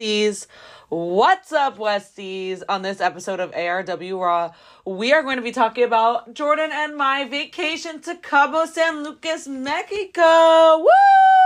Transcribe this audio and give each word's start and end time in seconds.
Westies. 0.00 0.46
What's 0.88 1.52
up, 1.52 1.78
Westies? 1.78 2.62
On 2.68 2.82
this 2.82 3.00
episode 3.00 3.40
of 3.40 3.52
ARW 3.52 4.20
Raw, 4.20 4.52
we 4.84 5.12
are 5.12 5.22
going 5.22 5.36
to 5.36 5.42
be 5.42 5.52
talking 5.52 5.84
about 5.84 6.34
Jordan 6.34 6.70
and 6.72 6.96
my 6.96 7.24
vacation 7.24 8.00
to 8.02 8.16
Cabo 8.16 8.66
San 8.66 9.02
Lucas, 9.02 9.48
Mexico. 9.48 10.78
Woo! 10.78 11.45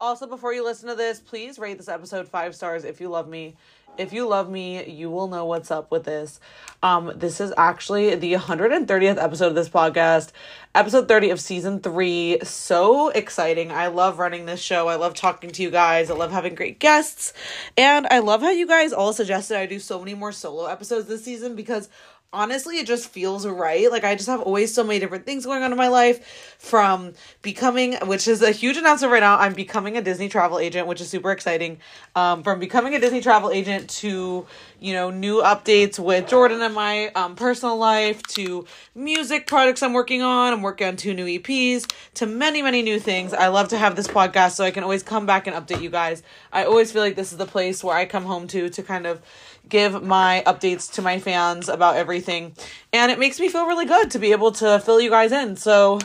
Also, 0.00 0.28
before 0.28 0.52
you 0.52 0.64
listen 0.64 0.88
to 0.88 0.94
this, 0.94 1.18
please 1.18 1.58
rate 1.58 1.76
this 1.76 1.88
episode 1.88 2.28
five 2.28 2.54
stars 2.54 2.84
if 2.84 3.00
you 3.00 3.08
love 3.08 3.28
me. 3.28 3.56
If 3.96 4.12
you 4.12 4.28
love 4.28 4.48
me, 4.48 4.88
you 4.88 5.10
will 5.10 5.26
know 5.26 5.44
what's 5.44 5.72
up 5.72 5.90
with 5.90 6.04
this. 6.04 6.38
Um, 6.84 7.12
this 7.16 7.40
is 7.40 7.52
actually 7.56 8.14
the 8.14 8.34
130th 8.34 9.20
episode 9.20 9.48
of 9.48 9.54
this 9.56 9.68
podcast, 9.68 10.30
episode 10.72 11.08
30 11.08 11.30
of 11.30 11.40
season 11.40 11.80
three. 11.80 12.38
So 12.44 13.08
exciting. 13.08 13.72
I 13.72 13.88
love 13.88 14.20
running 14.20 14.46
this 14.46 14.60
show. 14.60 14.86
I 14.86 14.94
love 14.94 15.14
talking 15.14 15.50
to 15.50 15.62
you 15.64 15.70
guys. 15.72 16.12
I 16.12 16.14
love 16.14 16.30
having 16.30 16.54
great 16.54 16.78
guests. 16.78 17.32
And 17.76 18.06
I 18.08 18.20
love 18.20 18.40
how 18.40 18.50
you 18.50 18.68
guys 18.68 18.92
all 18.92 19.12
suggested 19.12 19.56
I 19.56 19.66
do 19.66 19.80
so 19.80 19.98
many 19.98 20.14
more 20.14 20.30
solo 20.30 20.66
episodes 20.66 21.08
this 21.08 21.24
season 21.24 21.56
because 21.56 21.88
honestly 22.32 22.78
it 22.78 22.86
just 22.86 23.08
feels 23.08 23.46
right. 23.46 23.90
Like 23.90 24.04
i 24.04 24.14
just 24.14 24.28
have 24.28 24.42
always 24.42 24.74
so 24.74 24.84
many 24.84 24.98
different 24.98 25.24
things 25.24 25.46
going 25.46 25.62
on 25.62 25.72
in 25.72 25.78
my 25.78 25.88
life 25.88 26.56
from 26.58 27.14
becoming 27.42 27.94
which 28.06 28.28
is 28.28 28.42
a 28.42 28.50
huge 28.50 28.76
announcement 28.76 29.12
right 29.12 29.20
now 29.20 29.38
i'm 29.38 29.54
becoming 29.54 29.96
a 29.96 30.02
disney 30.02 30.28
travel 30.28 30.58
agent 30.58 30.86
which 30.86 31.00
is 31.00 31.08
super 31.08 31.30
exciting. 31.30 31.78
Um, 32.14 32.42
from 32.42 32.58
becoming 32.58 32.94
a 32.94 33.00
disney 33.00 33.20
travel 33.20 33.50
agent 33.50 33.88
to 33.90 34.46
you 34.80 34.92
know 34.92 35.10
new 35.10 35.40
updates 35.40 35.98
with 35.98 36.28
jordan 36.28 36.60
and 36.60 36.74
my 36.74 37.08
um, 37.08 37.34
personal 37.34 37.76
life 37.76 38.22
to 38.28 38.66
music 38.94 39.46
products 39.46 39.82
i'm 39.82 39.92
working 39.92 40.20
on 40.22 40.52
i'm 40.52 40.62
working 40.62 40.86
on 40.86 40.96
two 40.96 41.14
new 41.14 41.26
eps 41.26 41.90
to 42.14 42.26
many 42.26 42.62
many 42.62 42.82
new 42.82 42.98
things. 42.98 43.32
I 43.32 43.48
love 43.48 43.68
to 43.68 43.78
have 43.78 43.96
this 43.96 44.08
podcast 44.08 44.52
so 44.52 44.64
i 44.64 44.70
can 44.70 44.82
always 44.82 45.02
come 45.02 45.24
back 45.24 45.46
and 45.46 45.56
update 45.56 45.80
you 45.82 45.90
guys. 45.90 46.22
I 46.52 46.64
always 46.64 46.92
feel 46.92 47.02
like 47.02 47.16
this 47.16 47.32
is 47.32 47.38
the 47.38 47.46
place 47.46 47.82
where 47.82 47.96
i 47.96 48.04
come 48.04 48.24
home 48.24 48.46
to 48.48 48.68
to 48.68 48.82
kind 48.82 49.06
of 49.06 49.22
give 49.68 50.02
my 50.02 50.42
updates 50.46 50.92
to 50.94 51.02
my 51.02 51.18
fans 51.18 51.68
about 51.68 51.96
everything. 51.96 52.54
And 52.92 53.10
it 53.12 53.18
makes 53.18 53.38
me 53.38 53.48
feel 53.48 53.66
really 53.66 53.86
good 53.86 54.10
to 54.12 54.18
be 54.18 54.32
able 54.32 54.52
to 54.52 54.80
fill 54.80 55.00
you 55.00 55.10
guys 55.10 55.32
in. 55.32 55.56
So, 55.56 55.98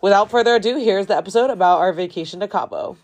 without 0.00 0.30
further 0.30 0.56
ado, 0.56 0.76
here's 0.76 1.06
the 1.06 1.16
episode 1.16 1.50
about 1.50 1.78
our 1.78 1.92
vacation 1.92 2.40
to 2.40 2.48
Cabo. 2.48 2.96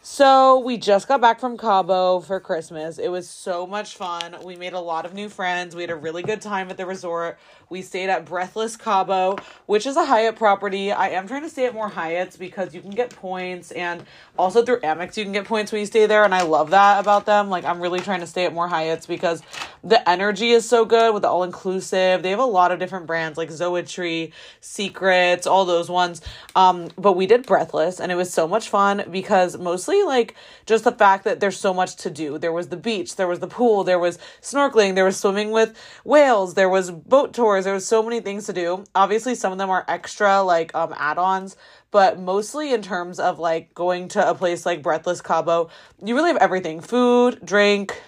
So, 0.00 0.60
we 0.60 0.78
just 0.78 1.08
got 1.08 1.20
back 1.20 1.40
from 1.40 1.58
Cabo 1.58 2.20
for 2.20 2.38
Christmas. 2.38 2.98
It 2.98 3.08
was 3.08 3.28
so 3.28 3.66
much 3.66 3.96
fun. 3.96 4.36
We 4.44 4.54
made 4.54 4.72
a 4.72 4.80
lot 4.80 5.04
of 5.04 5.12
new 5.12 5.28
friends. 5.28 5.74
We 5.74 5.82
had 5.82 5.90
a 5.90 5.96
really 5.96 6.22
good 6.22 6.40
time 6.40 6.70
at 6.70 6.76
the 6.76 6.86
resort. 6.86 7.38
We 7.70 7.82
stayed 7.82 8.08
at 8.08 8.24
Breathless 8.24 8.76
Cabo, 8.76 9.36
which 9.66 9.86
is 9.86 9.96
a 9.96 10.04
Hyatt 10.06 10.36
property. 10.36 10.90
I 10.90 11.08
am 11.10 11.28
trying 11.28 11.42
to 11.42 11.50
stay 11.50 11.66
at 11.66 11.74
more 11.74 11.90
Hyatts 11.90 12.38
because 12.38 12.74
you 12.74 12.80
can 12.80 12.92
get 12.92 13.10
points 13.10 13.72
and 13.72 14.04
also 14.38 14.64
through 14.64 14.80
Amex 14.80 15.18
you 15.18 15.24
can 15.24 15.34
get 15.34 15.44
points 15.44 15.70
when 15.70 15.80
you 15.80 15.86
stay 15.86 16.06
there 16.06 16.24
and 16.24 16.34
I 16.34 16.42
love 16.42 16.70
that 16.70 16.98
about 16.98 17.26
them. 17.26 17.50
Like 17.50 17.64
I'm 17.64 17.80
really 17.80 18.00
trying 18.00 18.20
to 18.20 18.26
stay 18.26 18.46
at 18.46 18.54
more 18.54 18.68
Hyatts 18.68 19.06
because 19.06 19.42
the 19.84 20.08
energy 20.08 20.52
is 20.52 20.66
so 20.66 20.86
good 20.86 21.12
with 21.12 21.22
the 21.22 21.28
all 21.28 21.42
inclusive. 21.42 22.22
They 22.22 22.30
have 22.30 22.38
a 22.38 22.44
lot 22.44 22.72
of 22.72 22.78
different 22.78 23.06
brands 23.06 23.36
like 23.36 23.50
Zoetry, 23.50 24.32
Secrets, 24.62 25.46
all 25.46 25.66
those 25.66 25.90
ones. 25.90 26.22
Um 26.56 26.88
but 26.96 27.14
we 27.14 27.26
did 27.26 27.44
Breathless 27.44 28.00
and 28.00 28.10
it 28.10 28.14
was 28.14 28.32
so 28.32 28.48
much 28.48 28.70
fun 28.70 29.04
because 29.10 29.58
mostly 29.88 30.04
like 30.04 30.34
just 30.66 30.84
the 30.84 30.92
fact 30.92 31.24
that 31.24 31.40
there's 31.40 31.58
so 31.58 31.72
much 31.72 31.96
to 31.96 32.10
do. 32.10 32.38
There 32.38 32.52
was 32.52 32.68
the 32.68 32.76
beach, 32.76 33.16
there 33.16 33.26
was 33.26 33.40
the 33.40 33.46
pool, 33.46 33.84
there 33.84 33.98
was 33.98 34.18
snorkeling, 34.42 34.94
there 34.94 35.04
was 35.04 35.18
swimming 35.18 35.50
with 35.50 35.76
whales, 36.04 36.54
there 36.54 36.68
was 36.68 36.90
boat 36.90 37.32
tours 37.32 37.64
there 37.64 37.74
was 37.74 37.86
so 37.86 38.02
many 38.02 38.20
things 38.20 38.46
to 38.46 38.52
do. 38.52 38.84
Obviously, 38.94 39.34
some 39.34 39.52
of 39.52 39.58
them 39.58 39.70
are 39.70 39.84
extra, 39.88 40.42
like 40.42 40.74
um, 40.74 40.94
add 40.98 41.18
ons, 41.18 41.56
but 41.90 42.18
mostly 42.18 42.72
in 42.72 42.82
terms 42.82 43.18
of 43.18 43.38
like 43.38 43.74
going 43.74 44.08
to 44.08 44.28
a 44.28 44.34
place 44.34 44.66
like 44.66 44.82
Breathless 44.82 45.22
Cabo, 45.22 45.70
you 46.04 46.14
really 46.14 46.28
have 46.28 46.42
everything 46.42 46.80
food, 46.80 47.40
drink, 47.44 48.00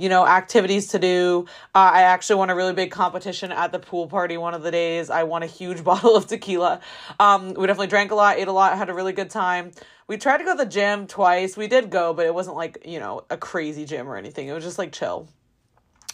you 0.00 0.08
know, 0.08 0.26
activities 0.26 0.88
to 0.88 0.98
do. 0.98 1.44
Uh, 1.74 1.90
I 1.92 2.02
actually 2.02 2.36
won 2.36 2.48
a 2.48 2.54
really 2.54 2.72
big 2.72 2.90
competition 2.90 3.52
at 3.52 3.70
the 3.70 3.78
pool 3.78 4.06
party 4.06 4.38
one 4.38 4.54
of 4.54 4.62
the 4.62 4.70
days. 4.70 5.10
I 5.10 5.24
won 5.24 5.42
a 5.42 5.46
huge 5.46 5.84
bottle 5.90 6.16
of 6.16 6.26
tequila. 6.26 6.80
Um, 7.18 7.48
we 7.48 7.66
definitely 7.66 7.88
drank 7.88 8.10
a 8.10 8.14
lot, 8.14 8.38
ate 8.38 8.48
a 8.48 8.52
lot, 8.52 8.76
had 8.78 8.88
a 8.88 8.94
really 8.94 9.12
good 9.12 9.28
time. 9.28 9.72
We 10.06 10.16
tried 10.16 10.38
to 10.38 10.44
go 10.44 10.56
to 10.56 10.64
the 10.64 10.70
gym 10.70 11.06
twice. 11.06 11.56
We 11.56 11.68
did 11.68 11.90
go, 11.90 12.14
but 12.14 12.24
it 12.24 12.34
wasn't 12.34 12.56
like, 12.56 12.82
you 12.86 12.98
know, 12.98 13.24
a 13.28 13.36
crazy 13.36 13.84
gym 13.84 14.08
or 14.08 14.16
anything. 14.16 14.48
It 14.48 14.52
was 14.52 14.64
just 14.64 14.78
like 14.78 14.90
chill 14.90 15.28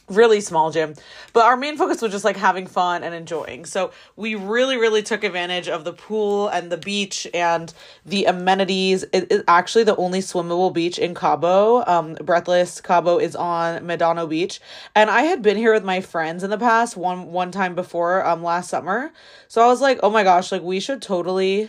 really 0.08 0.40
small 0.40 0.70
gym 0.70 0.94
but 1.32 1.44
our 1.44 1.56
main 1.56 1.76
focus 1.76 2.00
was 2.00 2.12
just 2.12 2.24
like 2.24 2.36
having 2.36 2.66
fun 2.66 3.02
and 3.02 3.14
enjoying. 3.14 3.66
So 3.66 3.90
we 4.16 4.34
really 4.34 4.78
really 4.78 5.02
took 5.02 5.22
advantage 5.22 5.68
of 5.68 5.84
the 5.84 5.92
pool 5.92 6.48
and 6.48 6.72
the 6.72 6.78
beach 6.78 7.26
and 7.34 7.72
the 8.06 8.24
amenities. 8.24 9.04
It 9.12 9.30
is 9.30 9.44
actually 9.46 9.84
the 9.84 9.96
only 9.96 10.20
swimmable 10.20 10.72
beach 10.72 10.98
in 10.98 11.14
cabo. 11.14 11.84
Um 11.86 12.14
breathless 12.14 12.80
cabo 12.80 13.18
is 13.18 13.36
on 13.36 13.82
medano 13.82 14.26
beach. 14.28 14.60
And 14.94 15.10
i 15.10 15.22
had 15.22 15.42
been 15.42 15.58
here 15.58 15.74
with 15.74 15.84
my 15.84 16.00
friends 16.00 16.42
in 16.42 16.50
the 16.50 16.58
past 16.58 16.96
one 16.96 17.32
one 17.32 17.50
time 17.50 17.74
before 17.74 18.24
um 18.26 18.42
last 18.42 18.70
summer. 18.70 19.12
So 19.48 19.62
i 19.62 19.66
was 19.66 19.80
like 19.82 20.00
oh 20.02 20.10
my 20.10 20.22
gosh 20.22 20.52
like 20.52 20.62
we 20.62 20.80
should 20.80 21.02
totally 21.02 21.68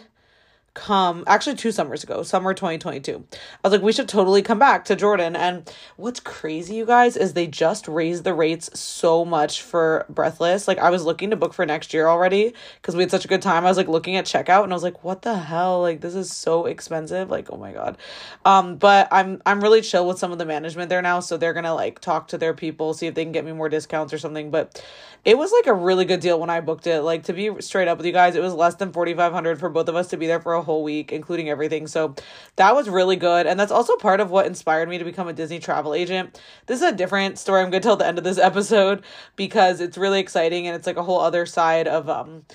come 0.77 1.23
actually 1.25 1.55
two 1.55 1.71
summers 1.71 2.03
ago, 2.03 2.21
summer 2.21 2.53
2022. 2.53 3.25
I 3.33 3.38
was 3.63 3.71
like, 3.71 3.81
we 3.81 3.91
should 3.91 4.07
totally 4.07 4.43
come 4.43 4.59
back 4.59 4.85
to 4.85 4.95
Jordan. 4.95 5.35
And 5.35 5.69
what's 5.95 6.19
crazy, 6.19 6.75
you 6.75 6.85
guys, 6.85 7.17
is 7.17 7.33
they 7.33 7.47
just 7.47 7.88
raised 7.88 8.23
the 8.23 8.33
rates 8.35 8.69
so 8.79 9.25
much 9.25 9.63
for 9.63 10.05
Breathless. 10.07 10.67
Like 10.67 10.77
I 10.77 10.91
was 10.91 11.03
looking 11.03 11.31
to 11.31 11.35
book 11.35 11.55
for 11.55 11.65
next 11.65 11.95
year 11.95 12.07
already 12.07 12.53
because 12.79 12.95
we 12.95 13.01
had 13.01 13.09
such 13.09 13.25
a 13.25 13.27
good 13.27 13.41
time. 13.41 13.65
I 13.65 13.69
was 13.69 13.77
like 13.77 13.88
looking 13.88 14.17
at 14.17 14.25
checkout 14.25 14.63
and 14.63 14.71
I 14.71 14.75
was 14.75 14.83
like, 14.83 15.03
what 15.03 15.23
the 15.23 15.35
hell? 15.35 15.81
Like 15.81 16.01
this 16.01 16.13
is 16.13 16.31
so 16.31 16.67
expensive. 16.67 17.31
Like, 17.31 17.51
oh 17.51 17.57
my 17.57 17.71
God. 17.71 17.97
Um, 18.45 18.77
but 18.77 19.07
I'm 19.11 19.41
I'm 19.47 19.61
really 19.61 19.81
chill 19.81 20.07
with 20.07 20.19
some 20.19 20.31
of 20.31 20.38
the 20.38 20.45
management 20.45 20.89
there 20.89 21.01
now. 21.01 21.21
So 21.21 21.38
they're 21.38 21.53
gonna 21.53 21.73
like 21.73 21.99
talk 21.99 22.27
to 22.29 22.38
their 22.38 22.53
people, 22.53 22.94
see 22.94 23.07
if 23.07 23.15
they 23.15 23.23
can 23.23 23.31
get 23.31 23.45
me 23.45 23.51
more 23.51 23.67
discounts 23.67 24.13
or 24.13 24.19
something. 24.19 24.51
But 24.51 24.83
it 25.25 25.38
was 25.38 25.51
like 25.51 25.67
a 25.67 25.73
really 25.73 26.05
good 26.05 26.19
deal 26.19 26.39
when 26.39 26.49
I 26.49 26.61
booked 26.61 26.88
it. 26.88 27.01
Like 27.01 27.23
to 27.23 27.33
be 27.33 27.51
straight 27.61 27.88
up 27.88 27.97
with 27.97 28.05
you 28.05 28.13
guys, 28.13 28.35
it 28.35 28.41
was 28.41 28.53
less 28.53 28.75
than 28.75 28.94
4500 28.94 29.59
for 29.59 29.69
both 29.69 29.89
of 29.89 29.95
us 29.95 30.07
to 30.09 30.17
be 30.17 30.27
there 30.27 30.39
for 30.39 30.53
a 30.53 30.61
whole 30.67 30.83
week, 30.83 31.11
including 31.11 31.50
everything. 31.50 31.88
So 31.88 32.13
that 32.57 32.75
was 32.75 32.88
really 32.88 33.16
good. 33.16 33.47
And 33.47 33.59
that's 33.59 33.72
also 33.72 33.95
part 33.95 34.19
of 34.19 34.29
what 34.29 34.45
inspired 34.45 34.88
me 34.88 35.00
to 35.00 35.03
become 35.03 35.28
a 35.28 35.33
Disney 35.33 35.57
travel 35.57 35.95
agent. 35.95 36.39
This 36.67 36.81
is 36.81 36.88
a 36.88 36.95
different 36.95 37.39
story 37.39 37.61
I'm 37.63 37.72
going 37.72 37.81
to 37.81 37.88
tell 37.88 37.97
the 37.97 38.05
end 38.05 38.19
of 38.19 38.23
this 38.23 38.38
episode 38.50 39.03
because 39.35 39.81
it's 39.81 39.97
really 39.97 40.19
exciting 40.19 40.67
and 40.67 40.75
it's 40.75 40.85
like 40.85 40.97
a 40.97 41.03
whole 41.03 41.19
other 41.19 41.47
side 41.47 41.88
of, 41.88 42.07
um, 42.07 42.45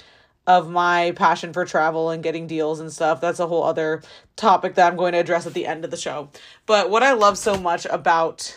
of 0.46 0.70
my 0.70 1.12
passion 1.16 1.52
for 1.52 1.64
travel 1.64 2.10
and 2.10 2.22
getting 2.22 2.46
deals 2.46 2.78
and 2.78 2.92
stuff. 2.92 3.20
That's 3.20 3.40
a 3.40 3.48
whole 3.48 3.64
other 3.64 4.02
topic 4.36 4.76
that 4.76 4.86
I'm 4.86 4.96
going 4.96 5.12
to 5.12 5.18
address 5.18 5.46
at 5.46 5.54
the 5.54 5.66
end 5.66 5.84
of 5.84 5.90
the 5.90 5.96
show. 5.96 6.28
But 6.66 6.90
what 6.90 7.02
I 7.02 7.14
love 7.14 7.36
so 7.36 7.56
much 7.56 7.84
about 7.86 8.56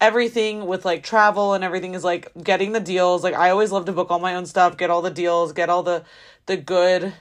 everything 0.00 0.66
with 0.66 0.84
like 0.84 1.02
travel 1.02 1.54
and 1.54 1.64
everything 1.64 1.94
is 1.94 2.04
like 2.04 2.30
getting 2.42 2.72
the 2.72 2.80
deals. 2.80 3.24
Like 3.24 3.34
I 3.34 3.50
always 3.50 3.72
love 3.72 3.86
to 3.86 3.92
book 3.92 4.10
all 4.10 4.18
my 4.18 4.34
own 4.34 4.46
stuff, 4.46 4.76
get 4.76 4.90
all 4.90 5.02
the 5.02 5.10
deals, 5.10 5.52
get 5.52 5.70
all 5.70 5.82
the 5.82 6.04
the 6.46 6.56
good 6.56 7.12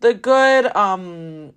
the 0.00 0.14
good 0.14 0.74
um 0.76 1.52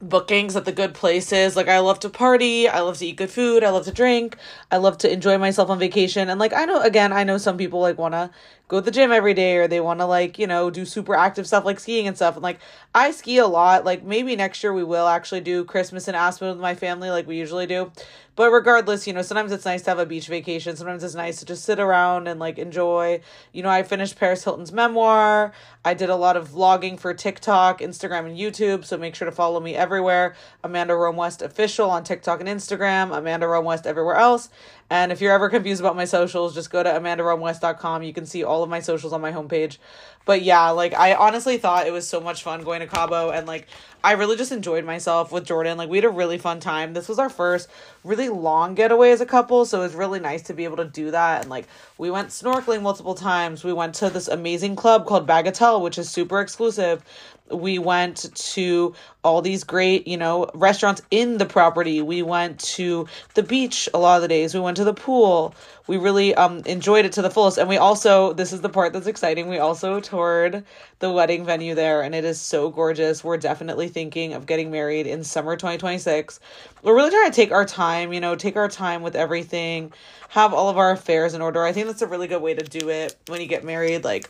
bookings 0.00 0.54
at 0.54 0.64
the 0.64 0.72
good 0.72 0.94
places. 0.94 1.56
Like 1.56 1.68
I 1.68 1.80
love 1.80 2.00
to 2.00 2.10
party, 2.10 2.68
I 2.68 2.80
love 2.80 2.98
to 2.98 3.06
eat 3.06 3.16
good 3.16 3.30
food, 3.30 3.64
I 3.64 3.70
love 3.70 3.84
to 3.86 3.92
drink, 3.92 4.36
I 4.70 4.76
love 4.76 4.98
to 4.98 5.12
enjoy 5.12 5.38
myself 5.38 5.70
on 5.70 5.78
vacation. 5.78 6.28
And 6.28 6.38
like 6.38 6.52
I 6.52 6.64
know 6.64 6.80
again, 6.80 7.12
I 7.12 7.24
know 7.24 7.38
some 7.38 7.56
people 7.56 7.80
like 7.80 7.98
want 7.98 8.14
to 8.14 8.30
go 8.68 8.78
to 8.78 8.84
the 8.84 8.90
gym 8.90 9.10
every 9.10 9.34
day 9.34 9.56
or 9.56 9.66
they 9.66 9.80
want 9.80 10.00
to 10.00 10.06
like, 10.06 10.38
you 10.38 10.46
know, 10.46 10.70
do 10.70 10.84
super 10.84 11.14
active 11.14 11.46
stuff 11.46 11.64
like 11.64 11.80
skiing 11.80 12.06
and 12.06 12.16
stuff. 12.16 12.34
And 12.36 12.42
like 12.42 12.60
I 12.94 13.10
ski 13.10 13.38
a 13.38 13.46
lot. 13.46 13.84
Like 13.84 14.04
maybe 14.04 14.36
next 14.36 14.62
year 14.62 14.72
we 14.72 14.84
will 14.84 15.08
actually 15.08 15.40
do 15.40 15.64
Christmas 15.64 16.06
in 16.06 16.14
Aspen 16.14 16.48
with 16.48 16.60
my 16.60 16.74
family 16.74 17.10
like 17.10 17.26
we 17.26 17.38
usually 17.38 17.66
do. 17.66 17.90
But 18.38 18.52
regardless, 18.52 19.04
you 19.08 19.12
know, 19.12 19.22
sometimes 19.22 19.50
it's 19.50 19.64
nice 19.64 19.82
to 19.82 19.90
have 19.90 19.98
a 19.98 20.06
beach 20.06 20.28
vacation. 20.28 20.76
Sometimes 20.76 21.02
it's 21.02 21.16
nice 21.16 21.40
to 21.40 21.44
just 21.44 21.64
sit 21.64 21.80
around 21.80 22.28
and 22.28 22.38
like 22.38 22.56
enjoy. 22.56 23.20
You 23.52 23.64
know, 23.64 23.68
I 23.68 23.82
finished 23.82 24.14
Paris 24.14 24.44
Hilton's 24.44 24.70
memoir. 24.70 25.52
I 25.84 25.94
did 25.94 26.08
a 26.08 26.14
lot 26.14 26.36
of 26.36 26.50
vlogging 26.50 27.00
for 27.00 27.12
TikTok, 27.12 27.80
Instagram, 27.80 28.26
and 28.26 28.38
YouTube. 28.38 28.84
So 28.84 28.96
make 28.96 29.16
sure 29.16 29.26
to 29.26 29.32
follow 29.32 29.58
me 29.58 29.74
everywhere. 29.74 30.36
Amanda 30.62 30.94
Rome 30.94 31.16
West 31.16 31.42
official 31.42 31.90
on 31.90 32.04
TikTok 32.04 32.38
and 32.38 32.48
Instagram. 32.48 33.16
Amanda 33.16 33.48
Rome 33.48 33.64
West 33.64 33.88
everywhere 33.88 34.14
else. 34.14 34.50
And 34.90 35.12
if 35.12 35.20
you're 35.20 35.32
ever 35.32 35.50
confused 35.50 35.80
about 35.80 35.96
my 35.96 36.06
socials, 36.06 36.54
just 36.54 36.70
go 36.70 36.82
to 36.82 36.88
amandaromewest.com. 36.88 38.02
You 38.02 38.12
can 38.14 38.24
see 38.24 38.42
all 38.42 38.62
of 38.62 38.70
my 38.70 38.80
socials 38.80 39.12
on 39.12 39.20
my 39.20 39.32
homepage. 39.32 39.78
But 40.24 40.42
yeah, 40.42 40.70
like 40.70 40.94
I 40.94 41.14
honestly 41.14 41.58
thought 41.58 41.86
it 41.86 41.92
was 41.92 42.08
so 42.08 42.20
much 42.20 42.42
fun 42.42 42.64
going 42.64 42.80
to 42.80 42.86
Cabo 42.86 43.30
and 43.30 43.46
like 43.46 43.68
I 44.02 44.12
really 44.12 44.36
just 44.36 44.52
enjoyed 44.52 44.84
myself 44.84 45.32
with 45.32 45.44
Jordan. 45.44 45.76
Like 45.76 45.88
we 45.88 45.96
had 45.96 46.04
a 46.04 46.10
really 46.10 46.38
fun 46.38 46.60
time. 46.60 46.94
This 46.94 47.08
was 47.08 47.18
our 47.18 47.28
first 47.28 47.68
really 48.04 48.28
long 48.28 48.74
getaway 48.74 49.10
as 49.10 49.20
a 49.20 49.26
couple, 49.26 49.64
so 49.64 49.80
it 49.80 49.84
was 49.84 49.94
really 49.94 50.20
nice 50.20 50.42
to 50.42 50.54
be 50.54 50.64
able 50.64 50.76
to 50.76 50.84
do 50.84 51.10
that 51.10 51.42
and 51.42 51.50
like 51.50 51.66
we 51.98 52.10
went 52.10 52.28
snorkeling 52.28 52.82
multiple 52.82 53.14
times. 53.14 53.64
We 53.64 53.72
went 53.72 53.94
to 53.96 54.10
this 54.10 54.28
amazing 54.28 54.76
club 54.76 55.06
called 55.06 55.26
Bagatelle, 55.26 55.82
which 55.82 55.98
is 55.98 56.08
super 56.08 56.40
exclusive 56.40 57.02
we 57.50 57.78
went 57.78 58.34
to 58.34 58.94
all 59.24 59.42
these 59.42 59.64
great, 59.64 60.06
you 60.06 60.16
know, 60.16 60.50
restaurants 60.54 61.02
in 61.10 61.38
the 61.38 61.46
property. 61.46 62.00
We 62.02 62.22
went 62.22 62.60
to 62.60 63.08
the 63.34 63.42
beach 63.42 63.88
a 63.92 63.98
lot 63.98 64.16
of 64.16 64.22
the 64.22 64.28
days. 64.28 64.54
We 64.54 64.60
went 64.60 64.76
to 64.78 64.84
the 64.84 64.94
pool. 64.94 65.54
We 65.86 65.96
really 65.96 66.34
um 66.34 66.62
enjoyed 66.66 67.04
it 67.04 67.12
to 67.12 67.22
the 67.22 67.30
fullest. 67.30 67.58
And 67.58 67.68
we 67.68 67.76
also, 67.76 68.32
this 68.32 68.52
is 68.52 68.60
the 68.60 68.68
part 68.68 68.92
that's 68.92 69.06
exciting, 69.06 69.48
we 69.48 69.58
also 69.58 70.00
toured 70.00 70.64
the 71.00 71.10
wedding 71.10 71.44
venue 71.44 71.74
there 71.74 72.02
and 72.02 72.14
it 72.14 72.24
is 72.24 72.40
so 72.40 72.70
gorgeous. 72.70 73.22
We're 73.22 73.36
definitely 73.36 73.88
thinking 73.88 74.32
of 74.32 74.46
getting 74.46 74.70
married 74.70 75.06
in 75.06 75.22
summer 75.22 75.54
2026. 75.54 76.40
We're 76.82 76.94
really 76.94 77.10
trying 77.10 77.30
to 77.30 77.36
take 77.36 77.52
our 77.52 77.64
time, 77.64 78.12
you 78.12 78.20
know, 78.20 78.34
take 78.34 78.56
our 78.56 78.68
time 78.68 79.02
with 79.02 79.14
everything, 79.14 79.92
have 80.30 80.52
all 80.52 80.68
of 80.68 80.76
our 80.76 80.90
affairs 80.90 81.34
in 81.34 81.42
order. 81.42 81.62
I 81.64 81.72
think 81.72 81.86
that's 81.86 82.02
a 82.02 82.06
really 82.06 82.26
good 82.26 82.42
way 82.42 82.54
to 82.54 82.64
do 82.64 82.88
it 82.88 83.16
when 83.28 83.40
you 83.40 83.46
get 83.46 83.64
married. 83.64 84.04
Like 84.04 84.28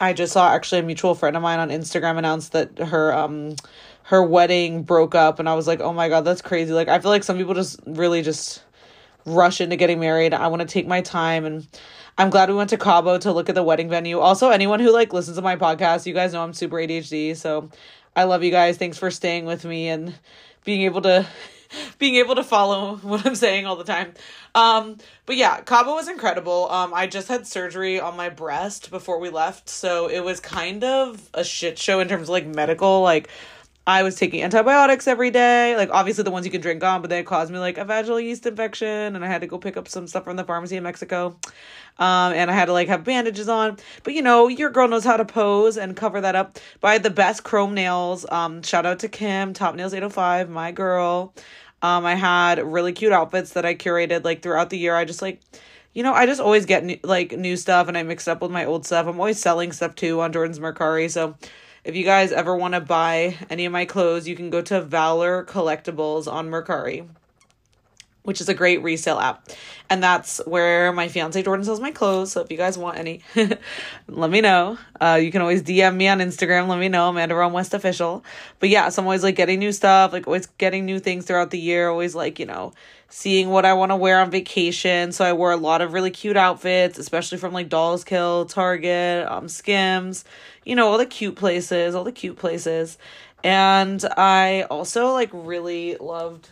I 0.00 0.12
just 0.12 0.32
saw 0.32 0.52
actually 0.52 0.80
a 0.80 0.84
mutual 0.84 1.14
friend 1.14 1.36
of 1.36 1.42
mine 1.42 1.58
on 1.58 1.70
Instagram 1.70 2.18
announced 2.18 2.52
that 2.52 2.78
her 2.78 3.14
um 3.14 3.56
her 4.04 4.22
wedding 4.22 4.82
broke 4.82 5.14
up 5.14 5.38
and 5.38 5.48
I 5.48 5.54
was 5.54 5.66
like, 5.66 5.80
"Oh 5.80 5.92
my 5.92 6.08
god, 6.08 6.24
that's 6.24 6.42
crazy." 6.42 6.72
Like 6.72 6.88
I 6.88 6.98
feel 6.98 7.10
like 7.10 7.22
some 7.22 7.36
people 7.36 7.54
just 7.54 7.78
really 7.86 8.22
just 8.22 8.62
rush 9.24 9.60
into 9.60 9.76
getting 9.76 10.00
married. 10.00 10.34
I 10.34 10.48
want 10.48 10.60
to 10.60 10.68
take 10.68 10.86
my 10.86 11.00
time 11.00 11.44
and 11.44 11.66
I'm 12.20 12.28
glad 12.28 12.50
we 12.50 12.54
went 12.54 12.68
to 12.68 12.76
Cabo 12.76 13.16
to 13.16 13.32
look 13.32 13.48
at 13.48 13.54
the 13.54 13.62
wedding 13.62 13.88
venue. 13.88 14.18
Also, 14.18 14.50
anyone 14.50 14.78
who 14.78 14.92
like 14.92 15.14
listens 15.14 15.38
to 15.38 15.42
my 15.42 15.56
podcast, 15.56 16.04
you 16.04 16.12
guys 16.12 16.34
know 16.34 16.42
I'm 16.42 16.52
super 16.52 16.76
ADHD, 16.76 17.34
so 17.34 17.70
I 18.14 18.24
love 18.24 18.44
you 18.44 18.50
guys. 18.50 18.76
Thanks 18.76 18.98
for 18.98 19.10
staying 19.10 19.46
with 19.46 19.64
me 19.64 19.88
and 19.88 20.12
being 20.62 20.82
able 20.82 21.00
to 21.00 21.26
being 21.98 22.16
able 22.16 22.34
to 22.34 22.44
follow 22.44 22.96
what 23.02 23.24
I'm 23.24 23.34
saying 23.34 23.64
all 23.64 23.76
the 23.76 23.84
time. 23.84 24.12
Um, 24.54 24.98
but 25.24 25.36
yeah, 25.36 25.62
Cabo 25.62 25.94
was 25.94 26.08
incredible. 26.08 26.70
Um, 26.70 26.92
I 26.92 27.06
just 27.06 27.28
had 27.28 27.46
surgery 27.46 27.98
on 27.98 28.18
my 28.18 28.28
breast 28.28 28.90
before 28.90 29.18
we 29.18 29.30
left, 29.30 29.70
so 29.70 30.08
it 30.08 30.20
was 30.20 30.40
kind 30.40 30.84
of 30.84 31.30
a 31.32 31.42
shit 31.42 31.78
show 31.78 32.00
in 32.00 32.08
terms 32.08 32.24
of 32.24 32.28
like 32.28 32.46
medical. 32.46 33.00
Like, 33.00 33.30
I 33.90 34.04
was 34.04 34.14
taking 34.14 34.44
antibiotics 34.44 35.08
every 35.08 35.32
day, 35.32 35.76
like 35.76 35.90
obviously 35.90 36.22
the 36.22 36.30
ones 36.30 36.46
you 36.46 36.52
can 36.52 36.60
drink 36.60 36.84
on, 36.84 37.00
but 37.00 37.10
they 37.10 37.24
caused 37.24 37.52
me 37.52 37.58
like 37.58 37.76
a 37.76 37.84
vaginal 37.84 38.20
yeast 38.20 38.46
infection, 38.46 39.16
and 39.16 39.24
I 39.24 39.26
had 39.26 39.40
to 39.40 39.48
go 39.48 39.58
pick 39.58 39.76
up 39.76 39.88
some 39.88 40.06
stuff 40.06 40.22
from 40.22 40.36
the 40.36 40.44
pharmacy 40.44 40.76
in 40.76 40.84
Mexico. 40.84 41.36
Um, 41.98 42.32
and 42.32 42.52
I 42.52 42.54
had 42.54 42.66
to 42.66 42.72
like 42.72 42.86
have 42.86 43.02
bandages 43.02 43.48
on. 43.48 43.78
But 44.04 44.14
you 44.14 44.22
know, 44.22 44.46
your 44.46 44.70
girl 44.70 44.86
knows 44.86 45.04
how 45.04 45.16
to 45.16 45.24
pose 45.24 45.76
and 45.76 45.96
cover 45.96 46.20
that 46.20 46.36
up. 46.36 46.60
Had 46.80 47.02
the 47.02 47.10
best 47.10 47.42
chrome 47.42 47.74
nails. 47.74 48.24
Um, 48.30 48.62
shout 48.62 48.86
out 48.86 49.00
to 49.00 49.08
Kim, 49.08 49.54
Top 49.54 49.74
Nails 49.74 49.92
805, 49.92 50.48
my 50.48 50.70
girl. 50.70 51.34
Um, 51.82 52.06
I 52.06 52.14
had 52.14 52.64
really 52.64 52.92
cute 52.92 53.12
outfits 53.12 53.54
that 53.54 53.66
I 53.66 53.74
curated 53.74 54.24
like 54.24 54.40
throughout 54.40 54.70
the 54.70 54.78
year. 54.78 54.94
I 54.94 55.04
just 55.04 55.20
like, 55.20 55.40
you 55.94 56.04
know, 56.04 56.14
I 56.14 56.26
just 56.26 56.40
always 56.40 56.64
get 56.64 56.84
new, 56.84 56.98
like 57.02 57.32
new 57.32 57.56
stuff 57.56 57.88
and 57.88 57.98
I 57.98 58.04
mix 58.04 58.28
up 58.28 58.40
with 58.40 58.52
my 58.52 58.66
old 58.66 58.86
stuff. 58.86 59.08
I'm 59.08 59.18
always 59.18 59.40
selling 59.40 59.72
stuff 59.72 59.96
too 59.96 60.20
on 60.20 60.32
Jordan's 60.32 60.60
Mercari. 60.60 61.10
So 61.10 61.36
if 61.84 61.96
you 61.96 62.04
guys 62.04 62.32
ever 62.32 62.54
want 62.54 62.74
to 62.74 62.80
buy 62.80 63.36
any 63.48 63.64
of 63.64 63.72
my 63.72 63.84
clothes, 63.84 64.28
you 64.28 64.36
can 64.36 64.50
go 64.50 64.60
to 64.62 64.80
Valor 64.80 65.44
Collectibles 65.44 66.30
on 66.30 66.50
Mercari 66.50 67.06
which 68.22 68.40
is 68.40 68.48
a 68.48 68.54
great 68.54 68.82
resale 68.82 69.18
app. 69.18 69.48
And 69.88 70.02
that's 70.02 70.40
where 70.46 70.92
my 70.92 71.08
fiance 71.08 71.42
Jordan 71.42 71.64
sells 71.64 71.80
my 71.80 71.90
clothes. 71.90 72.32
So 72.32 72.40
if 72.40 72.50
you 72.50 72.56
guys 72.56 72.78
want 72.78 72.98
any, 72.98 73.22
let 74.08 74.30
me 74.30 74.40
know. 74.40 74.78
Uh, 75.00 75.18
you 75.20 75.32
can 75.32 75.40
always 75.40 75.62
DM 75.62 75.96
me 75.96 76.06
on 76.06 76.18
Instagram. 76.18 76.68
Let 76.68 76.78
me 76.78 76.88
know, 76.88 77.08
Amanda 77.08 77.34
Rome 77.34 77.52
West 77.52 77.74
official. 77.74 78.24
But 78.58 78.68
yeah, 78.68 78.88
so 78.90 79.02
I'm 79.02 79.06
always 79.06 79.22
like 79.22 79.36
getting 79.36 79.58
new 79.58 79.72
stuff, 79.72 80.12
like 80.12 80.26
always 80.26 80.46
getting 80.46 80.84
new 80.84 81.00
things 81.00 81.24
throughout 81.24 81.50
the 81.50 81.58
year. 81.58 81.88
Always 81.88 82.14
like 82.14 82.38
you 82.38 82.46
know 82.46 82.72
seeing 83.08 83.48
what 83.48 83.64
I 83.64 83.72
want 83.72 83.90
to 83.90 83.96
wear 83.96 84.20
on 84.20 84.30
vacation. 84.30 85.10
So 85.12 85.24
I 85.24 85.32
wore 85.32 85.50
a 85.50 85.56
lot 85.56 85.80
of 85.80 85.92
really 85.92 86.12
cute 86.12 86.36
outfits, 86.36 86.98
especially 86.98 87.38
from 87.38 87.52
like 87.52 87.68
Dolls 87.68 88.04
Kill, 88.04 88.44
Target, 88.44 89.26
um, 89.26 89.48
Skims, 89.48 90.24
you 90.64 90.76
know 90.76 90.88
all 90.88 90.98
the 90.98 91.06
cute 91.06 91.36
places, 91.36 91.94
all 91.94 92.04
the 92.04 92.12
cute 92.12 92.36
places. 92.36 92.98
And 93.42 94.04
I 94.16 94.66
also 94.70 95.12
like 95.12 95.30
really 95.32 95.96
loved 95.96 96.50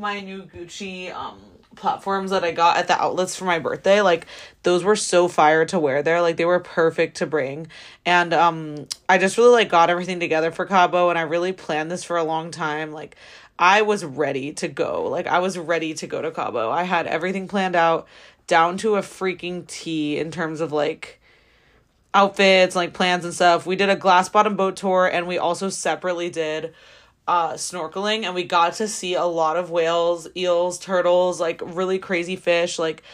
my 0.00 0.20
new 0.20 0.42
Gucci 0.44 1.14
um 1.14 1.38
platforms 1.76 2.30
that 2.30 2.42
I 2.42 2.50
got 2.50 2.76
at 2.76 2.88
the 2.88 3.00
outlets 3.00 3.36
for 3.36 3.44
my 3.44 3.58
birthday, 3.58 4.00
like 4.02 4.26
those 4.64 4.82
were 4.82 4.96
so 4.96 5.28
fire 5.28 5.64
to 5.66 5.78
wear 5.78 6.02
there. 6.02 6.20
Like 6.20 6.36
they 6.36 6.44
were 6.44 6.60
perfect 6.60 7.18
to 7.18 7.26
bring. 7.26 7.68
And 8.04 8.34
um 8.34 8.86
I 9.08 9.18
just 9.18 9.38
really 9.38 9.52
like 9.52 9.68
got 9.68 9.90
everything 9.90 10.20
together 10.20 10.50
for 10.50 10.66
Cabo 10.66 11.10
and 11.10 11.18
I 11.18 11.22
really 11.22 11.52
planned 11.52 11.90
this 11.90 12.04
for 12.04 12.16
a 12.16 12.24
long 12.24 12.50
time. 12.50 12.92
Like 12.92 13.16
I 13.58 13.82
was 13.82 14.04
ready 14.04 14.52
to 14.54 14.68
go. 14.68 15.04
Like 15.08 15.26
I 15.26 15.38
was 15.38 15.56
ready 15.58 15.94
to 15.94 16.06
go 16.06 16.20
to 16.22 16.30
Cabo. 16.30 16.70
I 16.70 16.84
had 16.84 17.06
everything 17.06 17.46
planned 17.46 17.76
out 17.76 18.08
down 18.46 18.76
to 18.78 18.96
a 18.96 19.00
freaking 19.02 19.66
T 19.66 20.18
in 20.18 20.30
terms 20.30 20.60
of 20.60 20.72
like 20.72 21.20
outfits, 22.12 22.74
like 22.74 22.94
plans 22.94 23.24
and 23.24 23.32
stuff. 23.32 23.64
We 23.66 23.76
did 23.76 23.88
a 23.88 23.96
glass 23.96 24.28
bottom 24.28 24.56
boat 24.56 24.76
tour 24.76 25.06
and 25.06 25.26
we 25.28 25.38
also 25.38 25.68
separately 25.68 26.30
did 26.30 26.74
uh, 27.30 27.52
snorkeling 27.52 28.24
and 28.24 28.34
we 28.34 28.42
got 28.42 28.72
to 28.72 28.88
see 28.88 29.14
a 29.14 29.24
lot 29.24 29.56
of 29.56 29.70
whales, 29.70 30.26
eels, 30.36 30.80
turtles, 30.80 31.38
like 31.38 31.62
really 31.64 31.96
crazy 31.96 32.34
fish. 32.34 32.76
Like 32.76 33.04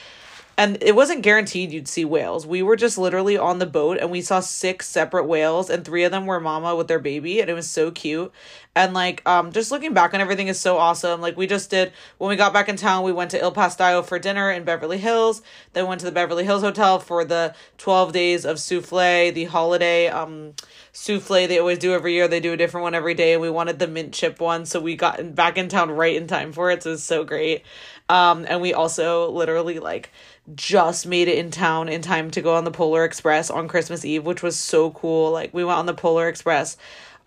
and 0.59 0.83
it 0.83 0.95
wasn't 0.95 1.23
guaranteed 1.23 1.71
you'd 1.71 1.89
see 1.89 2.05
whales. 2.07 2.47
We 2.47 2.63
were 2.63 2.77
just 2.77 2.97
literally 2.97 3.37
on 3.37 3.59
the 3.59 3.67
boat 3.67 3.99
and 3.99 4.11
we 4.11 4.23
saw 4.23 4.41
six 4.41 4.89
separate 4.89 5.25
whales 5.25 5.69
and 5.69 5.85
three 5.85 6.05
of 6.05 6.13
them 6.13 6.25
were 6.25 6.41
mama 6.41 6.75
with 6.75 6.89
their 6.89 6.99
baby 6.99 7.41
and 7.41 7.51
it 7.51 7.55
was 7.55 7.69
so 7.69 7.91
cute. 7.91 8.33
And 8.75 8.95
like 8.95 9.23
um 9.27 9.53
just 9.53 9.71
looking 9.71 9.93
back 9.93 10.15
on 10.15 10.21
everything 10.21 10.49
is 10.49 10.59
so 10.59 10.79
awesome. 10.79 11.21
Like 11.21 11.37
we 11.37 11.47
just 11.47 11.69
did 11.69 11.93
when 12.17 12.31
we 12.31 12.37
got 12.37 12.55
back 12.55 12.71
in 12.71 12.77
town, 12.77 13.05
we 13.05 13.13
went 13.13 13.31
to 13.33 13.41
Il 13.41 13.53
Pastaio 13.53 14.03
for 14.03 14.19
dinner 14.19 14.51
in 14.51 14.65
Beverly 14.65 14.97
Hills, 14.97 15.43
then 15.75 15.87
went 15.87 16.01
to 16.01 16.07
the 16.07 16.13
Beverly 16.13 16.45
Hills 16.45 16.63
Hotel 16.63 16.99
for 17.01 17.25
the 17.25 17.55
12 17.77 18.13
days 18.13 18.47
of 18.47 18.59
souffle, 18.59 19.33
the 19.33 19.45
holiday 19.45 20.09
um 20.09 20.55
souffle 20.95 21.47
they 21.47 21.59
always 21.59 21.79
do 21.79 21.93
every 21.93 22.15
year. 22.15 22.29
They 22.29 22.41
do 22.41 22.55
a 22.55 22.57
different 22.57 22.83
one 22.83 22.95
every 22.95 23.15
day 23.15 23.35
and 23.35 23.43
we 23.43 23.51
wanted 23.51 23.79
the 23.79 23.87
mint 23.87 24.15
chip 24.15 24.41
one, 24.41 24.65
so 24.65 24.81
we 24.81 24.97
got 24.97 25.35
back 25.35 25.59
in 25.59 25.69
town 25.69 25.91
right 25.91 26.17
in 26.17 26.27
time 26.27 26.53
for 26.53 26.71
it. 26.71 26.83
So 26.83 26.91
it 26.91 26.93
was 26.93 27.05
so 27.05 27.25
great. 27.25 27.63
Um 28.09 28.47
and 28.49 28.63
we 28.63 28.73
also 28.73 29.31
literally 29.31 29.81
like 29.81 30.11
just 30.55 31.07
made 31.07 31.29
it 31.29 31.39
in 31.39 31.51
town 31.51 31.89
in 31.89 32.03
time 32.03 32.31
to 32.31 32.41
go 32.41 32.55
on 32.55 32.65
the 32.65 32.71
Polar 32.71 33.05
Express 33.05 33.51
on 33.51 33.69
Christmas 33.69 34.05
Eve, 34.05 34.25
which 34.25 34.43
was 34.43 34.57
so 34.57 34.91
cool. 34.93 35.31
Like 35.33 35.53
we 35.53 35.65
went 35.65 35.79
on 35.79 35.87
the 35.87 35.95
Polar 35.95 36.29
Express 36.29 36.77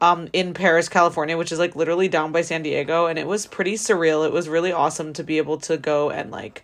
um 0.01 0.29
in 0.31 0.53
Perris, 0.53 0.89
California, 0.89 1.37
which 1.37 1.51
is 1.51 1.59
like 1.59 1.75
literally 1.75 2.07
down 2.07 2.31
by 2.31 2.41
San 2.41 2.63
Diego, 2.63 3.07
and 3.07 3.19
it 3.19 3.27
was 3.27 3.45
pretty 3.45 3.73
surreal. 3.73 4.25
It 4.25 4.31
was 4.31 4.47
really 4.47 4.71
awesome 4.71 5.13
to 5.13 5.23
be 5.23 5.37
able 5.37 5.57
to 5.59 5.77
go 5.77 6.09
and 6.09 6.31
like 6.31 6.63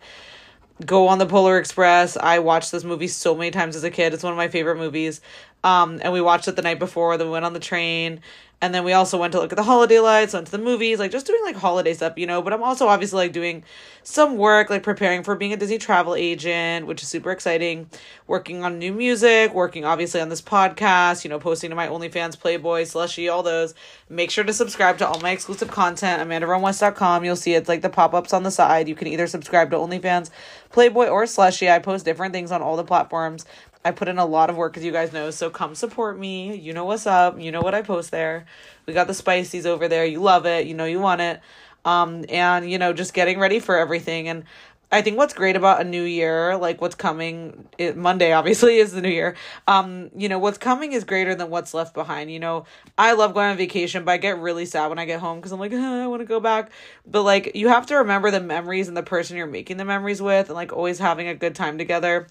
go 0.86 1.08
on 1.08 1.20
the 1.20 1.26
Polar 1.26 1.58
Express. 1.58 2.18
I 2.18 2.40
watched 2.40 2.72
this 2.72 2.84
movie 2.84 3.08
so 3.08 3.36
many 3.36 3.52
times 3.52 3.76
as 3.76 3.84
a 3.84 3.92
kid. 3.92 4.14
It's 4.14 4.24
one 4.24 4.34
of 4.34 4.38
my 4.38 4.48
favorite 4.48 4.78
movies. 4.78 5.22
Um, 5.66 6.00
and 6.04 6.14
we 6.14 6.22
watched 6.22 6.48
it 6.48 6.56
the 6.56 6.62
night 6.62 6.78
before. 6.78 7.18
Then 7.18 7.28
we 7.28 7.34
went 7.34 7.44
on 7.44 7.54
the 7.54 7.60
train, 7.60 8.22
and 8.62 8.74
then 8.74 8.84
we 8.84 8.94
also 8.94 9.18
went 9.18 9.34
to 9.34 9.40
look 9.40 9.52
at 9.52 9.58
the 9.58 9.64
holiday 9.64 10.00
lights, 10.00 10.34
went 10.34 10.46
to 10.46 10.52
the 10.52 10.58
movies, 10.58 10.98
like 10.98 11.12
just 11.12 11.26
doing 11.28 11.42
like 11.44 11.56
holiday 11.56 11.94
stuff, 11.94 12.14
you 12.18 12.26
know. 12.26 12.42
But 12.42 12.54
I'm 12.54 12.64
also 12.64 12.88
obviously 12.88 13.18
like 13.18 13.34
doing 13.34 13.64
some 14.04 14.38
work, 14.38 14.70
like 14.70 14.84
preparing 14.84 15.24
for 15.24 15.36
being 15.36 15.54
a 15.54 15.58
Disney 15.58 15.78
travel 15.78 16.16
agent, 16.16 16.88
which 16.88 17.02
is 17.02 17.10
super 17.10 17.32
exciting. 17.32 17.90
Working 18.28 18.64
on 18.64 18.80
new 18.80 18.94
music, 18.94 19.54
working 19.54 19.84
obviously 19.86 20.22
on 20.22 20.30
this 20.30 20.42
podcast, 20.42 21.24
you 21.24 21.30
know, 21.30 21.40
posting 21.40 21.70
to 21.72 21.76
my 21.76 21.88
OnlyFans, 21.88 22.40
Playboy, 22.40 22.86
Slushy, 22.86 23.28
all 23.28 23.44
those. 23.44 23.74
Make 24.08 24.32
sure 24.32 24.44
to 24.44 24.54
subscribe 24.54 25.00
to 25.00 25.08
all 25.08 25.20
my 25.20 25.32
exclusive 25.32 25.70
content, 25.70 26.28
AmandaRomeWest.com. 26.28 27.26
You'll 27.26 27.36
see 27.36 27.56
it's 27.56 27.68
like 27.68 27.82
the 27.82 27.90
pop 27.90 28.14
ups 28.14 28.34
on 28.34 28.44
the 28.44 28.52
side. 28.52 28.88
You 28.88 28.96
can 28.96 29.08
either 29.08 29.28
subscribe 29.28 29.72
to 29.72 29.78
OnlyFans, 29.78 30.30
Playboy, 30.72 31.08
or 31.08 31.26
Slushy. 31.26 31.70
I 31.70 31.80
post 31.80 32.06
different 32.06 32.34
things 32.34 32.52
on 32.52 32.62
all 32.62 32.78
the 32.78 32.84
platforms. 32.84 33.46
I 33.86 33.92
put 33.92 34.08
in 34.10 34.18
a 34.18 34.26
lot 34.26 34.50
of 34.50 34.58
work, 34.58 34.78
as 34.78 34.84
you 34.84 34.92
guys 34.92 35.14
know. 35.14 35.32
So 35.32 35.50
come 35.52 35.76
support 35.76 36.18
me. 36.20 36.56
You 36.56 36.74
know 36.74 36.86
what's 36.86 37.06
up. 37.08 37.40
You 37.40 37.52
know 37.52 37.62
what 37.62 37.76
I 37.76 37.84
post 37.84 38.12
there. 38.12 38.48
We 38.88 38.94
got 38.94 39.08
the 39.08 39.14
spices 39.14 39.66
over 39.68 39.88
there. 39.88 40.06
You 40.06 40.22
love 40.22 40.48
it. 40.48 40.68
You 40.68 40.74
know 40.74 40.86
you 40.86 41.00
want 41.00 41.22
it. 41.22 41.40
Um, 41.86 42.26
and 42.30 42.70
you 42.70 42.80
know, 42.80 42.94
just 42.94 43.14
getting 43.14 43.40
ready 43.40 43.60
for 43.60 43.78
everything. 43.78 44.28
And 44.28 44.46
I 44.92 45.02
think 45.02 45.18
what's 45.18 45.34
great 45.34 45.56
about 45.56 45.82
a 45.82 45.84
new 45.84 46.04
year, 46.04 46.56
like 46.58 46.80
what's 46.80 46.96
coming, 46.96 47.68
it, 47.78 47.98
Monday 47.98 48.32
obviously 48.32 48.78
is 48.78 48.92
the 48.92 49.02
new 49.02 49.10
year. 49.10 49.36
Um, 49.68 50.12
you 50.16 50.30
know, 50.30 50.40
what's 50.40 50.58
coming 50.58 50.94
is 50.94 51.04
greater 51.04 51.36
than 51.36 51.50
what's 51.50 51.74
left 51.74 51.94
behind. 51.94 52.32
You 52.32 52.40
know, 52.40 52.66
I 52.98 53.14
love 53.14 53.34
going 53.34 53.50
on 53.50 53.58
vacation, 53.58 54.06
but 54.06 54.12
I 54.14 54.18
get 54.18 54.40
really 54.40 54.66
sad 54.66 54.88
when 54.88 55.00
I 55.00 55.06
get 55.06 55.20
home 55.20 55.40
because 55.40 55.52
I'm 55.52 55.60
like, 55.60 55.74
oh, 55.74 56.04
I 56.04 56.08
want 56.08 56.22
to 56.22 56.26
go 56.26 56.40
back. 56.40 56.72
But 57.06 57.24
like, 57.24 57.56
you 57.56 57.68
have 57.70 57.88
to 57.88 57.96
remember 57.98 58.32
the 58.32 58.40
memories 58.40 58.88
and 58.88 58.96
the 58.96 59.04
person 59.04 59.38
you're 59.38 59.48
making 59.48 59.78
the 59.78 59.86
memories 59.86 60.22
with, 60.22 60.48
and 60.48 60.56
like 60.56 60.72
always 60.72 61.00
having 61.00 61.28
a 61.28 61.36
good 61.36 61.56
time 61.56 61.78
together. 61.78 62.28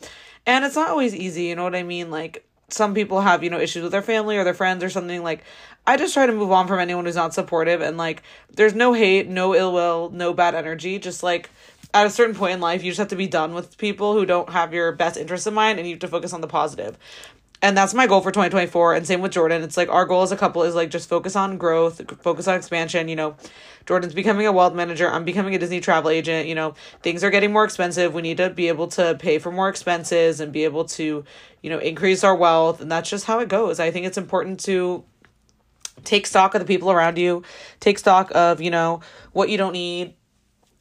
And 0.46 0.64
it's 0.64 0.76
not 0.76 0.90
always 0.90 1.14
easy, 1.14 1.44
you 1.44 1.56
know 1.56 1.64
what 1.64 1.74
I 1.74 1.82
mean? 1.82 2.10
Like 2.10 2.46
some 2.68 2.94
people 2.94 3.20
have, 3.20 3.44
you 3.44 3.50
know, 3.50 3.60
issues 3.60 3.82
with 3.82 3.92
their 3.92 4.02
family 4.02 4.36
or 4.36 4.44
their 4.44 4.54
friends 4.54 4.82
or 4.82 4.90
something 4.90 5.22
like 5.22 5.44
I 5.86 5.96
just 5.96 6.14
try 6.14 6.26
to 6.26 6.32
move 6.32 6.50
on 6.50 6.66
from 6.66 6.80
anyone 6.80 7.04
who's 7.04 7.14
not 7.14 7.34
supportive 7.34 7.82
and 7.82 7.96
like 7.96 8.22
there's 8.50 8.74
no 8.74 8.94
hate, 8.94 9.28
no 9.28 9.54
ill 9.54 9.72
will, 9.72 10.10
no 10.10 10.32
bad 10.32 10.54
energy, 10.54 10.98
just 10.98 11.22
like 11.22 11.50
at 11.94 12.06
a 12.06 12.10
certain 12.10 12.34
point 12.34 12.52
in 12.52 12.60
life 12.60 12.82
you 12.82 12.90
just 12.90 12.98
have 12.98 13.08
to 13.08 13.16
be 13.16 13.28
done 13.28 13.54
with 13.54 13.78
people 13.78 14.12
who 14.12 14.26
don't 14.26 14.50
have 14.50 14.74
your 14.74 14.92
best 14.92 15.16
interests 15.16 15.46
in 15.46 15.54
mind 15.54 15.78
and 15.78 15.88
you 15.88 15.94
have 15.94 16.00
to 16.00 16.08
focus 16.08 16.32
on 16.32 16.40
the 16.40 16.48
positive. 16.48 16.98
and 17.62 17.76
that's 17.78 17.94
my 17.94 18.06
goal 18.06 18.20
for 18.20 18.30
2024 18.30 18.94
and 18.94 19.06
same 19.06 19.22
with 19.22 19.32
jordan. 19.32 19.62
It's 19.62 19.76
like 19.76 19.88
our 19.88 20.04
goal 20.04 20.22
as 20.22 20.32
a 20.32 20.36
couple 20.36 20.64
is 20.64 20.74
like 20.74 20.90
just 20.90 21.08
focus 21.08 21.36
on 21.36 21.56
growth 21.56 22.02
focus 22.20 22.48
on 22.48 22.56
expansion 22.56 23.08
you 23.08 23.16
know. 23.16 23.36
Jordan's 23.86 24.14
becoming 24.14 24.46
a 24.46 24.52
wealth 24.52 24.74
manager. 24.74 25.10
I'm 25.10 25.24
becoming 25.24 25.54
a 25.54 25.58
disney 25.58 25.80
travel 25.80 26.10
agent 26.10 26.48
you 26.48 26.54
know. 26.54 26.74
Things 27.02 27.22
are 27.24 27.30
getting 27.30 27.52
more 27.52 27.64
expensive. 27.64 28.12
We 28.12 28.22
need 28.22 28.38
to 28.38 28.50
be 28.50 28.68
able 28.68 28.88
to 28.88 29.14
pay 29.18 29.38
for 29.38 29.52
more 29.52 29.68
expenses 29.68 30.40
and 30.40 30.52
be 30.52 30.64
able 30.64 30.84
to 30.98 31.24
you 31.62 31.70
know 31.70 31.78
increase 31.78 32.24
our 32.24 32.34
wealth 32.34 32.80
and 32.80 32.90
that's 32.90 33.08
just 33.08 33.24
how 33.24 33.38
it 33.38 33.48
goes. 33.48 33.80
I 33.80 33.90
think 33.90 34.04
it's 34.04 34.18
important 34.18 34.60
to 34.64 35.04
take 36.02 36.26
stock 36.26 36.54
of 36.54 36.60
the 36.60 36.66
people 36.66 36.90
around 36.90 37.18
you, 37.18 37.42
take 37.80 37.98
stock 37.98 38.30
of, 38.34 38.60
you 38.60 38.70
know, 38.70 39.00
what 39.32 39.48
you 39.48 39.56
don't 39.56 39.72
need, 39.72 40.14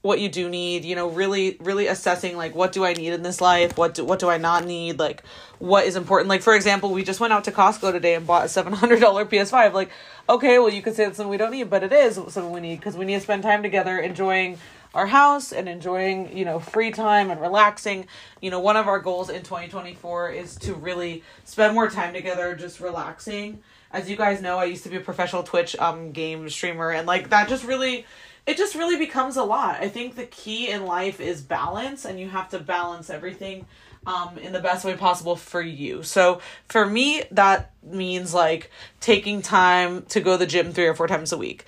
what 0.04 0.20
you 0.20 0.28
do 0.28 0.50
need, 0.50 0.84
you 0.84 0.96
know, 0.96 1.08
really 1.08 1.56
really 1.62 1.88
assessing 1.88 2.36
like 2.36 2.54
what 2.54 2.74
do 2.74 2.86
I 2.86 2.94
need 2.94 3.14
in 3.14 3.24
this 3.24 3.40
life? 3.40 3.78
What 3.78 3.96
do, 3.96 4.06
what 4.06 4.20
do 4.20 4.30
I 4.30 4.38
not 4.38 4.66
need? 4.66 5.00
Like 5.00 5.24
what 5.60 5.86
is 5.86 5.96
important? 5.96 6.30
Like 6.30 6.42
for 6.42 6.54
example, 6.54 6.92
we 6.92 7.04
just 7.04 7.22
went 7.22 7.32
out 7.32 7.46
to 7.46 7.54
Costco 7.54 7.94
today 7.94 8.14
and 8.16 8.28
bought 8.28 8.44
a 8.44 8.48
$700 8.48 8.76
PS5. 9.00 9.72
Like, 9.72 9.90
okay, 10.28 10.60
well 10.60 10.70
you 10.70 10.82
could 10.82 10.94
say 10.94 11.06
it's 11.06 11.16
something 11.16 11.32
we 11.32 11.38
don't 11.38 11.52
need, 11.52 11.70
but 11.70 11.84
it 11.84 11.94
is 11.94 12.16
something 12.16 12.52
we 12.52 12.60
need 12.60 12.82
because 12.82 12.98
we 12.98 13.06
need 13.06 13.16
to 13.16 13.22
spend 13.22 13.44
time 13.44 13.64
together 13.64 13.98
enjoying 13.98 14.58
our 14.94 15.08
house 15.08 15.54
and 15.54 15.70
enjoying, 15.70 16.36
you 16.38 16.44
know, 16.44 16.60
free 16.60 16.92
time 16.92 17.32
and 17.32 17.40
relaxing. 17.40 18.06
You 18.42 18.52
know, 18.52 18.60
one 18.60 18.76
of 18.76 18.90
our 18.90 19.00
goals 19.00 19.30
in 19.30 19.42
2024 19.42 20.32
is 20.32 20.58
to 20.58 20.74
really 20.74 21.24
spend 21.46 21.74
more 21.74 21.90
time 21.90 22.14
together 22.14 22.56
just 22.56 22.82
relaxing. 22.82 23.64
As 23.90 24.10
you 24.10 24.18
guys 24.18 24.42
know, 24.42 24.58
I 24.58 24.66
used 24.66 24.84
to 24.84 24.90
be 24.90 24.98
a 24.98 25.02
professional 25.02 25.44
Twitch 25.44 25.78
um 25.78 26.12
game 26.12 26.50
streamer 26.50 26.92
and 26.92 27.08
like 27.08 27.30
that 27.30 27.48
just 27.48 27.64
really 27.64 28.06
it 28.46 28.58
just 28.58 28.76
really 28.76 28.98
becomes 28.98 29.38
a 29.38 29.44
lot. 29.44 29.82
I 29.82 29.88
think 29.88 30.16
the 30.16 30.26
key 30.26 30.70
in 30.70 30.86
life 30.86 31.20
is 31.20 31.42
balance, 31.42 32.06
and 32.06 32.20
you 32.20 32.30
have 32.30 32.50
to 32.50 32.60
balance 32.60 33.10
everything 33.10 33.66
um, 34.06 34.38
in 34.38 34.52
the 34.52 34.60
best 34.60 34.84
way 34.84 34.96
possible 34.96 35.36
for 35.36 35.62
you. 35.62 36.04
So 36.04 36.42
for 36.68 36.86
me, 36.86 37.24
that 37.32 37.72
means 37.82 38.34
like 38.34 38.70
taking 39.00 39.42
time 39.42 40.04
to 40.10 40.20
go 40.20 40.34
to 40.34 40.38
the 40.40 40.46
gym 40.46 40.74
three 40.74 40.88
or 40.88 40.94
four 40.94 41.08
times 41.08 41.32
a 41.32 41.38
week 41.38 41.66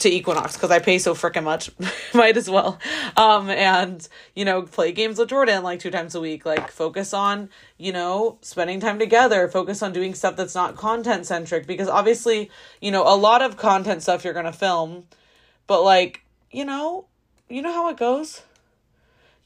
to 0.00 0.08
Equinox 0.08 0.54
because 0.54 0.70
I 0.70 0.78
pay 0.78 0.98
so 0.98 1.14
freaking 1.14 1.44
much. 1.44 1.70
Might 2.14 2.36
as 2.36 2.48
well. 2.48 2.78
Um, 3.16 3.50
and, 3.50 4.06
you 4.34 4.44
know, 4.44 4.62
play 4.62 4.92
games 4.92 5.18
with 5.18 5.28
Jordan 5.28 5.62
like 5.62 5.80
two 5.80 5.90
times 5.90 6.14
a 6.14 6.20
week. 6.20 6.46
Like, 6.46 6.70
focus 6.70 7.12
on, 7.12 7.50
you 7.78 7.92
know, 7.92 8.38
spending 8.42 8.80
time 8.80 8.98
together. 8.98 9.48
Focus 9.48 9.82
on 9.82 9.92
doing 9.92 10.14
stuff 10.14 10.36
that's 10.36 10.54
not 10.54 10.76
content 10.76 11.26
centric 11.26 11.66
because 11.66 11.88
obviously, 11.88 12.50
you 12.80 12.90
know, 12.90 13.02
a 13.02 13.16
lot 13.16 13.42
of 13.42 13.56
content 13.56 14.02
stuff 14.02 14.24
you're 14.24 14.34
to 14.34 14.52
film 14.52 15.04
but 15.68 15.84
like, 15.84 16.22
you 16.50 16.64
know, 16.64 17.04
you 17.48 17.62
know 17.62 17.72
how 17.72 17.88
it 17.90 17.96
goes. 17.96 18.42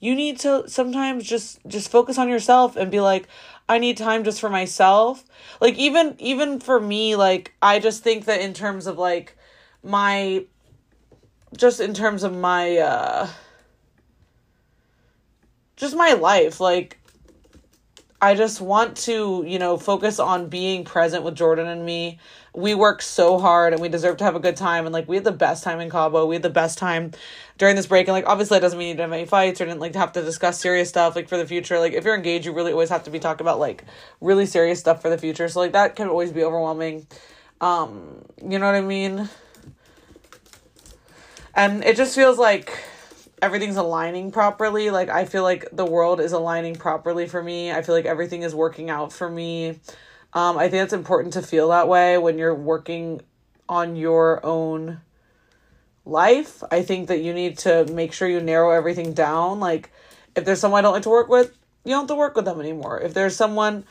You 0.00 0.14
need 0.14 0.38
to 0.41 0.69
sometimes 0.69 1.25
just 1.25 1.61
just 1.67 1.91
focus 1.91 2.17
on 2.17 2.31
yourself 2.31 2.76
and 2.76 2.91
be 2.91 3.00
like, 3.00 3.29
I 3.69 3.79
need 3.79 3.99
time 3.99 4.25
just 4.25 4.41
for 4.41 4.49
myself. 4.49 5.25
Like 5.61 5.76
even 5.76 6.17
even 6.19 6.59
for 6.59 6.81
me, 6.81 7.14
like 7.14 7.52
I 7.61 7.79
just 7.79 8.02
think 8.02 8.25
that 8.25 8.41
in 8.41 8.55
terms 8.55 8.87
of 8.87 8.97
like 8.97 9.37
my 9.83 10.47
just 11.57 11.81
in 11.81 11.93
terms 11.93 12.23
of 12.23 12.35
my 12.35 12.79
uh 12.79 13.29
just 15.76 15.95
my 15.95 16.14
life, 16.14 16.61
like 16.61 16.99
I 18.21 18.37
just 18.37 18.61
want 18.61 18.97
to, 18.99 19.45
you 19.45 19.59
know, 19.59 19.76
focus 19.76 20.21
on 20.21 20.49
being 20.49 20.85
present 20.85 21.25
with 21.25 21.35
Jordan 21.35 21.67
and 21.67 21.85
me. 21.85 22.21
We 22.54 22.75
work 22.75 23.00
so 23.00 23.38
hard 23.38 23.73
and 23.73 23.80
we 23.80 23.88
deserve 23.88 24.18
to 24.18 24.25
have 24.25 24.37
a 24.37 24.40
good 24.40 24.56
time. 24.56 24.85
And 24.85 24.92
like, 24.92 25.09
we 25.09 25.16
had 25.16 25.25
the 25.25 25.32
best 25.32 25.64
time 25.64 25.80
in 25.80 25.88
Cabo. 25.88 26.26
We 26.26 26.35
had 26.35 26.42
the 26.42 26.50
best 26.50 26.76
time 26.76 27.12
during 27.56 27.76
this 27.76 27.87
break. 27.87 28.09
And 28.09 28.12
like, 28.12 28.26
obviously, 28.26 28.59
it 28.59 28.61
doesn't 28.61 28.78
mean 28.78 28.88
you 28.88 28.94
didn't 28.94 29.11
have 29.11 29.18
any 29.18 29.26
fights 29.26 29.61
or 29.61 29.64
didn't 29.64 29.80
like 29.80 29.94
have 29.94 30.12
to 30.12 30.23
discuss 30.23 30.61
serious 30.61 30.88
stuff 30.88 31.16
like 31.16 31.28
for 31.28 31.38
the 31.38 31.47
future. 31.47 31.78
Like, 31.78 31.94
if 31.94 32.04
you're 32.04 32.14
engaged, 32.14 32.44
you 32.44 32.52
really 32.52 32.73
always 32.73 32.90
have 32.90 33.04
to 33.04 33.11
be 33.11 33.18
talking 33.18 33.44
about 33.44 33.59
like 33.59 33.85
really 34.21 34.44
serious 34.44 34.80
stuff 34.80 35.00
for 35.00 35.09
the 35.09 35.18
future. 35.18 35.49
So, 35.49 35.61
like, 35.61 35.73
that 35.73 35.97
can 35.97 36.09
always 36.09 36.30
be 36.30 36.44
overwhelming. 36.44 37.06
Um, 37.62 38.25
you 38.42 38.59
know 38.59 38.66
what 38.66 38.75
I 38.75 38.80
mean? 38.80 39.28
And 41.54 41.85
it 41.85 41.97
just 41.97 42.14
feels 42.14 42.38
like 42.38 42.76
everything's 43.42 43.76
aligning 43.76 44.30
properly. 44.30 44.90
Like 44.90 45.09
I 45.09 45.25
feel 45.25 45.42
like 45.42 45.66
the 45.73 45.85
world 45.85 46.21
is 46.21 46.32
aligning 46.32 46.76
properly 46.76 47.26
for 47.26 47.42
me. 47.42 47.73
I 47.73 47.82
feel 47.82 47.94
like 47.94 48.06
everything 48.06 48.42
is 48.42 48.54
working 48.54 48.88
out 48.88 49.12
for 49.12 49.28
me. 49.28 49.80
Um, 50.34 50.56
I 50.56 50.68
think 50.68 50.84
it's 50.84 50.92
important 50.92 51.34
to 51.34 51.42
feel 51.42 51.68
that 51.68 51.88
way 51.88 52.16
when 52.16 52.38
you're 52.38 52.54
working 52.54 53.20
on 53.68 53.96
your 53.96 54.44
own 54.44 55.00
life. 56.04 56.62
I 56.70 56.82
think 56.82 57.08
that 57.08 57.20
you 57.20 57.34
need 57.34 57.58
to 57.58 57.84
make 57.92 58.12
sure 58.12 58.28
you 58.28 58.40
narrow 58.40 58.70
everything 58.70 59.12
down. 59.12 59.60
Like 59.60 59.90
if 60.34 60.44
there's 60.44 60.60
someone 60.60 60.78
I 60.78 60.82
don't 60.82 60.94
like 60.94 61.02
to 61.02 61.10
work 61.10 61.28
with, 61.28 61.56
you 61.84 61.90
don't 61.90 62.02
have 62.02 62.08
to 62.08 62.14
work 62.14 62.34
with 62.34 62.44
them 62.44 62.60
anymore. 62.60 63.00
If 63.00 63.14
there's 63.14 63.36
someone 63.36 63.84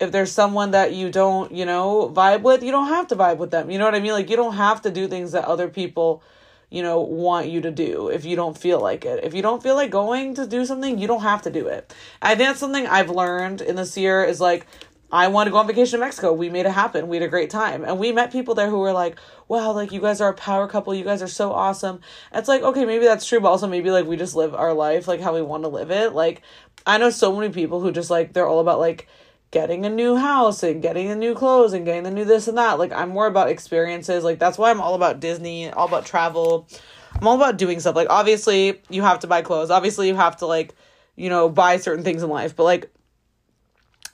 if 0.00 0.12
there's 0.12 0.30
someone 0.30 0.70
that 0.70 0.94
you 0.94 1.10
don't, 1.10 1.50
you 1.50 1.66
know, 1.66 2.08
vibe 2.14 2.42
with, 2.42 2.62
you 2.62 2.70
don't 2.70 2.86
have 2.86 3.08
to 3.08 3.16
vibe 3.16 3.38
with 3.38 3.50
them. 3.50 3.68
You 3.68 3.78
know 3.78 3.84
what 3.84 3.96
I 3.96 4.00
mean? 4.00 4.12
Like 4.12 4.30
you 4.30 4.36
don't 4.36 4.54
have 4.54 4.82
to 4.82 4.92
do 4.92 5.08
things 5.08 5.32
that 5.32 5.44
other 5.44 5.68
people 5.68 6.22
you 6.70 6.82
know, 6.82 7.00
want 7.00 7.48
you 7.48 7.62
to 7.62 7.70
do 7.70 8.08
if 8.08 8.24
you 8.24 8.36
don't 8.36 8.56
feel 8.56 8.80
like 8.80 9.04
it. 9.04 9.24
If 9.24 9.32
you 9.32 9.40
don't 9.40 9.62
feel 9.62 9.74
like 9.74 9.90
going 9.90 10.34
to 10.34 10.46
do 10.46 10.66
something, 10.66 10.98
you 10.98 11.06
don't 11.06 11.22
have 11.22 11.42
to 11.42 11.50
do 11.50 11.66
it. 11.66 11.94
I 12.20 12.34
think 12.34 12.48
that's 12.48 12.60
something 12.60 12.86
I've 12.86 13.08
learned 13.08 13.62
in 13.62 13.76
this 13.76 13.96
year 13.96 14.22
is 14.22 14.40
like, 14.40 14.66
I 15.10 15.28
want 15.28 15.46
to 15.46 15.50
go 15.50 15.56
on 15.56 15.66
vacation 15.66 15.98
to 15.98 16.04
Mexico. 16.04 16.32
We 16.32 16.50
made 16.50 16.66
it 16.66 16.72
happen. 16.72 17.08
We 17.08 17.16
had 17.16 17.22
a 17.22 17.28
great 17.28 17.48
time. 17.48 17.84
And 17.84 17.98
we 17.98 18.12
met 18.12 18.30
people 18.30 18.54
there 18.54 18.68
who 18.68 18.78
were 18.78 18.92
like, 18.92 19.18
wow, 19.48 19.72
like 19.72 19.90
you 19.90 20.00
guys 20.00 20.20
are 20.20 20.30
a 20.30 20.34
power 20.34 20.68
couple. 20.68 20.94
You 20.94 21.04
guys 21.04 21.22
are 21.22 21.28
so 21.28 21.52
awesome. 21.52 22.00
it's 22.32 22.48
like, 22.48 22.62
okay, 22.62 22.84
maybe 22.84 23.06
that's 23.06 23.26
true, 23.26 23.40
but 23.40 23.48
also 23.48 23.66
maybe 23.66 23.90
like 23.90 24.06
we 24.06 24.16
just 24.16 24.34
live 24.34 24.54
our 24.54 24.74
life 24.74 25.08
like 25.08 25.20
how 25.20 25.34
we 25.34 25.40
want 25.40 25.64
to 25.64 25.68
live 25.68 25.90
it. 25.90 26.12
Like, 26.12 26.42
I 26.86 26.98
know 26.98 27.10
so 27.10 27.34
many 27.34 27.52
people 27.52 27.80
who 27.80 27.90
just 27.90 28.10
like, 28.10 28.34
they're 28.34 28.46
all 28.46 28.60
about 28.60 28.80
like, 28.80 29.08
getting 29.50 29.86
a 29.86 29.90
new 29.90 30.16
house 30.16 30.62
and 30.62 30.82
getting 30.82 31.08
the 31.08 31.16
new 31.16 31.34
clothes 31.34 31.72
and 31.72 31.84
getting 31.84 32.02
the 32.02 32.10
new 32.10 32.24
this 32.24 32.48
and 32.48 32.58
that. 32.58 32.78
Like 32.78 32.92
I'm 32.92 33.10
more 33.10 33.26
about 33.26 33.48
experiences. 33.48 34.24
Like 34.24 34.38
that's 34.38 34.58
why 34.58 34.70
I'm 34.70 34.80
all 34.80 34.94
about 34.94 35.20
Disney, 35.20 35.70
all 35.70 35.88
about 35.88 36.04
travel. 36.04 36.68
I'm 37.14 37.26
all 37.26 37.36
about 37.36 37.56
doing 37.56 37.80
stuff. 37.80 37.96
Like 37.96 38.10
obviously 38.10 38.80
you 38.90 39.02
have 39.02 39.20
to 39.20 39.26
buy 39.26 39.42
clothes. 39.42 39.70
Obviously 39.70 40.08
you 40.08 40.14
have 40.14 40.36
to 40.38 40.46
like, 40.46 40.74
you 41.16 41.30
know, 41.30 41.48
buy 41.48 41.78
certain 41.78 42.04
things 42.04 42.22
in 42.22 42.28
life. 42.28 42.54
But 42.54 42.64
like 42.64 42.92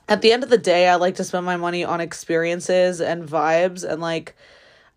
at 0.07 0.21
the 0.21 0.31
end 0.31 0.43
of 0.43 0.49
the 0.49 0.57
day, 0.57 0.87
I 0.87 0.95
like 0.95 1.15
to 1.15 1.23
spend 1.23 1.45
my 1.45 1.57
money 1.57 1.83
on 1.83 2.01
experiences 2.01 3.01
and 3.01 3.27
vibes 3.27 3.83
and 3.89 4.01
like 4.01 4.35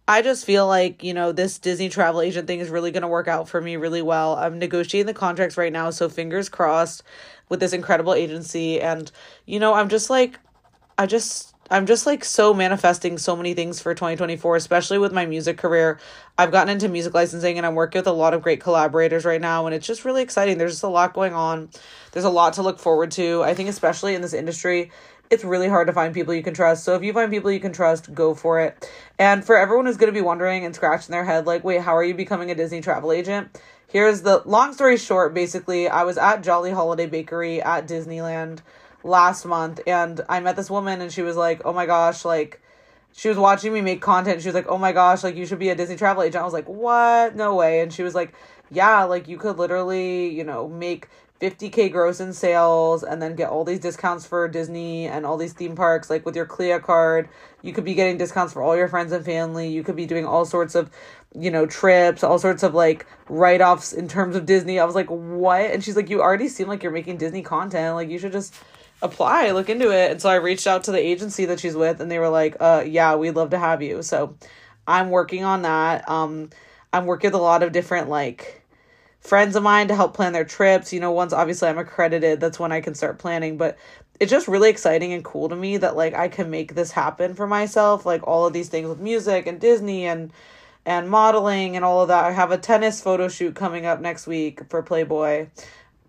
I 0.07 0.23
just 0.23 0.47
feel 0.47 0.67
like, 0.67 1.05
you 1.05 1.12
know, 1.12 1.33
this 1.33 1.59
Disney 1.59 1.91
travel 1.91 2.23
agent 2.23 2.47
thing 2.47 2.61
is 2.61 2.71
really 2.71 2.91
going 2.91 3.03
to 3.03 3.09
work 3.09 3.29
out 3.29 3.47
for 3.47 3.61
me 3.61 3.77
really 3.77 4.00
well. 4.00 4.37
I'm 4.37 4.59
negotiating 4.59 5.07
the 5.07 5.12
contracts 5.12 5.59
right 5.59 5.73
now, 5.73 5.91
so 5.91 6.09
fingers 6.09 6.49
crossed 6.49 7.03
with 7.49 7.61
this 7.61 7.73
incredible 7.73 8.15
agency 8.15 8.81
and 8.81 9.11
you 9.47 9.59
know 9.59 9.75
i'm 9.75 9.88
just 9.88 10.11
like 10.11 10.38
i 10.97 11.07
just 11.07 11.48
i'm 11.71 11.87
just 11.87 12.07
like 12.07 12.25
so 12.25 12.55
manifesting 12.55 13.19
so 13.19 13.37
many 13.37 13.55
things 13.55 13.81
for 13.81 13.95
2024 13.95 14.57
especially 14.57 14.99
with 14.99 15.13
my 15.13 15.27
music 15.27 15.59
career 15.59 15.99
i've 16.37 16.53
gotten 16.53 16.73
into 16.73 16.89
music 16.89 17.15
licensing 17.15 17.57
and 17.57 17.67
i'm 17.67 17.75
working 17.75 17.99
with 17.99 18.07
a 18.07 18.13
lot 18.13 18.35
of 18.35 18.43
great 18.43 18.61
collaborators 18.61 19.25
right 19.25 19.41
now 19.41 19.67
and 19.67 19.75
it's 19.75 19.87
just 19.87 20.05
really 20.05 20.23
exciting 20.23 20.59
there's 20.59 20.73
just 20.73 20.83
a 20.83 20.89
lot 20.89 21.13
going 21.13 21.33
on 21.33 21.69
there's 22.13 22.25
a 22.25 22.31
lot 22.31 22.53
to 22.53 22.63
look 22.63 22.79
forward 22.79 23.11
to 23.11 23.43
i 23.43 23.55
think 23.55 23.69
especially 23.69 24.15
in 24.15 24.23
this 24.23 24.35
industry 24.35 24.91
it's 25.31 25.45
really 25.45 25.69
hard 25.69 25.87
to 25.87 25.93
find 25.93 26.15
people 26.15 26.35
you 26.35 26.43
can 26.43 26.55
trust. 26.55 26.85
So 26.85 26.95
if 26.95 27.03
you 27.03 27.13
find 27.13 27.31
people 27.31 27.51
you 27.51 27.61
can 27.61 27.73
trust, 27.73 28.15
go 28.15 28.35
for 28.35 28.61
it. 28.61 28.91
And 29.19 29.45
for 29.45 29.57
everyone 29.57 29.87
who's 29.87 29.97
going 29.97 30.13
to 30.13 30.19
be 30.19 30.23
wondering 30.23 30.65
and 30.65 30.75
scratching 30.75 31.13
their 31.13 31.25
head, 31.25 31.47
like, 31.47 31.65
wait, 31.65 31.83
how 31.83 31.97
are 31.97 32.05
you 32.05 32.15
becoming 32.15 32.51
a 32.51 32.55
Disney 32.55 32.81
travel 32.81 33.13
agent? 33.13 33.61
Here's 33.89 34.23
the 34.23 34.43
long 34.45 34.75
story 34.75 34.97
short 34.99 35.33
basically, 35.33 35.89
I 35.89 36.05
was 36.05 36.19
at 36.19 36.43
Jolly 36.43 36.71
Holiday 36.71 37.07
Bakery 37.07 37.63
at 37.63 37.89
Disneyland 37.89 38.61
last 39.05 39.45
month 39.45 39.81
and 39.87 40.21
I 40.28 40.40
met 40.40 40.57
this 40.57 40.71
woman 40.71 41.00
and 41.00 41.12
she 41.12 41.23
was 41.23 41.37
like, 41.37 41.62
"Oh 41.64 41.73
my 41.73 41.87
gosh, 41.87 42.25
like 42.25 42.61
she 43.12 43.28
was 43.28 43.38
watching 43.38 43.73
me 43.73 43.81
make 43.81 44.00
content. 44.00 44.43
She 44.43 44.49
was 44.49 44.55
like, 44.55 44.69
"Oh 44.69 44.78
my 44.78 44.93
gosh, 44.93 45.25
like 45.25 45.37
you 45.37 45.47
should 45.47 45.59
be 45.59 45.71
a 45.71 45.75
Disney 45.75 45.97
travel 45.97 46.23
agent." 46.23 46.43
I 46.43 46.45
was 46.45 46.52
like, 46.55 46.69
"What? 46.69 47.35
No 47.37 47.57
way." 47.57 47.81
And 47.81 47.93
she 47.93 48.02
was 48.02 48.14
like, 48.14 48.35
"Yeah, 48.71 49.05
like 49.05 49.28
you 49.28 49.38
could 49.38 49.59
literally, 49.59 50.28
you 50.28 50.45
know, 50.45 50.69
make 50.69 51.09
50k 51.40 51.90
gross 51.93 52.19
in 52.21 52.33
sales 52.33 53.05
and 53.05 53.23
then 53.23 53.37
get 53.37 53.49
all 53.50 53.64
these 53.64 53.78
discounts 53.78 54.26
for 54.26 54.49
Disney 54.49 55.07
and 55.07 55.25
all 55.25 55.37
these 55.37 55.52
theme 55.52 55.76
parks 55.76 56.11
like 56.11 56.26
with 56.26 56.35
your 56.37 56.47
CLIA 56.47 56.81
card. 56.81 57.28
You 57.62 57.73
could 57.73 57.85
be 57.85 57.95
getting 57.95 58.19
discounts 58.19 58.52
for 58.52 58.62
all 58.62 58.76
your 58.76 58.88
friends 58.88 59.12
and 59.12 59.25
family. 59.25 59.69
You 59.69 59.85
could 59.85 59.97
be 59.97 60.07
doing 60.07 60.26
all 60.26 60.45
sorts 60.45 60.75
of, 60.75 60.90
you 61.35 61.50
know, 61.50 61.67
trips, 61.67 62.25
all 62.25 62.38
sorts 62.38 62.62
of 62.64 62.75
like 62.75 63.07
write-offs 63.28 63.93
in 63.93 64.09
terms 64.09 64.35
of 64.37 64.47
Disney. 64.47 64.81
I 64.81 64.85
was 64.85 64.95
like, 64.95 65.09
"What?" 65.09 65.71
And 65.71 65.83
she's 65.85 65.97
like, 65.97 66.11
"You 66.11 66.21
already 66.23 66.49
seem 66.49 66.69
like 66.69 66.83
you're 66.83 66.93
making 66.93 67.19
Disney 67.19 67.43
content. 67.43 67.95
Like 67.95 68.11
you 68.11 68.19
should 68.19 68.33
just 68.33 68.55
apply, 69.02 69.50
look 69.52 69.69
into 69.69 69.90
it." 69.90 70.11
And 70.11 70.23
so 70.23 70.28
I 70.28 70.37
reached 70.37 70.67
out 70.67 70.85
to 70.85 70.93
the 70.93 70.99
agency 70.99 71.45
that 71.47 71.61
she's 71.61 71.76
with 71.76 72.00
and 72.00 72.11
they 72.11 72.19
were 72.19 72.28
like, 72.28 72.57
"Uh 72.61 72.85
yeah, 72.87 73.14
we'd 73.17 73.37
love 73.37 73.50
to 73.50 73.59
have 73.59 73.83
you." 73.83 74.02
So 74.02 74.37
I'm 74.87 75.11
working 75.11 75.45
on 75.45 75.62
that. 75.62 76.09
Um 76.09 76.50
I'm 76.93 77.07
working 77.07 77.28
with 77.28 77.35
a 77.40 77.43
lot 77.43 77.62
of 77.62 77.73
different 77.73 78.09
like 78.09 78.62
friends 79.21 79.57
of 79.57 79.62
mine 79.62 79.88
to 79.88 79.95
help 79.97 80.14
plan 80.14 80.33
their 80.33 80.45
trips. 80.45 80.93
You 80.93 81.00
know, 81.00 81.12
once 81.12 81.33
obviously 81.33 81.69
I'm 81.69 81.78
accredited, 81.78 82.40
that's 82.40 82.59
when 82.59 82.73
I 82.73 82.81
can 82.81 82.95
start 82.95 83.19
planning. 83.19 83.57
But 83.57 83.78
it's 84.21 84.31
just 84.31 84.49
really 84.49 84.71
exciting 84.71 85.12
and 85.12 85.25
cool 85.25 85.49
to 85.49 85.57
me 85.57 85.76
that 85.78 85.97
like 85.97 86.14
I 86.14 86.28
can 86.28 86.50
make 86.50 86.75
this 86.75 86.90
happen 86.93 87.35
for 87.35 87.47
myself. 87.47 88.07
Like 88.07 88.26
all 88.26 88.47
of 88.47 88.52
these 88.52 88.69
things 88.69 88.88
with 88.88 89.00
music 89.00 89.47
and 89.47 89.61
Disney 89.61 90.07
and 90.07 90.33
and 90.87 91.11
modeling 91.11 91.76
and 91.76 91.85
all 91.85 92.00
of 92.02 92.09
that. 92.09 92.25
I 92.25 92.33
have 92.33 92.50
a 92.50 92.59
tennis 92.59 93.00
photo 93.00 93.28
shoot 93.28 93.55
coming 93.55 93.87
up 93.87 94.00
next 94.00 94.26
week 94.26 94.62
for 94.71 94.83
Playboy. 94.83 95.49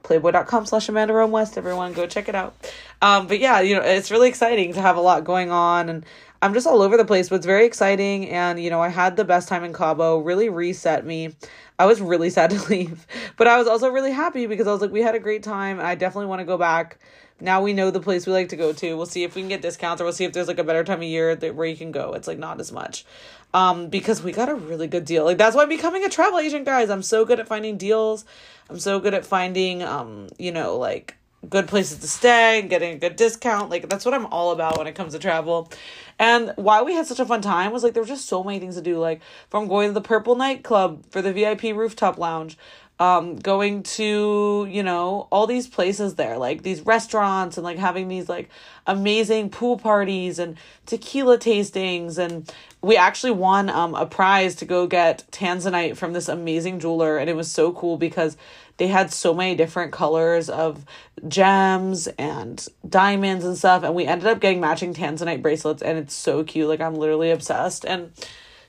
Playboy.com 0.04 0.66
slash 0.66 0.90
Amanda 0.90 1.14
Rome 1.14 1.32
West, 1.32 1.58
everyone 1.58 1.94
go 1.94 2.08
check 2.08 2.30
it 2.30 2.36
out. 2.36 2.56
Um, 3.02 3.28
but 3.28 3.40
yeah, 3.40 3.60
you 3.60 3.76
know, 3.76 3.82
it's 3.82 4.12
really 4.12 4.30
exciting 4.30 4.74
to 4.74 4.82
have 4.82 4.98
a 4.98 5.02
lot 5.02 5.24
going 5.24 5.52
on 5.52 5.90
and 5.90 6.06
I'm 6.42 6.54
just 6.54 6.66
all 6.66 6.82
over 6.82 6.96
the 6.96 7.06
place, 7.06 7.30
but 7.30 7.36
it's 7.36 7.46
very 7.46 7.66
exciting. 7.66 8.30
And, 8.30 8.62
you 8.62 8.70
know, 8.70 8.82
I 8.82 8.88
had 8.88 9.18
the 9.18 9.26
best 9.26 9.50
time 9.50 9.64
in 9.64 9.74
Cabo, 9.74 10.20
really 10.20 10.50
reset 10.50 11.06
me. 11.06 11.36
I 11.78 11.86
was 11.86 12.02
really 12.02 12.30
sad 12.30 12.52
to 12.52 12.64
leave, 12.70 13.06
but 13.38 13.48
I 13.48 13.58
was 13.58 13.68
also 13.68 13.90
really 13.90 14.12
happy 14.12 14.46
because 14.46 14.68
I 14.68 14.72
was 14.72 14.82
like, 14.82 14.92
we 14.92 15.02
had 15.02 15.16
a 15.16 15.20
great 15.20 15.44
time. 15.44 15.80
I 15.80 15.96
definitely 15.96 16.28
want 16.28 16.40
to 16.40 16.46
go 16.46 16.58
back 16.58 17.00
now 17.42 17.62
we 17.62 17.74
know 17.74 17.92
the 17.92 18.00
place 18.00 18.26
we 18.26 18.34
like 18.34 18.50
to 18.50 18.56
go 18.56 18.74
to. 18.74 18.98
We'll 18.98 19.06
see 19.06 19.24
if 19.24 19.36
we 19.36 19.42
can 19.42 19.50
get 19.50 19.62
discounts 19.62 20.02
or 20.02 20.06
we'll 20.06 20.14
see 20.14 20.26
if 20.26 20.34
there's 20.34 20.48
like 20.48 20.60
a 20.60 20.64
better 20.64 20.84
time 20.84 21.00
of 21.00 21.04
year 21.04 21.36
that 21.36 21.56
where 21.56 21.68
you 21.68 21.78
can 21.78 21.92
go. 21.92 22.14
It's 22.14 22.28
like 22.28 22.40
not 22.40 22.60
as 22.60 22.72
much. 22.72 23.06
Um, 23.54 23.90
because 23.90 24.22
we 24.22 24.32
got 24.32 24.50
a 24.50 24.56
really 24.56 24.88
good 24.88 25.06
deal. 25.06 25.26
Like 25.26 25.38
that's 25.38 25.56
why 25.56 25.64
I'm 25.64 25.70
becoming 25.70 26.04
a 26.06 26.10
travel 26.10 26.40
agent, 26.40 26.66
guys. 26.66 26.90
I'm 26.90 27.04
so 27.04 27.26
good 27.26 27.40
at 27.40 27.48
finding 27.48 27.78
deals. 27.78 28.26
I'm 28.70 28.80
so 28.80 29.00
good 29.00 29.14
at 29.14 29.26
finding 29.26 29.82
um, 29.82 30.28
you 30.38 30.52
know, 30.52 30.78
like 30.78 31.16
good 31.48 31.68
places 31.68 32.00
to 32.00 32.08
stay 32.08 32.60
and 32.60 32.70
getting 32.70 32.96
a 32.96 32.98
good 32.98 33.16
discount. 33.16 33.70
Like 33.70 33.90
that's 33.90 34.06
what 34.06 34.14
I'm 34.14 34.26
all 34.28 34.52
about 34.52 34.78
when 34.78 34.88
it 34.88 34.96
comes 34.96 35.14
to 35.14 35.20
travel. 35.20 35.72
And 36.18 36.54
why 36.58 36.82
we 36.82 36.94
had 36.94 37.08
such 37.08 37.20
a 37.20 37.26
fun 37.26 37.42
time 37.42 37.72
was 37.72 37.84
like 37.84 37.94
there 37.94 38.04
were 38.04 38.08
just 38.08 38.28
so 38.28 38.44
many 38.44 38.60
things 38.60 38.76
to 38.76 38.82
do. 38.82 39.00
Like 39.00 39.22
from 39.50 39.68
going 39.68 39.90
to 39.90 39.94
the 39.94 40.02
Purple 40.02 40.36
Nightclub 40.36 41.06
for 41.10 41.22
the 41.22 41.32
VIP 41.32 41.76
rooftop 41.76 42.18
lounge, 42.18 42.58
um, 43.00 43.38
going 43.38 43.84
to 43.84 44.68
you 44.70 44.84
know 44.84 45.28
all 45.32 45.48
these 45.48 45.68
places 45.68 46.16
there, 46.16 46.38
like 46.38 46.64
these 46.64 46.82
restaurants 46.82 47.58
and 47.58 47.64
like 47.64 47.78
having 47.78 48.08
these 48.10 48.28
like 48.28 48.50
amazing 48.86 49.50
pool 49.50 49.78
parties 49.78 50.38
and 50.38 50.58
tequila 50.86 51.38
tastings. 51.38 52.18
And 52.18 52.52
we 52.82 52.98
actually 52.98 53.32
won 53.32 53.70
um 53.70 53.96
a 53.96 54.06
prize 54.06 54.56
to 54.56 54.66
go 54.66 54.86
get 54.86 55.24
tanzanite 55.32 55.96
from 55.96 56.14
this 56.14 56.28
amazing 56.28 56.80
jeweler. 56.80 57.18
And 57.18 57.30
it 57.30 57.36
was 57.36 57.50
so 57.50 57.72
cool 57.72 57.98
because 57.98 58.36
they 58.78 58.88
had 58.88 59.12
so 59.12 59.34
many 59.34 59.56
different 59.56 59.92
colors 59.92 60.50
of 60.50 60.86
gems 61.28 62.08
and 62.18 62.66
diamonds 62.88 63.46
and 63.46 63.58
stuff. 63.58 63.84
And 63.84 63.96
we 63.96 64.06
ended 64.06 64.28
up 64.28 64.40
getting 64.42 64.60
matching 64.60 64.94
tanzanite 64.94 65.42
bracelets. 65.42 65.82
And 65.82 65.98
it's 65.98 66.14
so 66.14 66.44
cute. 66.44 66.68
Like 66.68 66.82
i'm 66.82 66.96
literally 66.96 67.32
obsessed. 67.32 67.86
And 67.86 68.12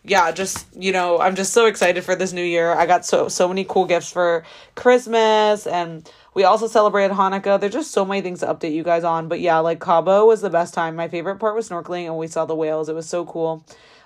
yeah 0.05 0.31
just 0.33 0.67
you 0.75 0.93
know 0.93 1.21
i'm 1.21 1.35
just 1.35 1.53
so 1.53 1.67
excited 1.67 2.03
for 2.05 2.17
this 2.17 2.33
new 2.33 2.43
year. 2.45 2.73
I 2.73 2.87
got 2.87 3.05
so 3.05 3.29
so 3.29 3.49
many 3.49 3.65
cool 3.65 3.85
gifts 3.85 4.11
for 4.11 4.45
christmas 4.75 5.67
and 5.67 6.11
we 6.33 6.45
also 6.45 6.69
celebrated 6.69 7.15
hanukkah. 7.17 7.61
There's 7.61 7.73
just 7.73 7.91
so 7.91 8.05
many 8.05 8.21
things 8.21 8.41
to 8.41 8.47
update 8.47 8.73
you 8.73 8.83
guys 8.83 9.05
on 9.05 9.29
but 9.29 9.41
yeah 9.41 9.59
like 9.59 9.81
cabo 9.81 10.27
was 10.27 10.41
the 10.41 10.51
best 10.51 10.75
time. 10.75 10.97
My 10.97 11.09
favorite 11.09 11.37
part 11.37 11.55
was 11.55 11.69
snorkeling 11.69 12.07
and 12.07 12.17
we 12.17 12.27
saw 12.29 12.45
the 12.45 12.55
whales. 12.55 12.89
It 12.89 12.95
was 12.95 13.09
so 13.09 13.25
cool. 13.25 13.65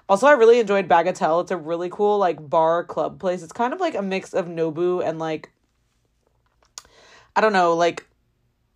Also, 0.09 0.27
I 0.27 0.33
really 0.33 0.61
enjoyed 0.61 0.87
Bagatelle. 0.87 1.41
It's 1.43 1.51
a 1.51 1.57
really 1.57 1.89
cool 1.89 2.19
like 2.19 2.51
bar 2.51 2.85
club 2.85 3.19
place. 3.19 3.43
It's 3.43 3.53
kind 3.53 3.73
of 3.73 3.81
like 3.81 3.95
a 3.95 4.03
mix 4.03 4.35
of 4.35 4.47
Nobu 4.47 5.07
and 5.07 5.19
like 5.19 5.51
I 7.37 7.41
don't 7.41 7.53
know, 7.53 7.75
like 7.75 8.07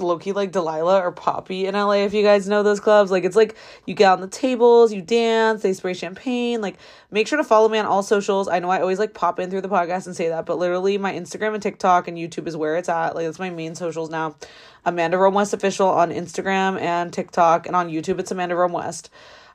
Loki 0.01 0.31
like 0.31 0.53
Delilah 0.53 1.01
or 1.01 1.11
Poppy 1.11 1.67
in 1.67 1.75
LA 1.75 2.05
if 2.05 2.15
you 2.15 2.23
guys 2.23 2.49
know 2.49 2.63
those 2.63 2.79
clubs. 2.79 3.11
Like 3.11 3.25
it's 3.25 3.35
like 3.35 3.57
you 3.85 3.95
get 3.95 4.13
on 4.13 4.21
the 4.21 4.29
tables, 4.29 4.93
you 4.93 5.03
dance, 5.03 5.63
they 5.63 5.73
spray 5.73 5.93
champagne. 5.93 6.61
Like 6.61 6.77
make 7.11 7.27
sure 7.27 7.37
to 7.37 7.43
follow 7.43 7.69
me 7.69 7.79
on 7.79 7.87
all 7.87 8.05
socials. 8.05 8.47
I 8.47 8.61
know 8.61 8.71
I 8.71 8.81
always 8.81 9.01
like 9.01 9.13
pop 9.13 9.41
in 9.41 9.51
through 9.51 9.63
the 9.63 9.69
podcast 9.69 10.07
and 10.07 10.15
say 10.15 10.29
that, 10.29 10.47
but 10.47 10.57
literally 10.57 10.99
my 10.99 11.13
Instagram 11.13 11.55
and 11.55 11.63
TikTok 11.63 12.07
and 12.07 12.17
YouTube 12.17 12.47
is 12.47 12.57
where 12.57 12.77
it's 12.77 12.89
at. 12.89 13.17
Like 13.17 13.27
that's 13.27 13.41
my 13.41 13.51
main 13.51 13.75
socials 13.75 14.09
now. 14.09 14.37
Amanda 14.85 15.19
Rome 15.19 15.35
West 15.35 15.53
official 15.53 15.89
on 15.89 16.11
Instagram 16.11 16.81
and 16.81 17.13
TikTok 17.13 17.67
and 17.67 17.75
on 17.75 17.89
YouTube 17.89 18.21
it's 18.21 18.31
Amanda 18.31 18.55
Rome 18.55 18.73
West. 18.73 19.11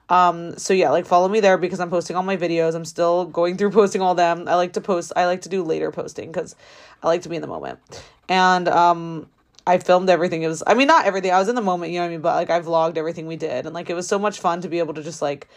Um, 0.09 0.57
so 0.57 0.73
yeah, 0.73 0.89
like 0.89 1.05
follow 1.05 1.29
me 1.29 1.39
there 1.39 1.57
because 1.57 1.79
I'm 1.79 1.89
posting 1.89 2.17
all 2.17 2.23
my 2.23 2.35
videos. 2.35 2.75
I'm 2.75 2.83
still 2.83 3.23
going 3.25 3.55
through 3.55 3.71
posting 3.79 4.01
all 4.01 4.13
them. 4.13 4.49
I 4.49 4.55
like 4.55 4.73
to 4.73 4.81
post, 4.81 5.13
I 5.15 5.25
like 5.25 5.43
to 5.43 5.49
do 5.49 5.63
later 5.63 5.89
posting 5.89 6.33
because 6.33 6.53
I 7.01 7.07
like 7.07 7.21
to 7.21 7.29
be 7.29 7.37
in 7.37 7.41
the 7.41 7.47
moment. 7.47 7.79
And 8.27 8.67
um, 8.67 9.27
I 9.65 9.77
filmed 9.77 10.09
everything. 10.09 10.43
It 10.43 10.47
was, 10.47 10.61
I 10.67 10.73
mean, 10.73 10.87
not 10.87 11.05
everything. 11.05 11.31
I 11.31 11.39
was 11.39 11.47
in 11.47 11.55
the 11.55 11.61
moment, 11.61 11.91
you 11.91 11.99
know 11.99 12.03
what 12.03 12.09
I 12.09 12.11
mean? 12.11 12.21
But 12.21 12.35
like 12.35 12.49
I 12.49 12.59
vlogged 12.59 12.97
everything 12.97 13.27
we 13.27 13.37
did. 13.37 13.65
And 13.65 13.73
like 13.73 13.89
it 13.89 13.95
was 13.95 14.07
so 14.07 14.19
much 14.19 14.39
fun 14.39 14.61
to 14.61 14.69
be 14.69 14.79
able 14.79 14.93
to 14.95 15.03
just 15.03 15.21
like 15.21 15.47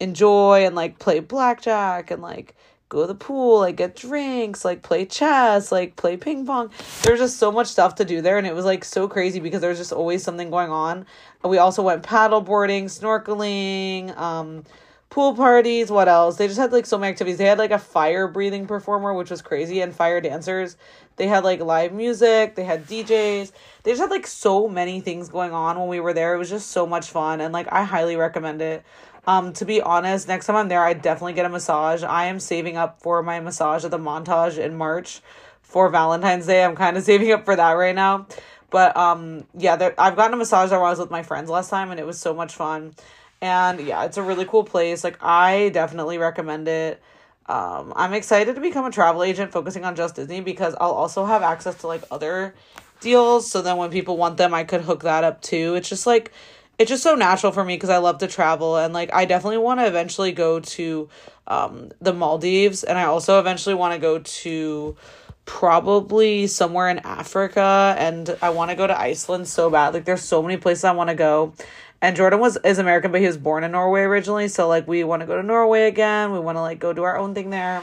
enjoy 0.00 0.64
and 0.64 0.74
like 0.74 0.98
play 0.98 1.20
blackjack 1.20 2.10
and 2.10 2.22
like 2.22 2.54
go 2.90 3.02
to 3.02 3.06
the 3.06 3.14
pool, 3.14 3.60
like 3.60 3.76
get 3.76 3.96
drinks, 3.96 4.64
like 4.64 4.82
play 4.82 5.06
chess, 5.06 5.70
like 5.70 5.96
play 5.96 6.16
ping 6.16 6.44
pong. 6.44 6.70
There's 7.02 7.20
just 7.20 7.38
so 7.38 7.50
much 7.52 7.68
stuff 7.68 7.94
to 7.96 8.04
do 8.04 8.20
there, 8.20 8.36
and 8.36 8.46
it 8.46 8.54
was 8.54 8.64
like 8.64 8.84
so 8.84 9.08
crazy 9.08 9.40
because 9.40 9.60
there's 9.60 9.78
just 9.78 9.92
always 9.92 10.22
something 10.22 10.50
going 10.50 10.70
on. 10.70 11.06
We 11.42 11.58
also 11.58 11.82
went 11.82 12.02
paddle 12.02 12.40
boarding, 12.40 12.86
snorkeling, 12.86 14.14
um, 14.18 14.64
pool 15.10 15.34
parties. 15.34 15.90
What 15.90 16.08
else? 16.08 16.36
They 16.36 16.46
just 16.46 16.58
had 16.58 16.72
like 16.72 16.86
so 16.86 16.96
many 16.96 17.10
activities. 17.10 17.38
They 17.38 17.44
had 17.44 17.58
like 17.58 17.72
a 17.72 17.78
fire 17.78 18.28
breathing 18.28 18.66
performer, 18.66 19.12
which 19.12 19.30
was 19.30 19.42
crazy, 19.42 19.80
and 19.80 19.94
fire 19.94 20.20
dancers. 20.20 20.76
They 21.16 21.26
had 21.26 21.44
like 21.44 21.60
live 21.60 21.92
music. 21.92 22.54
They 22.54 22.64
had 22.64 22.86
DJs. 22.86 23.52
They 23.82 23.90
just 23.90 24.00
had 24.00 24.10
like 24.10 24.26
so 24.26 24.68
many 24.68 25.00
things 25.00 25.28
going 25.28 25.52
on 25.52 25.78
when 25.78 25.88
we 25.88 26.00
were 26.00 26.14
there. 26.14 26.34
It 26.34 26.38
was 26.38 26.48
just 26.48 26.70
so 26.70 26.86
much 26.86 27.10
fun, 27.10 27.40
and 27.40 27.52
like 27.52 27.70
I 27.70 27.84
highly 27.84 28.16
recommend 28.16 28.62
it. 28.62 28.84
Um, 29.26 29.52
to 29.54 29.66
be 29.66 29.82
honest, 29.82 30.28
next 30.28 30.46
time 30.46 30.56
I'm 30.56 30.68
there, 30.68 30.82
I 30.82 30.94
definitely 30.94 31.34
get 31.34 31.44
a 31.44 31.50
massage. 31.50 32.02
I 32.02 32.26
am 32.26 32.40
saving 32.40 32.76
up 32.76 33.02
for 33.02 33.22
my 33.22 33.38
massage 33.40 33.84
at 33.84 33.90
the 33.90 33.98
montage 33.98 34.56
in 34.58 34.74
March 34.74 35.20
for 35.60 35.88
Valentine's 35.90 36.46
Day. 36.46 36.64
I'm 36.64 36.74
kind 36.74 36.96
of 36.96 37.04
saving 37.04 37.30
up 37.32 37.44
for 37.44 37.54
that 37.54 37.72
right 37.72 37.94
now. 37.94 38.26
But 38.70 38.96
um, 38.96 39.44
yeah, 39.52 39.76
there, 39.76 39.94
I've 39.98 40.16
gotten 40.16 40.34
a 40.34 40.36
massage 40.36 40.70
there 40.70 40.78
when 40.78 40.86
I 40.86 40.90
was 40.90 40.98
with 40.98 41.10
my 41.10 41.22
friends 41.22 41.50
last 41.50 41.68
time, 41.70 41.90
and 41.90 42.00
it 42.00 42.06
was 42.06 42.18
so 42.18 42.32
much 42.32 42.54
fun. 42.54 42.94
And 43.42 43.80
yeah, 43.80 44.04
it's 44.04 44.16
a 44.16 44.22
really 44.22 44.44
cool 44.44 44.64
place. 44.64 45.02
Like 45.02 45.22
I 45.22 45.70
definitely 45.70 46.18
recommend 46.18 46.68
it. 46.68 47.02
Um, 47.46 47.92
I'm 47.96 48.12
excited 48.12 48.54
to 48.54 48.60
become 48.60 48.84
a 48.84 48.90
travel 48.90 49.22
agent 49.22 49.50
focusing 49.50 49.84
on 49.84 49.96
just 49.96 50.14
Disney 50.14 50.40
because 50.40 50.74
I'll 50.80 50.92
also 50.92 51.24
have 51.24 51.42
access 51.42 51.74
to 51.76 51.86
like 51.86 52.02
other 52.10 52.54
deals. 53.00 53.50
So 53.50 53.62
then 53.62 53.76
when 53.76 53.90
people 53.90 54.16
want 54.16 54.36
them, 54.36 54.54
I 54.54 54.64
could 54.64 54.82
hook 54.82 55.02
that 55.02 55.24
up 55.24 55.40
too. 55.40 55.74
It's 55.74 55.88
just 55.88 56.06
like 56.06 56.32
it's 56.78 56.88
just 56.88 57.02
so 57.02 57.14
natural 57.14 57.52
for 57.52 57.64
me 57.64 57.76
because 57.76 57.90
I 57.90 57.98
love 57.98 58.18
to 58.18 58.26
travel 58.26 58.76
and 58.76 58.94
like 58.94 59.12
I 59.12 59.24
definitely 59.24 59.58
want 59.58 59.80
to 59.80 59.86
eventually 59.86 60.32
go 60.32 60.60
to 60.60 61.08
um 61.46 61.90
the 62.00 62.12
Maldives 62.12 62.84
and 62.84 62.98
I 62.98 63.04
also 63.04 63.40
eventually 63.40 63.74
want 63.74 63.94
to 63.94 63.98
go 64.00 64.18
to 64.18 64.96
probably 65.44 66.46
somewhere 66.46 66.88
in 66.88 67.00
Africa 67.00 67.96
and 67.98 68.36
I 68.40 68.50
want 68.50 68.70
to 68.70 68.76
go 68.76 68.86
to 68.86 68.98
Iceland 68.98 69.48
so 69.48 69.68
bad. 69.68 69.94
Like 69.94 70.04
there's 70.04 70.22
so 70.22 70.42
many 70.42 70.56
places 70.56 70.84
I 70.84 70.92
want 70.92 71.10
to 71.10 71.16
go. 71.16 71.54
And 72.02 72.16
Jordan 72.16 72.40
was 72.40 72.56
is 72.64 72.78
American 72.78 73.12
but 73.12 73.20
he 73.20 73.26
was 73.26 73.36
born 73.36 73.64
in 73.64 73.72
Norway 73.72 74.02
originally, 74.02 74.48
so 74.48 74.68
like 74.68 74.88
we 74.88 75.04
want 75.04 75.20
to 75.20 75.26
go 75.26 75.36
to 75.36 75.42
Norway 75.42 75.82
again. 75.86 76.32
We 76.32 76.38
want 76.40 76.56
to 76.56 76.62
like 76.62 76.78
go 76.78 76.92
do 76.92 77.02
our 77.02 77.16
own 77.16 77.34
thing 77.34 77.50
there. 77.50 77.82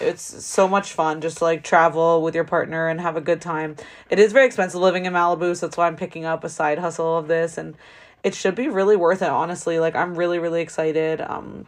It's 0.00 0.22
so 0.22 0.66
much 0.66 0.92
fun 0.92 1.20
just 1.20 1.38
to 1.38 1.44
like 1.44 1.62
travel 1.62 2.22
with 2.22 2.34
your 2.34 2.44
partner 2.44 2.88
and 2.88 3.00
have 3.02 3.16
a 3.16 3.20
good 3.20 3.42
time. 3.42 3.76
It 4.08 4.18
is 4.18 4.32
very 4.32 4.46
expensive 4.46 4.80
living 4.80 5.04
in 5.04 5.12
Malibu, 5.12 5.54
so 5.54 5.66
that's 5.66 5.76
why 5.76 5.86
I'm 5.86 5.96
picking 5.96 6.24
up 6.24 6.42
a 6.42 6.48
side 6.48 6.78
hustle 6.78 7.18
of 7.18 7.28
this 7.28 7.58
and 7.58 7.76
it 8.22 8.34
should 8.34 8.54
be 8.54 8.68
really 8.68 8.96
worth 8.96 9.22
it 9.22 9.28
honestly 9.28 9.78
like 9.78 9.94
i'm 9.94 10.14
really 10.14 10.38
really 10.38 10.60
excited 10.60 11.20
um 11.20 11.66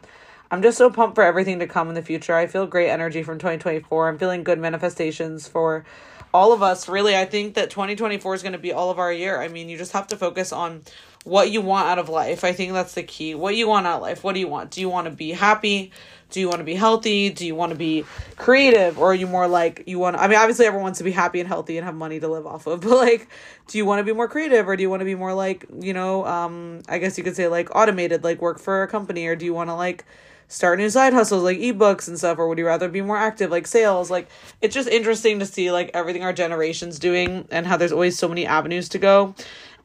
i'm 0.51 0.61
just 0.61 0.77
so 0.77 0.89
pumped 0.89 1.15
for 1.15 1.23
everything 1.23 1.59
to 1.59 1.67
come 1.67 1.89
in 1.89 1.95
the 1.95 2.01
future 2.01 2.35
i 2.35 2.47
feel 2.47 2.65
great 2.67 2.89
energy 2.89 3.23
from 3.23 3.37
2024 3.37 4.09
i'm 4.09 4.17
feeling 4.17 4.43
good 4.43 4.59
manifestations 4.59 5.47
for 5.47 5.85
all 6.33 6.51
of 6.51 6.63
us 6.63 6.89
really 6.89 7.15
i 7.15 7.25
think 7.25 7.55
that 7.55 7.69
2024 7.69 8.33
is 8.35 8.41
going 8.41 8.53
to 8.53 8.59
be 8.59 8.73
all 8.73 8.89
of 8.89 8.99
our 8.99 9.11
year. 9.11 9.41
I 9.41 9.47
mean 9.47 9.69
you 9.69 9.77
just 9.77 9.91
have 9.91 10.07
to 10.07 10.17
focus 10.17 10.51
on 10.51 10.83
what 11.23 11.51
you 11.51 11.61
want 11.61 11.87
out 11.87 11.99
of 11.99 12.09
life. 12.09 12.43
I 12.43 12.51
think 12.51 12.73
that's 12.73 12.93
the 12.93 13.03
key. 13.03 13.33
What 13.33 13.55
you 13.55 13.67
want 13.67 13.87
out 13.87 13.97
of 13.97 14.01
life. 14.01 14.23
What 14.23 14.33
do 14.33 14.39
you 14.39 14.47
want? 14.47 14.71
Do 14.71 14.81
you 14.81 14.89
want 14.89 15.05
to 15.05 15.11
be 15.11 15.31
happy? 15.31 15.91
Do 16.31 16.39
you 16.39 16.47
want 16.47 16.59
to 16.59 16.65
be 16.65 16.75
healthy? 16.75 17.29
Do 17.29 17.45
you 17.45 17.55
want 17.55 17.71
to 17.71 17.77
be 17.77 18.05
creative? 18.35 18.99
Or 18.99 19.11
are 19.11 19.15
you 19.15 19.27
more 19.27 19.47
like 19.47 19.83
you 19.85 19.99
want 19.99 20.17
i 20.17 20.27
mean 20.27 20.37
obviously 20.37 20.65
everyone 20.65 20.83
wants 20.83 20.97
to 20.99 21.03
be 21.03 21.11
happy 21.11 21.39
and 21.39 21.47
healthy 21.47 21.77
and 21.77 21.85
have 21.85 21.95
money 21.95 22.19
to 22.19 22.27
live 22.27 22.45
off 22.47 22.67
of 22.67 22.81
but 22.87 22.97
like 22.97 23.27
do 23.67 23.77
you 23.77 23.85
want 23.85 23.99
to 23.99 24.03
be 24.03 24.13
more 24.13 24.27
creative? 24.27 24.67
Or 24.67 24.75
do 24.75 24.81
you 24.83 24.89
want 24.89 25.01
to 25.01 25.05
be 25.05 25.15
more 25.15 25.33
like 25.33 25.65
you 25.79 25.93
know 25.93 26.25
um 26.25 26.81
i 26.89 26.97
guess 26.97 27.17
you 27.17 27.23
could 27.23 27.35
say 27.35 27.47
like 27.47 27.75
automated 27.75 28.23
like 28.23 28.41
work 28.41 28.59
for 28.59 28.83
a 28.83 28.87
company? 28.87 29.25
Or 29.27 29.35
do 29.35 29.45
you 29.45 29.53
want 29.53 29.69
to 29.69 29.75
like 29.75 30.05
start 30.53 30.77
new 30.77 30.89
side 30.89 31.13
hustles 31.13 31.43
like 31.43 31.57
ebooks 31.57 32.07
and 32.07 32.17
stuff 32.17 32.37
or 32.37 32.47
would 32.47 32.57
you 32.57 32.65
rather 32.65 32.87
be 32.87 33.01
more 33.01 33.17
active 33.17 33.49
like 33.49 33.65
sales 33.65 34.11
like 34.11 34.27
it's 34.61 34.73
just 34.73 34.87
interesting 34.87 35.39
to 35.39 35.45
see 35.45 35.71
like 35.71 35.89
everything 35.93 36.23
our 36.23 36.33
generation's 36.33 36.99
doing 36.99 37.47
and 37.51 37.65
how 37.65 37.75
there's 37.75 37.91
always 37.91 38.17
so 38.17 38.27
many 38.27 38.45
avenues 38.45 38.87
to 38.89 38.99
go 38.99 39.33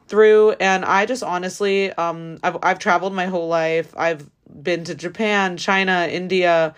through 0.09 0.53
and 0.61 0.85
i 0.85 1.07
just 1.07 1.23
honestly 1.23 1.91
um 1.93 2.39
i've, 2.43 2.57
I've 2.63 2.79
traveled 2.79 3.15
my 3.15 3.27
whole 3.27 3.49
life 3.49 3.95
i've 3.97 4.29
been 4.63 4.85
to 4.85 4.95
Japan, 4.95 5.57
China, 5.57 6.09
India, 6.11 6.75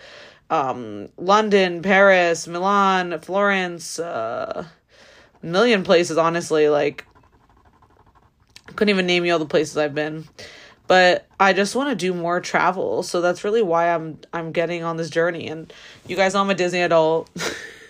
um, 0.49 1.09
London, 1.17 1.81
Paris, 1.81 2.47
Milan, 2.47 3.19
Florence, 3.19 3.99
uh, 3.99 4.65
million 5.41 5.83
places, 5.83 6.17
honestly. 6.17 6.69
Like, 6.69 7.05
couldn't 8.75 8.89
even 8.89 9.05
name 9.05 9.25
you 9.25 9.33
all 9.33 9.39
the 9.39 9.45
places 9.45 9.77
I've 9.77 9.95
been. 9.95 10.27
But 10.91 11.25
I 11.39 11.53
just 11.53 11.73
want 11.73 11.89
to 11.89 11.95
do 11.95 12.13
more 12.13 12.41
travel. 12.41 13.01
So 13.01 13.21
that's 13.21 13.45
really 13.45 13.61
why 13.61 13.95
I'm 13.95 14.17
I'm 14.33 14.51
getting 14.51 14.83
on 14.83 14.97
this 14.97 15.09
journey. 15.09 15.47
And 15.47 15.71
you 16.05 16.17
guys 16.17 16.33
know 16.33 16.41
I'm 16.41 16.49
a 16.49 16.53
Disney 16.53 16.81
adult. 16.81 17.29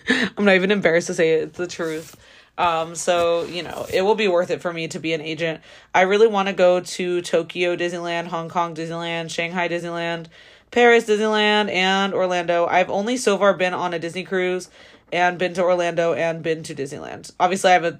I'm 0.38 0.46
not 0.46 0.54
even 0.54 0.70
embarrassed 0.70 1.08
to 1.08 1.16
say 1.16 1.34
it. 1.34 1.44
It's 1.46 1.58
the 1.58 1.66
truth. 1.66 2.16
Um, 2.60 2.94
so, 2.94 3.46
you 3.46 3.64
know, 3.64 3.88
it 3.92 4.04
will 4.04 4.14
be 4.14 4.28
worth 4.28 4.52
it 4.52 4.62
for 4.62 4.72
me 4.72 4.88
to 4.90 5.00
be 5.00 5.14
an 5.14 5.22
agent. 5.22 5.62
I 5.96 6.02
really 6.02 6.28
want 6.28 6.50
to 6.50 6.54
go 6.54 6.80
to 6.80 7.22
Tokyo 7.24 7.76
Disneyland, 7.76 8.28
Hong 8.28 8.50
Kong 8.50 8.76
Disneyland, 8.76 9.32
Shanghai 9.32 9.68
Disneyland, 9.68 10.28
Paris 10.70 11.06
Disneyland, 11.06 11.72
and 11.72 12.14
Orlando. 12.14 12.68
I've 12.68 12.92
only 12.92 13.18
so 13.18 13.36
far 13.36 13.56
been 13.56 13.74
on 13.74 13.96
a 13.96 14.00
Disney 14.00 14.26
cruise 14.26 14.70
and 15.12 15.40
been 15.40 15.56
to 15.56 15.64
Orlando 15.64 16.14
and 16.14 16.44
been 16.44 16.62
to 16.64 16.76
Disneyland. 16.76 17.32
Obviously, 17.40 17.72
I 17.72 17.74
have 17.74 17.84
a 17.84 18.00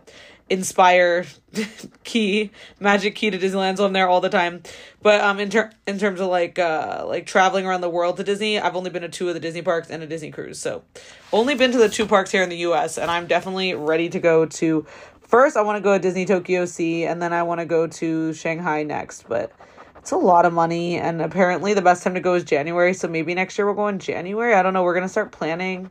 inspire 0.52 1.26
key 2.04 2.52
magic 2.80 3.16
key 3.16 3.30
to 3.30 3.40
disneyland 3.40 3.78
so 3.78 3.86
i'm 3.86 3.94
there 3.94 4.10
all 4.10 4.22
the 4.22 4.30
time 4.30 4.62
but 5.02 5.22
um 5.22 5.40
in, 5.40 5.50
ter- 5.50 5.72
in 5.88 5.98
terms 5.98 6.20
of 6.20 6.28
like 6.28 6.60
uh 6.60 7.04
like 7.08 7.26
traveling 7.26 7.66
around 7.66 7.82
the 7.82 7.90
world 7.90 8.18
to 8.18 8.24
disney 8.24 8.60
i've 8.60 8.76
only 8.76 8.90
been 8.90 9.02
to 9.02 9.10
two 9.10 9.28
of 9.28 9.34
the 9.34 9.40
disney 9.40 9.62
parks 9.62 9.90
and 9.90 10.04
a 10.04 10.08
disney 10.08 10.30
cruise 10.30 10.60
so 10.60 10.84
only 11.32 11.56
been 11.56 11.72
to 11.72 11.78
the 11.78 11.90
two 11.90 12.06
parks 12.06 12.32
here 12.32 12.44
in 12.44 12.50
the 12.50 12.58
us 12.58 12.98
and 12.98 13.10
i'm 13.10 13.28
definitely 13.28 13.74
ready 13.74 14.10
to 14.10 14.20
go 14.20 14.46
to 14.46 14.86
first 15.32 15.56
I 15.56 15.62
want 15.62 15.78
to 15.78 15.82
go 15.82 15.94
to 15.94 16.00
Disney 16.00 16.26
Tokyo 16.26 16.66
Sea 16.66 17.06
and 17.06 17.22
then 17.22 17.32
I 17.32 17.44
want 17.44 17.62
to 17.62 17.66
go 17.66 17.88
to 17.88 18.34
Shanghai 18.34 18.84
next, 18.84 19.30
but 19.30 19.54
it's 19.96 20.12
a 20.12 20.18
lot 20.18 20.46
of 20.46 20.52
money 20.52 20.98
and 20.98 21.22
apparently 21.22 21.74
the 21.74 21.82
best 21.82 22.04
time 22.04 22.16
to 22.16 22.20
go 22.20 22.34
is 22.34 22.44
January, 22.44 22.94
so 22.94 23.08
maybe 23.08 23.34
next 23.34 23.58
year 23.58 23.66
we'll 23.66 23.76
go 23.76 23.88
in 23.88 23.98
January. 23.98 24.54
I 24.54 24.62
don't 24.62 24.74
know, 24.74 24.84
we're 24.84 24.94
to 25.00 25.08
start 25.08 25.32
planning. 25.32 25.90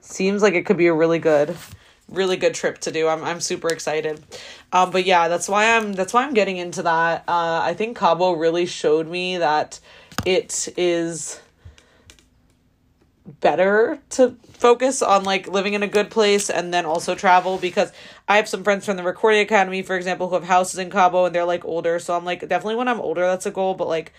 Seems 0.00 0.42
like 0.42 0.54
it 0.54 0.66
could 0.66 0.76
be 0.76 0.88
a 0.88 0.92
really 0.92 1.20
good 1.20 1.56
really 2.12 2.36
good 2.36 2.54
trip 2.54 2.78
to 2.78 2.92
do. 2.92 3.08
I'm 3.08 3.22
I'm 3.24 3.40
super 3.40 3.68
excited. 3.68 4.22
Um 4.72 4.90
but 4.90 5.04
yeah, 5.04 5.28
that's 5.28 5.48
why 5.48 5.76
I'm 5.76 5.92
that's 5.92 6.12
why 6.12 6.24
I'm 6.24 6.34
getting 6.34 6.56
into 6.56 6.82
that. 6.82 7.24
Uh 7.28 7.60
I 7.62 7.74
think 7.74 7.96
Cabo 7.96 8.32
really 8.32 8.66
showed 8.66 9.08
me 9.08 9.38
that 9.38 9.80
it 10.24 10.68
is 10.76 11.40
better 13.40 13.98
to 14.10 14.36
focus 14.52 15.02
on 15.02 15.24
like 15.24 15.48
living 15.48 15.74
in 15.74 15.82
a 15.82 15.88
good 15.88 16.10
place 16.10 16.50
and 16.50 16.72
then 16.72 16.84
also 16.84 17.14
travel 17.14 17.58
because 17.58 17.92
I 18.28 18.36
have 18.36 18.48
some 18.48 18.64
friends 18.64 18.84
from 18.84 18.96
the 18.96 19.02
recording 19.02 19.40
academy 19.40 19.82
for 19.82 19.96
example 19.96 20.28
who 20.28 20.34
have 20.34 20.44
houses 20.44 20.78
in 20.78 20.90
Cabo 20.90 21.24
and 21.24 21.34
they're 21.34 21.44
like 21.44 21.64
older 21.64 21.98
so 21.98 22.16
I'm 22.16 22.24
like 22.24 22.40
definitely 22.40 22.76
when 22.76 22.88
I'm 22.88 23.00
older 23.00 23.22
that's 23.22 23.46
a 23.46 23.50
goal 23.50 23.74
but 23.74 23.88
like 23.88 24.12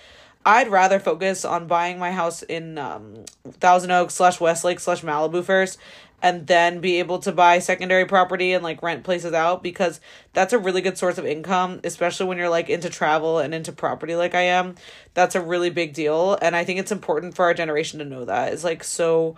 I'd 0.45 0.67
rather 0.69 0.99
focus 0.99 1.45
on 1.45 1.67
buying 1.67 1.99
my 1.99 2.11
house 2.11 2.43
in 2.43 2.77
um 2.77 3.25
Thousand 3.51 3.91
Oaks 3.91 4.15
slash 4.15 4.39
Westlake 4.39 4.79
slash 4.79 5.01
Malibu 5.01 5.43
first 5.43 5.77
and 6.23 6.47
then 6.47 6.79
be 6.79 6.99
able 6.99 7.19
to 7.19 7.33
buy 7.33 7.59
secondary 7.59 8.05
property 8.05 8.53
and 8.53 8.63
like 8.63 8.81
rent 8.81 9.03
places 9.03 9.33
out 9.33 9.61
because 9.61 9.99
that's 10.31 10.53
a 10.53 10.57
really 10.57 10.79
good 10.81 10.97
source 10.97 11.17
of 11.17 11.25
income, 11.25 11.81
especially 11.83 12.25
when 12.25 12.37
you're 12.37 12.49
like 12.49 12.69
into 12.69 12.89
travel 12.89 13.39
and 13.39 13.53
into 13.53 13.73
property 13.73 14.15
like 14.15 14.33
I 14.33 14.43
am. 14.43 14.75
That's 15.15 15.35
a 15.35 15.41
really 15.41 15.69
big 15.69 15.93
deal. 15.93 16.37
And 16.41 16.55
I 16.55 16.63
think 16.63 16.79
it's 16.79 16.93
important 16.93 17.35
for 17.35 17.43
our 17.43 17.53
generation 17.53 17.99
to 17.99 18.05
know 18.05 18.23
that. 18.23 18.53
It's 18.53 18.63
like 18.63 18.85
so 18.85 19.35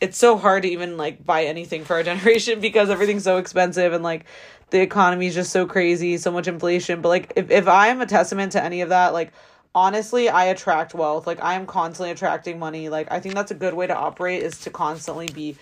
it's 0.00 0.16
so 0.16 0.38
hard 0.38 0.62
to 0.62 0.70
even 0.70 0.96
like 0.96 1.24
buy 1.24 1.44
anything 1.44 1.84
for 1.84 1.96
our 1.96 2.02
generation 2.10 2.60
because 2.60 2.88
everything's 2.88 3.24
so 3.24 3.36
expensive 3.36 3.92
and 3.92 4.02
like 4.02 4.24
the 4.70 4.80
economy 4.80 5.26
is 5.26 5.34
just 5.34 5.52
so 5.52 5.66
crazy, 5.66 6.16
so 6.16 6.32
much 6.32 6.48
inflation. 6.48 7.02
But 7.02 7.10
like 7.10 7.32
if, 7.36 7.50
if 7.50 7.68
I 7.68 7.88
am 7.88 8.00
a 8.00 8.06
testament 8.06 8.52
to 8.52 8.64
any 8.64 8.80
of 8.80 8.88
that, 8.88 9.12
like 9.12 9.32
honestly 9.74 10.30
i 10.30 10.46
attract 10.46 10.94
wealth 10.94 11.26
like 11.26 11.38
i 11.42 11.52
am 11.52 11.66
constantly 11.66 12.10
attracting 12.10 12.58
money 12.58 12.88
like 12.88 13.06
i 13.12 13.20
think 13.20 13.34
that's 13.34 13.50
a 13.50 13.54
good 13.54 13.74
way 13.74 13.86
to 13.86 13.94
operate 13.94 14.42
is 14.42 14.58
to 14.58 14.70
constantly 14.70 15.28
be 15.28 15.54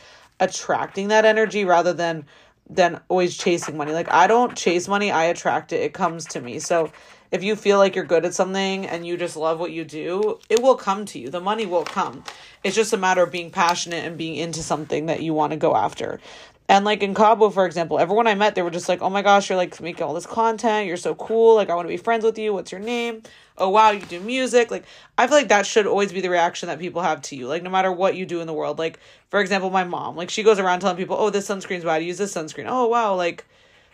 attracting 0.45 1.09
that 1.09 1.25
energy 1.25 1.65
rather 1.65 1.93
than 1.93 2.27
than 2.71 3.01
always 3.09 3.37
chasing 3.37 3.77
money. 3.77 3.93
Like 3.93 4.11
I 4.11 4.27
don't 4.27 4.57
chase 4.57 4.89
money, 4.89 5.11
I 5.11 5.25
attract 5.25 5.73
it. 5.73 5.83
It 5.83 5.93
comes 5.93 6.25
to 6.27 6.41
me. 6.41 6.59
So 6.59 6.91
if 7.31 7.43
you 7.43 7.57
feel 7.57 7.79
like 7.79 7.97
you're 7.97 8.05
good 8.05 8.25
at 8.25 8.33
something 8.33 8.87
and 8.87 9.07
you 9.07 9.17
just 9.17 9.37
love 9.37 9.59
what 9.59 9.73
you 9.73 9.85
do, 9.85 10.39
it 10.49 10.63
will 10.63 10.77
come 10.77 11.05
to 11.07 11.19
you. 11.19 11.31
The 11.31 11.41
money 11.41 11.67
will 11.67 11.85
come. 11.85 12.25
It's 12.63 12.77
just 12.77 12.93
a 12.93 12.97
matter 12.97 13.23
of 13.23 13.33
being 13.33 13.51
passionate 13.51 14.05
and 14.05 14.17
being 14.17 14.37
into 14.37 14.63
something 14.63 15.07
that 15.07 15.23
you 15.23 15.35
want 15.35 15.51
to 15.51 15.57
go 15.57 15.75
after. 15.75 16.21
And 16.69 16.85
like 16.85 17.03
in 17.03 17.15
Cabo, 17.15 17.51
for 17.51 17.67
example, 17.67 17.99
everyone 17.99 18.27
I 18.27 18.35
met, 18.35 18.55
they 18.55 18.63
were 18.63 18.71
just 18.71 18.89
like, 18.89 19.03
"Oh 19.03 19.11
my 19.11 19.21
gosh, 19.21 19.49
you're 19.51 19.57
like 19.57 19.79
making 19.83 20.03
all 20.03 20.15
this 20.15 20.27
content. 20.27 20.87
You're 20.87 20.97
so 20.97 21.15
cool. 21.15 21.57
Like 21.57 21.69
I 21.69 21.75
want 21.75 21.87
to 21.87 21.91
be 21.91 21.99
friends 21.99 22.25
with 22.25 22.39
you. 22.39 22.55
What's 22.55 22.73
your 22.73 22.81
name? 22.81 23.23
Oh 23.59 23.69
wow, 23.69 23.91
you 23.91 24.01
do 24.01 24.19
music." 24.21 24.71
Like 24.71 24.85
I 25.19 25.27
feel 25.27 25.37
like 25.37 25.49
that 25.49 25.67
should 25.67 25.87
always 25.87 26.13
be 26.13 26.23
the 26.23 26.31
reaction 26.31 26.69
that 26.69 26.79
people 26.79 27.03
have 27.03 27.21
to 27.23 27.37
you. 27.37 27.49
Like 27.49 27.63
no 27.63 27.71
matter 27.71 27.93
what 27.93 28.17
you 28.17 28.25
do 28.25 28.41
in 28.41 28.47
the 28.47 28.55
world. 28.55 28.79
Like 28.79 28.99
for 29.29 29.41
example, 29.41 29.69
my 29.69 29.85
mom, 29.85 30.17
like 30.17 30.31
she 30.31 30.43
goes 30.43 30.59
around 30.59 30.81
telling 30.81 30.97
people, 30.97 31.17
"Oh, 31.19 31.29
this 31.31 31.47
sunscreen's 31.49 31.85
bad. 31.85 32.03
Use 32.03 32.19
this 32.19 32.35
sunscreen." 32.35 32.67
Oh 32.67 32.87
wow, 32.89 33.15
like 33.15 33.45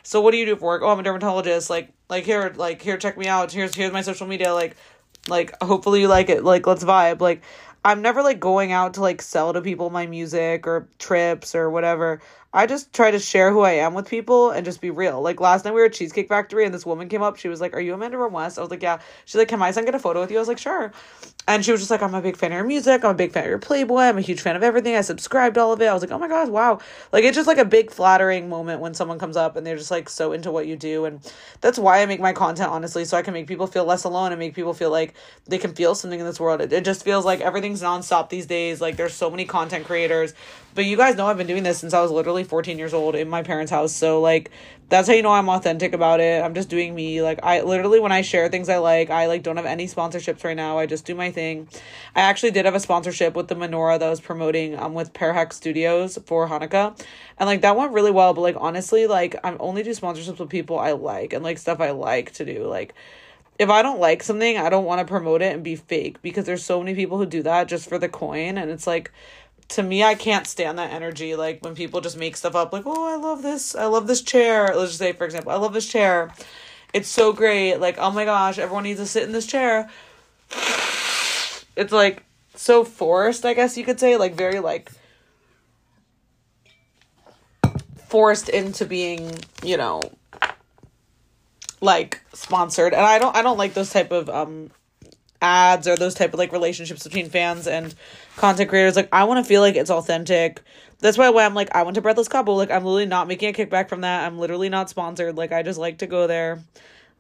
so 0.02 0.20
what 0.20 0.30
do 0.30 0.38
you 0.38 0.46
do 0.46 0.56
for 0.56 0.66
work? 0.66 0.82
Oh, 0.82 0.90
I'm 0.90 1.00
a 1.00 1.02
dermatologist. 1.02 1.70
Like 1.70 1.92
like 2.08 2.24
here, 2.24 2.52
like 2.56 2.82
here, 2.82 2.96
check 2.96 3.18
me 3.18 3.26
out. 3.26 3.52
Here's 3.52 3.74
here's 3.74 3.92
my 3.92 4.02
social 4.02 4.26
media. 4.28 4.54
Like 4.54 4.76
like 5.28 5.60
hopefully 5.62 6.00
you 6.00 6.08
like 6.08 6.28
it. 6.30 6.44
Like 6.44 6.66
let's 6.66 6.84
vibe. 6.84 7.20
Like 7.20 7.42
I'm 7.84 8.02
never 8.02 8.22
like 8.22 8.40
going 8.40 8.72
out 8.72 8.94
to 8.94 9.00
like 9.00 9.22
sell 9.22 9.52
to 9.52 9.60
people 9.62 9.90
my 9.90 10.06
music 10.06 10.66
or 10.66 10.88
trips 10.98 11.54
or 11.54 11.70
whatever. 11.70 12.20
I 12.52 12.66
just 12.66 12.92
try 12.92 13.12
to 13.12 13.18
share 13.20 13.52
who 13.52 13.60
I 13.60 13.72
am 13.72 13.94
with 13.94 14.08
people 14.08 14.50
and 14.50 14.64
just 14.64 14.80
be 14.80 14.90
real. 14.90 15.22
Like 15.22 15.40
last 15.40 15.64
night 15.64 15.72
we 15.74 15.80
were 15.80 15.86
at 15.86 15.92
Cheesecake 15.92 16.28
Factory 16.28 16.64
and 16.64 16.74
this 16.74 16.84
woman 16.84 17.08
came 17.08 17.22
up. 17.22 17.36
She 17.36 17.48
was 17.48 17.60
like, 17.60 17.74
Are 17.74 17.80
you 17.80 17.94
Amanda 17.94 18.18
from 18.18 18.32
West? 18.32 18.58
I 18.58 18.62
was 18.62 18.70
like, 18.70 18.82
Yeah. 18.82 19.00
She's 19.24 19.36
like, 19.36 19.48
Can 19.48 19.60
my 19.60 19.70
son 19.70 19.84
get 19.84 19.94
a 19.94 20.00
photo 20.00 20.20
with 20.20 20.30
you? 20.32 20.38
I 20.38 20.40
was 20.40 20.48
like, 20.48 20.58
Sure. 20.58 20.92
And 21.50 21.64
she 21.64 21.72
was 21.72 21.80
just 21.80 21.90
like, 21.90 22.00
I'm 22.00 22.14
a 22.14 22.22
big 22.22 22.36
fan 22.36 22.52
of 22.52 22.58
your 22.58 22.64
music. 22.64 23.04
I'm 23.04 23.10
a 23.10 23.14
big 23.14 23.32
fan 23.32 23.42
of 23.42 23.48
your 23.48 23.58
Playboy. 23.58 24.02
I'm 24.02 24.18
a 24.18 24.20
huge 24.20 24.40
fan 24.40 24.54
of 24.54 24.62
everything. 24.62 24.94
I 24.94 25.00
subscribed 25.00 25.58
all 25.58 25.72
of 25.72 25.82
it. 25.82 25.86
I 25.86 25.92
was 25.92 26.00
like, 26.00 26.12
Oh 26.12 26.18
my 26.18 26.28
God, 26.28 26.48
wow. 26.48 26.78
Like 27.10 27.24
it's 27.24 27.34
just 27.34 27.48
like 27.48 27.58
a 27.58 27.64
big 27.64 27.90
flattering 27.90 28.48
moment 28.48 28.80
when 28.80 28.94
someone 28.94 29.18
comes 29.18 29.36
up 29.36 29.56
and 29.56 29.66
they're 29.66 29.76
just 29.76 29.90
like 29.90 30.08
so 30.08 30.30
into 30.30 30.52
what 30.52 30.68
you 30.68 30.76
do. 30.76 31.06
And 31.06 31.20
that's 31.60 31.76
why 31.76 32.02
I 32.02 32.06
make 32.06 32.20
my 32.20 32.32
content, 32.32 32.70
honestly, 32.70 33.04
so 33.04 33.16
I 33.16 33.22
can 33.22 33.34
make 33.34 33.48
people 33.48 33.66
feel 33.66 33.84
less 33.84 34.04
alone 34.04 34.30
and 34.30 34.38
make 34.38 34.54
people 34.54 34.74
feel 34.74 34.92
like 34.92 35.14
they 35.48 35.58
can 35.58 35.74
feel 35.74 35.96
something 35.96 36.20
in 36.20 36.24
this 36.24 36.38
world. 36.38 36.60
It, 36.60 36.72
it 36.72 36.84
just 36.84 37.02
feels 37.02 37.24
like 37.24 37.40
everything's 37.40 37.82
nonstop 37.82 38.28
these 38.28 38.46
days. 38.46 38.80
Like 38.80 38.94
there's 38.94 39.14
so 39.14 39.28
many 39.28 39.44
content 39.44 39.86
creators 39.86 40.34
but 40.74 40.84
you 40.84 40.96
guys 40.96 41.16
know 41.16 41.26
I've 41.26 41.36
been 41.36 41.46
doing 41.46 41.62
this 41.62 41.78
since 41.78 41.94
I 41.94 42.00
was 42.00 42.10
literally 42.10 42.44
14 42.44 42.78
years 42.78 42.94
old 42.94 43.14
in 43.14 43.28
my 43.28 43.42
parents' 43.42 43.70
house. 43.70 43.92
So 43.92 44.20
like 44.20 44.50
that's 44.90 45.06
how 45.08 45.14
you 45.14 45.22
know 45.22 45.30
I'm 45.32 45.48
authentic 45.48 45.92
about 45.92 46.18
it. 46.20 46.42
I'm 46.42 46.52
just 46.52 46.68
doing 46.68 46.94
me. 46.94 47.22
Like 47.22 47.38
I 47.44 47.62
literally 47.62 48.00
when 48.00 48.10
I 48.10 48.22
share 48.22 48.48
things 48.48 48.68
I 48.68 48.78
like, 48.78 49.08
I 49.08 49.26
like 49.26 49.44
don't 49.44 49.56
have 49.56 49.64
any 49.64 49.86
sponsorships 49.86 50.44
right 50.44 50.56
now. 50.56 50.78
I 50.78 50.86
just 50.86 51.06
do 51.06 51.14
my 51.14 51.30
thing. 51.30 51.68
I 52.14 52.22
actually 52.22 52.50
did 52.50 52.64
have 52.64 52.74
a 52.74 52.80
sponsorship 52.80 53.34
with 53.34 53.46
the 53.48 53.54
menorah 53.54 54.00
that 54.00 54.10
was 54.10 54.20
promoting 54.20 54.76
um 54.78 54.92
with 54.92 55.16
Hack 55.16 55.52
Studios 55.52 56.18
for 56.26 56.48
Hanukkah. 56.48 57.00
And 57.38 57.46
like 57.46 57.62
that 57.62 57.76
went 57.76 57.92
really 57.92 58.10
well, 58.10 58.34
but 58.34 58.40
like 58.40 58.56
honestly, 58.58 59.06
like 59.06 59.36
I'm 59.44 59.56
only 59.60 59.84
do 59.84 59.90
sponsorships 59.90 60.40
with 60.40 60.50
people 60.50 60.78
I 60.78 60.92
like 60.92 61.32
and 61.32 61.44
like 61.44 61.58
stuff 61.58 61.80
I 61.80 61.92
like 61.92 62.32
to 62.32 62.44
do. 62.44 62.64
Like 62.66 62.92
if 63.60 63.70
I 63.70 63.82
don't 63.82 64.00
like 64.00 64.24
something, 64.24 64.58
I 64.58 64.70
don't 64.70 64.86
want 64.86 65.00
to 65.00 65.04
promote 65.04 65.40
it 65.40 65.54
and 65.54 65.62
be 65.62 65.76
fake 65.76 66.20
because 66.20 66.46
there's 66.46 66.64
so 66.64 66.80
many 66.80 66.96
people 66.96 67.16
who 67.16 67.26
do 67.26 67.44
that 67.44 67.68
just 67.68 67.88
for 67.88 67.98
the 67.98 68.08
coin 68.08 68.58
and 68.58 68.70
it's 68.72 68.88
like 68.88 69.12
to 69.70 69.82
me 69.82 70.02
I 70.02 70.14
can't 70.14 70.46
stand 70.46 70.78
that 70.78 70.92
energy 70.92 71.34
like 71.34 71.64
when 71.64 71.74
people 71.74 72.00
just 72.00 72.16
make 72.16 72.36
stuff 72.36 72.54
up 72.54 72.72
like 72.72 72.84
oh 72.86 73.12
I 73.12 73.16
love 73.16 73.42
this 73.42 73.74
I 73.74 73.86
love 73.86 74.06
this 74.06 74.22
chair. 74.22 74.72
Let's 74.74 74.90
just 74.90 74.98
say 74.98 75.12
for 75.12 75.24
example 75.24 75.52
I 75.52 75.56
love 75.56 75.72
this 75.72 75.88
chair. 75.88 76.32
It's 76.92 77.08
so 77.08 77.32
great. 77.32 77.76
Like 77.76 77.96
oh 77.98 78.10
my 78.10 78.24
gosh 78.24 78.58
everyone 78.58 78.84
needs 78.84 79.00
to 79.00 79.06
sit 79.06 79.22
in 79.22 79.32
this 79.32 79.46
chair. 79.46 79.88
It's 81.76 81.92
like 81.92 82.24
so 82.54 82.84
forced 82.84 83.46
I 83.46 83.54
guess 83.54 83.76
you 83.76 83.84
could 83.84 84.00
say 84.00 84.16
like 84.16 84.34
very 84.34 84.60
like 84.60 84.90
forced 88.08 88.48
into 88.48 88.84
being 88.84 89.38
you 89.62 89.76
know 89.76 90.02
like 91.80 92.20
sponsored. 92.34 92.92
And 92.92 93.06
I 93.06 93.18
don't 93.18 93.36
I 93.36 93.42
don't 93.42 93.58
like 93.58 93.74
those 93.74 93.90
type 93.90 94.10
of 94.10 94.28
um 94.28 94.70
ads 95.42 95.88
or 95.88 95.96
those 95.96 96.14
type 96.14 96.32
of 96.32 96.38
like 96.38 96.52
relationships 96.52 97.04
between 97.04 97.30
fans 97.30 97.66
and 97.66 97.94
content 98.40 98.70
creators. 98.70 98.96
Like 98.96 99.10
I 99.12 99.24
want 99.24 99.44
to 99.44 99.48
feel 99.48 99.60
like 99.60 99.76
it's 99.76 99.90
authentic. 99.90 100.62
That's 100.98 101.18
why 101.18 101.30
when 101.30 101.44
I'm 101.44 101.54
like 101.54 101.74
I 101.74 101.82
went 101.82 101.94
to 101.96 102.00
Breathless 102.00 102.28
Cabo. 102.28 102.54
Like 102.54 102.70
I'm 102.70 102.84
literally 102.84 103.06
not 103.06 103.28
making 103.28 103.50
a 103.50 103.52
kickback 103.52 103.88
from 103.88 104.00
that. 104.00 104.26
I'm 104.26 104.38
literally 104.38 104.70
not 104.70 104.90
sponsored. 104.90 105.36
Like 105.36 105.52
I 105.52 105.62
just 105.62 105.78
like 105.78 105.98
to 105.98 106.06
go 106.06 106.26
there. 106.26 106.58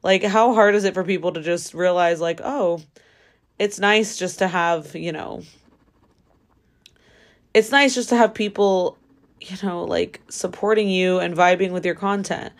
Like 0.02 0.24
how 0.24 0.54
hard 0.54 0.74
is 0.74 0.84
it 0.84 0.94
for 0.94 1.04
people 1.04 1.32
to 1.32 1.42
just 1.42 1.74
realize 1.74 2.20
like 2.20 2.40
oh, 2.42 2.82
it's 3.58 3.78
nice 3.78 4.16
just 4.16 4.38
to 4.38 4.48
have 4.48 4.96
you 4.96 5.12
know. 5.12 5.42
It's 7.52 7.70
nice 7.70 7.94
just 7.94 8.08
to 8.10 8.16
have 8.16 8.32
people, 8.32 8.96
you 9.40 9.56
know, 9.62 9.84
like 9.84 10.20
supporting 10.28 10.88
you 10.88 11.18
and 11.18 11.36
vibing 11.36 11.72
with 11.72 11.84
your 11.84 11.96
content. 11.96 12.52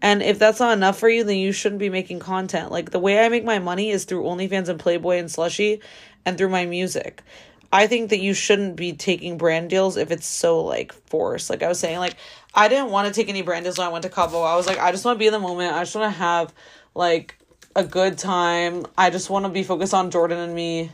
And 0.00 0.22
if 0.22 0.38
that's 0.38 0.60
not 0.60 0.76
enough 0.76 0.96
for 0.98 1.08
you, 1.08 1.24
then 1.24 1.38
you 1.38 1.50
shouldn't 1.50 1.80
be 1.80 1.90
making 1.90 2.20
content. 2.20 2.70
Like 2.70 2.90
the 2.90 3.00
way 3.00 3.18
I 3.18 3.28
make 3.28 3.44
my 3.44 3.58
money 3.58 3.90
is 3.90 4.04
through 4.04 4.22
OnlyFans 4.22 4.68
and 4.68 4.78
Playboy 4.78 5.18
and 5.18 5.30
Slushy 5.30 5.80
and 6.24 6.38
through 6.38 6.50
my 6.50 6.66
music. 6.66 7.22
I 7.72 7.86
think 7.86 8.10
that 8.10 8.20
you 8.20 8.32
shouldn't 8.32 8.76
be 8.76 8.92
taking 8.92 9.36
brand 9.36 9.68
deals 9.68 9.96
if 9.96 10.10
it's 10.10 10.26
so 10.26 10.62
like 10.62 10.92
forced. 10.92 11.50
Like 11.50 11.62
I 11.62 11.68
was 11.68 11.78
saying, 11.78 11.98
like 11.98 12.16
I 12.54 12.68
didn't 12.68 12.90
want 12.90 13.08
to 13.08 13.14
take 13.14 13.28
any 13.28 13.42
brand 13.42 13.64
deals 13.64 13.78
when 13.78 13.86
I 13.86 13.90
went 13.90 14.04
to 14.04 14.08
Cabo. 14.08 14.40
I 14.42 14.56
was 14.56 14.66
like, 14.66 14.78
I 14.78 14.90
just 14.90 15.04
want 15.04 15.16
to 15.16 15.18
be 15.18 15.26
in 15.26 15.32
the 15.32 15.38
moment. 15.38 15.74
I 15.74 15.80
just 15.80 15.94
want 15.94 16.12
to 16.12 16.18
have 16.18 16.54
like 16.94 17.36
a 17.76 17.84
good 17.84 18.16
time. 18.16 18.86
I 18.96 19.10
just 19.10 19.28
want 19.28 19.44
to 19.44 19.50
be 19.50 19.62
focused 19.62 19.92
on 19.92 20.10
Jordan 20.10 20.38
and 20.38 20.54
me. 20.54 20.90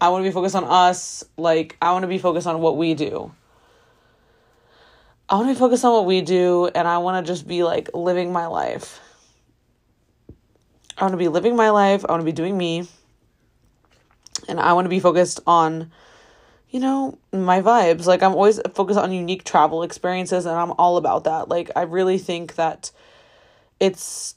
I 0.00 0.10
want 0.10 0.22
to 0.22 0.28
be 0.28 0.32
focused 0.32 0.54
on 0.54 0.64
us. 0.64 1.24
Like 1.38 1.76
I 1.80 1.92
want 1.92 2.02
to 2.02 2.08
be 2.08 2.18
focused 2.18 2.46
on 2.46 2.60
what 2.60 2.76
we 2.76 2.94
do. 2.94 3.32
I 5.30 5.36
want 5.36 5.48
to 5.48 5.54
focus 5.54 5.82
on 5.84 5.92
what 5.92 6.06
we 6.06 6.20
do 6.20 6.66
and 6.74 6.86
I 6.86 6.98
want 6.98 7.24
to 7.24 7.32
just 7.32 7.46
be 7.46 7.62
like 7.62 7.88
living 7.94 8.32
my 8.32 8.48
life. 8.48 9.00
I 10.98 11.04
want 11.04 11.12
to 11.12 11.18
be 11.18 11.28
living 11.28 11.56
my 11.56 11.70
life. 11.70 12.04
I 12.06 12.12
want 12.12 12.20
to 12.20 12.24
be 12.26 12.32
doing 12.32 12.58
me. 12.58 12.86
And 14.50 14.60
I 14.60 14.72
want 14.72 14.84
to 14.84 14.90
be 14.90 15.00
focused 15.00 15.40
on, 15.46 15.90
you 16.70 16.80
know, 16.80 17.18
my 17.32 17.62
vibes. 17.62 18.06
Like, 18.06 18.22
I'm 18.22 18.32
always 18.32 18.60
focused 18.74 18.98
on 18.98 19.12
unique 19.12 19.44
travel 19.44 19.82
experiences 19.82 20.44
and 20.44 20.56
I'm 20.56 20.72
all 20.72 20.96
about 20.96 21.24
that. 21.24 21.48
Like, 21.48 21.70
I 21.76 21.82
really 21.82 22.18
think 22.18 22.56
that 22.56 22.90
it's 23.78 24.34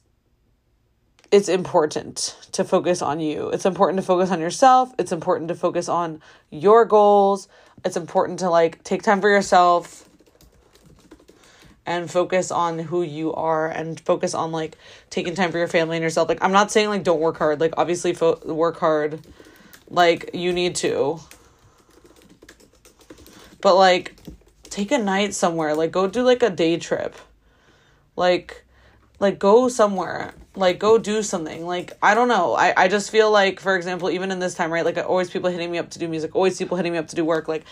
it's 1.34 1.50
important 1.50 2.38
to 2.52 2.64
focus 2.64 3.02
on 3.02 3.20
you. 3.20 3.50
It's 3.50 3.66
important 3.66 4.00
to 4.00 4.06
focus 4.06 4.30
on 4.30 4.40
yourself. 4.40 4.94
It's 5.00 5.12
important 5.12 5.48
to 5.48 5.56
focus 5.56 5.90
on 5.90 6.22
your 6.52 6.86
goals. 6.86 7.48
It's 7.84 7.98
important 7.98 8.40
to 8.40 8.52
like 8.52 8.84
take 8.84 9.02
time 9.02 9.20
for 9.20 9.30
yourself 9.30 10.08
and 11.88 12.10
focus 12.10 12.52
on 12.52 12.78
who 12.78 13.02
you 13.02 13.34
are 13.34 13.68
and 13.68 14.00
focus 14.00 14.34
on 14.34 14.52
like 14.52 14.78
taking 15.10 15.34
time 15.34 15.52
for 15.52 15.58
your 15.58 15.68
family 15.68 15.98
and 15.98 16.04
yourself. 16.04 16.30
Like 16.30 16.44
I'm 16.44 16.52
not 16.52 16.72
saying 16.72 16.90
like 16.90 17.04
don't 17.04 17.20
work 17.20 17.38
hard. 17.38 17.60
Like 17.60 17.74
obviously 17.78 18.14
fo- 18.14 18.40
work 18.46 18.80
hard. 18.80 19.20
Like 19.90 20.32
you 20.34 20.54
need 20.54 20.76
to. 20.78 21.20
But 23.62 23.76
like 23.76 24.16
take 24.64 24.92
a 24.92 24.98
night 24.98 25.34
somewhere. 25.34 25.76
Like 25.76 25.92
go 25.92 26.08
do 26.08 26.24
like 26.24 26.44
a 26.44 26.50
day 26.50 26.78
trip. 26.78 27.16
like 28.16 28.64
like 29.20 29.40
go 29.40 29.68
somewhere 29.70 30.34
like 30.56 30.80
go 30.80 30.98
do 30.98 31.24
something 31.24 31.66
like 31.66 31.94
i 32.02 32.14
don't 32.14 32.28
know 32.28 32.54
i 32.54 32.74
i 32.78 32.88
just 32.88 33.10
feel 33.10 33.32
like 33.32 33.60
for 33.60 33.76
example 33.76 34.10
even 34.10 34.32
in 34.32 34.40
this 34.40 34.54
time 34.54 34.72
right 34.72 34.86
like 34.86 34.98
always 34.98 35.30
people 35.30 35.50
hitting 35.50 35.72
me 35.72 35.78
up 35.78 35.90
to 35.90 36.00
do 36.00 36.08
music 36.08 36.36
always 36.36 36.58
people 36.58 36.78
hitting 36.78 36.92
me 36.92 36.98
up 36.98 37.08
to 37.08 37.16
do 37.16 37.26
work 37.26 37.48
like 37.48 37.64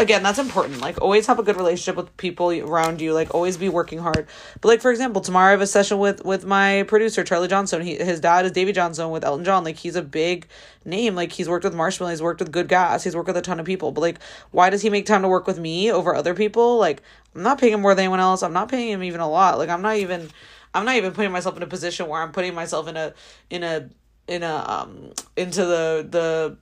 again 0.00 0.22
that's 0.22 0.38
important. 0.38 0.80
Like 0.80 1.00
always 1.00 1.26
have 1.26 1.38
a 1.38 1.42
good 1.42 1.56
relationship 1.56 1.96
with 1.96 2.16
people 2.16 2.50
around 2.50 3.00
you. 3.00 3.12
Like 3.12 3.34
always 3.34 3.56
be 3.56 3.68
working 3.68 3.98
hard. 3.98 4.26
But 4.60 4.68
like 4.68 4.80
for 4.80 4.90
example 4.90 5.20
tomorrow 5.20 5.48
i 5.48 5.50
have 5.52 5.60
a 5.60 5.66
session 5.66 5.98
with 5.98 6.24
with 6.24 6.44
my 6.44 6.84
producer 6.88 7.22
Charlie 7.22 7.48
Johnstone. 7.48 7.82
he, 7.82 7.96
his 7.96 8.20
dad 8.20 8.44
is 8.46 8.52
Davey 8.52 8.72
Johnstone 8.72 9.12
with 9.12 9.24
elton 9.24 9.44
john. 9.44 9.64
Like 9.64 9.76
he's 9.76 9.96
a 9.96 10.02
big 10.02 10.46
name. 10.84 11.14
Like 11.14 11.32
he's 11.32 11.48
worked 11.48 11.64
with 11.64 11.74
marshmello 11.74 12.10
he's 12.10 12.22
worked 12.22 12.40
with 12.40 12.50
good 12.50 12.68
gas. 12.68 13.04
He's 13.04 13.14
worked 13.14 13.28
with 13.28 13.36
a 13.36 13.42
ton 13.42 13.60
of 13.60 13.66
people. 13.66 13.92
But 13.92 14.00
like 14.00 14.18
why 14.50 14.70
does 14.70 14.82
he 14.82 14.90
make 14.90 15.06
time 15.06 15.22
to 15.22 15.28
work 15.28 15.46
with 15.46 15.58
me 15.58 15.92
over 15.92 16.14
other 16.14 16.34
people? 16.34 16.78
Like 16.78 17.02
i'm 17.34 17.42
not 17.42 17.60
paying 17.60 17.74
him 17.74 17.82
more 17.82 17.94
than 17.94 18.04
anyone 18.04 18.20
else. 18.20 18.42
I'm 18.42 18.52
not 18.52 18.68
paying 18.68 18.90
him 18.90 19.04
even 19.04 19.20
a 19.20 19.28
lot. 19.28 19.58
Like 19.58 19.68
i'm 19.68 19.82
not 19.82 19.96
even 19.96 20.30
i'm 20.74 20.84
not 20.84 20.96
even 20.96 21.12
putting 21.12 21.32
myself 21.32 21.56
in 21.56 21.62
a 21.62 21.66
position 21.66 22.06
where 22.08 22.22
i'm 22.22 22.32
putting 22.32 22.54
myself 22.54 22.88
in 22.88 22.96
a 22.96 23.12
in 23.50 23.62
a 23.62 23.88
in 24.28 24.42
a 24.44 24.64
um 24.68 25.12
into 25.36 25.64
the 25.64 26.06
the 26.08 26.56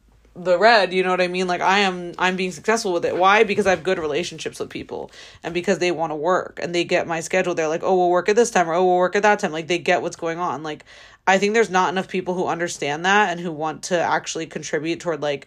the 0.45 0.59
red 0.59 0.93
you 0.93 1.03
know 1.03 1.11
what 1.11 1.21
i 1.21 1.29
mean? 1.29 1.47
Like 1.47 1.61
i 1.61 1.81
am 1.81 2.15
i'm 2.19 2.37
being 2.37 2.53
successful 2.53 2.93
with 2.93 3.05
it. 3.05 3.17
Why? 3.17 3.45
Because 3.45 3.67
i 3.67 3.71
have 3.71 3.83
good 3.83 3.99
relationships 3.99 4.61
with 4.61 4.71
people 4.71 5.11
and 5.43 5.55
because 5.55 5.79
they 5.79 5.91
want 5.91 6.11
to 6.13 6.17
work 6.17 6.59
and 6.63 6.75
they 6.75 6.85
get 6.85 7.07
my 7.07 7.21
schedule. 7.21 7.55
They're 7.55 7.69
like 7.69 7.83
oh 7.83 7.97
we'll 7.97 8.11
work 8.11 8.29
at 8.29 8.37
this 8.37 8.51
time 8.51 8.69
or 8.69 8.75
oh 8.75 8.85
we'll 8.85 8.97
work 8.97 9.17
at 9.17 9.23
that 9.23 9.39
time. 9.41 9.53
Like 9.53 9.69
they 9.69 9.79
get 9.79 10.03
what's 10.03 10.17
going 10.17 10.39
on. 10.39 10.63
Like 10.63 10.85
i 11.27 11.39
think 11.39 11.55
there's 11.55 11.71
not 11.71 11.91
enough 11.91 12.09
people 12.09 12.35
who 12.35 12.47
understand 12.47 13.05
that 13.05 13.31
and 13.31 13.41
who 13.41 13.53
want 13.53 13.85
to 13.85 13.99
actually 14.01 14.47
contribute 14.47 15.01
toward 15.01 15.23
like 15.23 15.47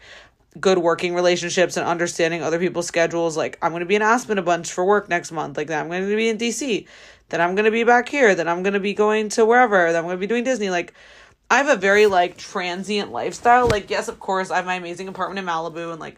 good 0.59 0.77
working 0.77 1.15
relationships 1.15 1.77
and 1.77 1.87
understanding 1.87 2.43
other 2.43 2.59
people's 2.59 2.87
schedules. 2.87 3.37
Like 3.37 3.57
i'm 3.61 3.71
going 3.71 3.81
to 3.81 3.85
be 3.85 3.95
in 3.95 4.01
aspen 4.01 4.37
a 4.37 4.43
bunch 4.43 4.71
for 4.71 4.85
work 4.85 5.09
next 5.09 5.31
month. 5.31 5.57
Like 5.57 5.71
i'm 5.71 5.87
going 5.87 6.07
to 6.07 6.15
be 6.15 6.29
in 6.29 6.37
dc 6.37 6.87
then 7.31 7.41
i'm 7.41 7.55
going 7.55 7.65
to 7.65 7.71
be 7.71 7.83
back 7.83 8.07
here. 8.09 8.35
Then 8.35 8.47
i'm 8.47 8.61
going 8.61 8.73
to 8.73 8.79
be 8.79 8.93
going 8.93 9.29
to 9.29 9.45
wherever. 9.45 9.91
Then 9.91 9.95
i'm 9.97 10.03
going 10.03 10.17
to 10.17 10.19
be 10.19 10.27
doing 10.27 10.43
disney. 10.43 10.69
Like 10.69 10.93
I 11.51 11.57
have 11.57 11.67
a 11.67 11.75
very 11.75 12.07
like 12.07 12.37
transient 12.37 13.11
lifestyle. 13.11 13.67
Like, 13.67 13.89
yes, 13.89 14.07
of 14.07 14.21
course, 14.21 14.51
I 14.51 14.55
have 14.55 14.65
my 14.65 14.75
amazing 14.75 15.09
apartment 15.09 15.37
in 15.37 15.45
Malibu 15.45 15.91
and 15.91 15.99
like 15.99 16.15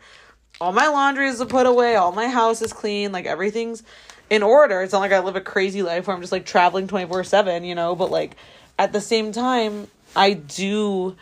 all 0.61 0.71
my 0.71 0.87
laundry 0.87 1.27
is 1.27 1.43
put 1.45 1.65
away, 1.65 1.95
all 1.95 2.11
my 2.11 2.27
house 2.27 2.61
is 2.61 2.71
clean, 2.71 3.11
like 3.11 3.25
everything's 3.25 3.81
in 4.29 4.43
order. 4.43 4.83
It's 4.83 4.93
not 4.93 4.99
like 4.99 5.11
I 5.11 5.19
live 5.21 5.35
a 5.35 5.41
crazy 5.41 5.81
life 5.81 6.05
where 6.05 6.15
I'm 6.15 6.21
just 6.21 6.31
like 6.31 6.45
traveling 6.45 6.87
24 6.87 7.23
7, 7.23 7.63
you 7.63 7.73
know, 7.73 7.95
but 7.95 8.11
like 8.11 8.35
at 8.77 8.93
the 8.93 9.01
same 9.01 9.31
time, 9.31 9.87
I 10.15 10.33
do. 10.33 11.15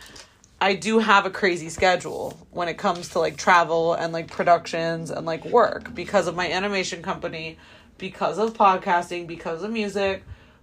I 0.60 0.74
do 0.74 1.00
have 1.00 1.26
a 1.26 1.30
crazy 1.30 1.70
schedule 1.70 2.38
when 2.50 2.68
it 2.68 2.78
comes 2.78 3.08
to 3.10 3.18
like 3.18 3.38
travel 3.38 3.94
and 3.94 4.12
like 4.12 4.30
productions 4.30 5.10
and 5.10 5.24
like 5.24 5.44
work 5.46 5.92
because 5.94 6.28
of 6.28 6.36
my 6.36 6.52
animation 6.52 7.02
company, 7.02 7.56
because 7.96 8.38
of 8.38 8.52
podcasting, 8.52 9.26
because 9.26 9.62
of 9.64 9.72
music, 9.72 10.22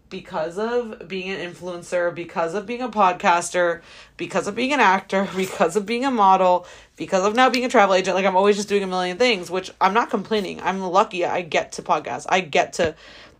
because 0.09 0.57
of 0.57 1.07
being 1.07 1.29
an 1.29 1.53
influencer, 1.53 2.13
because 2.13 2.55
of 2.55 2.65
being 2.65 2.81
a 2.81 2.89
podcaster, 2.89 3.81
because 4.17 4.47
of 4.47 4.55
being 4.55 4.73
an 4.73 4.79
actor, 4.79 5.27
because 5.35 5.75
of 5.75 5.85
being 5.85 6.05
a 6.05 6.11
model, 6.11 6.65
because 6.95 7.25
of 7.25 7.35
now 7.35 7.49
being 7.49 7.65
a 7.65 7.69
travel 7.69 7.95
agent. 7.95 8.15
Like 8.15 8.25
I'm 8.25 8.35
always 8.35 8.55
just 8.55 8.69
doing 8.69 8.83
a 8.83 8.87
million 8.87 9.17
things, 9.17 9.51
which 9.51 9.71
I'm 9.79 9.93
not 9.93 10.09
complaining. 10.09 10.61
I'm 10.61 10.81
lucky 10.81 11.25
I 11.25 11.41
get 11.41 11.73
to 11.73 11.83
podcast. 11.83 12.25
I 12.29 12.41
get 12.41 12.73
to, 12.73 12.95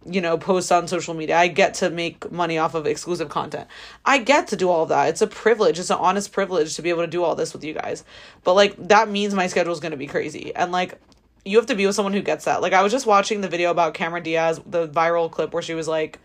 you 0.06 0.22
know, 0.22 0.38
post 0.38 0.72
on 0.72 0.88
social 0.88 1.14
media. 1.14 1.38
I 1.38 1.48
get 1.48 1.76
to 1.76 1.90
make 1.90 2.32
money 2.32 2.58
off 2.58 2.76
of 2.76 2.86
exclusive 2.86 3.30
content. 3.30 3.68
I 4.06 4.20
get 4.20 4.48
to 4.50 4.56
do 4.56 4.70
all 4.70 4.86
that. 4.88 5.10
It's 5.10 5.22
a 5.22 5.28
privilege. 5.28 5.80
It's 5.80 5.90
an 5.90 5.98
honest 6.00 6.32
privilege 6.32 6.76
to 6.76 6.82
be 6.82 6.90
able 6.90 7.02
to 7.02 7.08
do 7.08 7.24
all 7.24 7.36
this 7.36 7.54
with 7.54 7.64
you 7.64 7.74
guys. 7.74 8.04
But 8.44 8.54
like 8.54 8.88
that 8.90 9.10
means 9.10 9.34
my 9.34 9.48
schedule 9.48 9.74
is 9.74 9.80
going 9.80 9.92
to 9.92 9.98
be 9.98 10.08
crazy. 10.08 10.56
And 10.56 10.72
like 10.72 11.00
you 11.46 11.58
have 11.58 11.68
to 11.68 11.76
be 11.76 11.86
with 11.86 11.96
someone 11.96 12.14
who 12.14 12.22
gets 12.22 12.46
that. 12.46 12.62
Like 12.62 12.74
I 12.74 12.84
was 12.84 12.92
just 12.92 13.08
watching 13.08 13.42
the 13.42 13.50
video 13.50 13.72
about 13.72 13.94
Cameron 13.96 14.24
Diaz, 14.24 14.62
the 14.66 14.88
viral 14.88 15.32
clip 15.32 15.52
where 15.52 15.64
she 15.64 15.74
was 15.74 15.88
like 15.88 16.20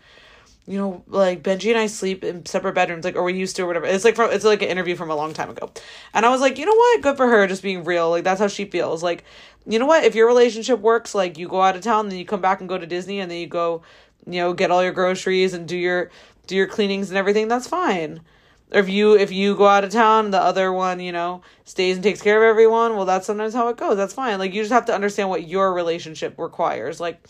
you 0.67 0.79
know, 0.79 1.03
like 1.07 1.43
Benji 1.43 1.69
and 1.69 1.77
I 1.77 1.85
sleep 1.85 2.23
in 2.23 2.45
separate 2.45 2.73
bedrooms, 2.73 3.05
like 3.05 3.15
or 3.15 3.23
we 3.23 3.33
used 3.33 3.55
to 3.57 3.63
or 3.63 3.67
whatever. 3.67 3.85
It's 3.85 4.03
like 4.03 4.15
from 4.15 4.31
it's 4.31 4.43
like 4.43 4.63
an 4.63 4.69
interview 4.69 4.95
from 4.95 5.11
a 5.11 5.15
long 5.15 5.33
time 5.33 5.49
ago. 5.49 5.71
And 6.13 6.25
I 6.25 6.29
was 6.29 6.41
like, 6.41 6.57
you 6.57 6.65
know 6.65 6.75
what? 6.75 7.01
Good 7.01 7.17
for 7.17 7.27
her, 7.27 7.45
just 7.45 7.61
being 7.61 7.83
real. 7.83 8.09
Like 8.09 8.23
that's 8.23 8.39
how 8.39 8.47
she 8.47 8.65
feels. 8.65 9.03
Like, 9.03 9.23
you 9.67 9.77
know 9.77 9.85
what? 9.85 10.03
If 10.03 10.15
your 10.15 10.27
relationship 10.27 10.79
works, 10.79 11.13
like 11.13 11.37
you 11.37 11.47
go 11.47 11.61
out 11.61 11.75
of 11.75 11.81
town, 11.81 12.09
then 12.09 12.17
you 12.17 12.25
come 12.25 12.41
back 12.41 12.61
and 12.61 12.69
go 12.69 12.79
to 12.79 12.87
Disney 12.87 13.19
and 13.19 13.29
then 13.29 13.37
you 13.37 13.47
go, 13.47 13.83
you 14.25 14.39
know, 14.39 14.53
get 14.53 14.71
all 14.71 14.83
your 14.83 14.91
groceries 14.91 15.53
and 15.53 15.67
do 15.67 15.77
your 15.77 16.09
do 16.47 16.55
your 16.55 16.67
cleanings 16.67 17.09
and 17.09 17.17
everything, 17.17 17.47
that's 17.47 17.67
fine. 17.67 18.21
Or 18.71 18.79
if 18.79 18.89
you 18.89 19.15
if 19.15 19.31
you 19.31 19.55
go 19.55 19.67
out 19.67 19.83
of 19.83 19.91
town, 19.91 20.31
the 20.31 20.41
other 20.41 20.73
one, 20.73 20.99
you 20.99 21.11
know, 21.11 21.43
stays 21.65 21.97
and 21.97 22.03
takes 22.03 22.23
care 22.23 22.43
of 22.43 22.49
everyone, 22.49 22.95
well 22.95 23.05
that's 23.05 23.27
sometimes 23.27 23.53
how 23.53 23.67
it 23.67 23.77
goes. 23.77 23.97
That's 23.97 24.13
fine. 24.13 24.39
Like 24.39 24.53
you 24.53 24.63
just 24.63 24.73
have 24.73 24.85
to 24.85 24.95
understand 24.95 25.29
what 25.29 25.47
your 25.47 25.73
relationship 25.73 26.39
requires. 26.39 26.99
Like 26.99 27.21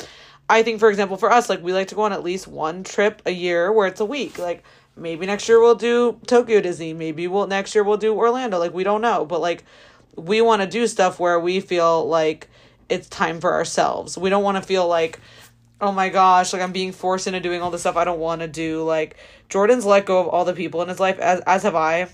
I 0.50 0.64
think, 0.64 0.80
for 0.80 0.90
example, 0.90 1.18
for 1.18 1.32
us, 1.32 1.50
like 1.50 1.64
we 1.64 1.74
like 1.74 1.88
to 1.88 1.96
go 1.96 2.04
on 2.04 2.14
at 2.14 2.24
least 2.24 2.48
one 2.48 2.84
trip 2.84 3.22
a 3.26 3.32
year 3.32 3.72
where 3.72 3.88
it's 3.88 4.00
a 4.00 4.06
week. 4.06 4.38
Like 4.38 4.64
maybe 4.96 5.26
next 5.26 5.50
year 5.50 5.60
we'll 5.60 5.76
do 5.76 6.20
Tokyo 6.28 6.62
Disney. 6.62 6.94
Maybe 6.94 7.28
we'll 7.28 7.48
next 7.48 7.74
year 7.74 7.84
we'll 7.84 7.98
do 7.98 8.14
Orlando. 8.14 8.60
Like 8.60 8.74
we 8.74 8.84
don't 8.84 9.02
know, 9.02 9.26
but 9.26 9.42
like 9.42 9.64
we 10.16 10.42
want 10.42 10.62
to 10.62 10.68
do 10.68 10.88
stuff 10.88 11.20
where 11.20 11.40
we 11.40 11.60
feel 11.60 12.08
like 12.08 12.50
it's 12.90 13.10
time 13.10 13.42
for 13.42 13.54
ourselves. 13.54 14.18
We 14.18 14.30
don't 14.30 14.44
want 14.44 14.58
to 14.58 14.64
feel 14.64 14.88
like 14.88 15.20
oh 15.82 15.92
my 15.92 16.10
gosh, 16.10 16.54
like 16.54 16.62
I'm 16.62 16.72
being 16.72 16.92
forced 16.92 17.28
into 17.28 17.40
doing 17.40 17.62
all 17.62 17.72
this 17.72 17.82
stuff 17.82 17.98
I 17.98 18.06
don't 18.06 18.20
want 18.20 18.42
to 18.42 18.48
do. 18.48 18.84
Like 18.84 19.18
Jordan's 19.50 19.86
let 19.86 20.06
go 20.06 20.20
of 20.20 20.28
all 20.28 20.46
the 20.46 20.54
people 20.54 20.82
in 20.82 20.90
his 20.90 21.00
life 21.00 21.20
as 21.20 21.42
as 21.42 21.64
have 21.64 21.76
I 21.76 22.08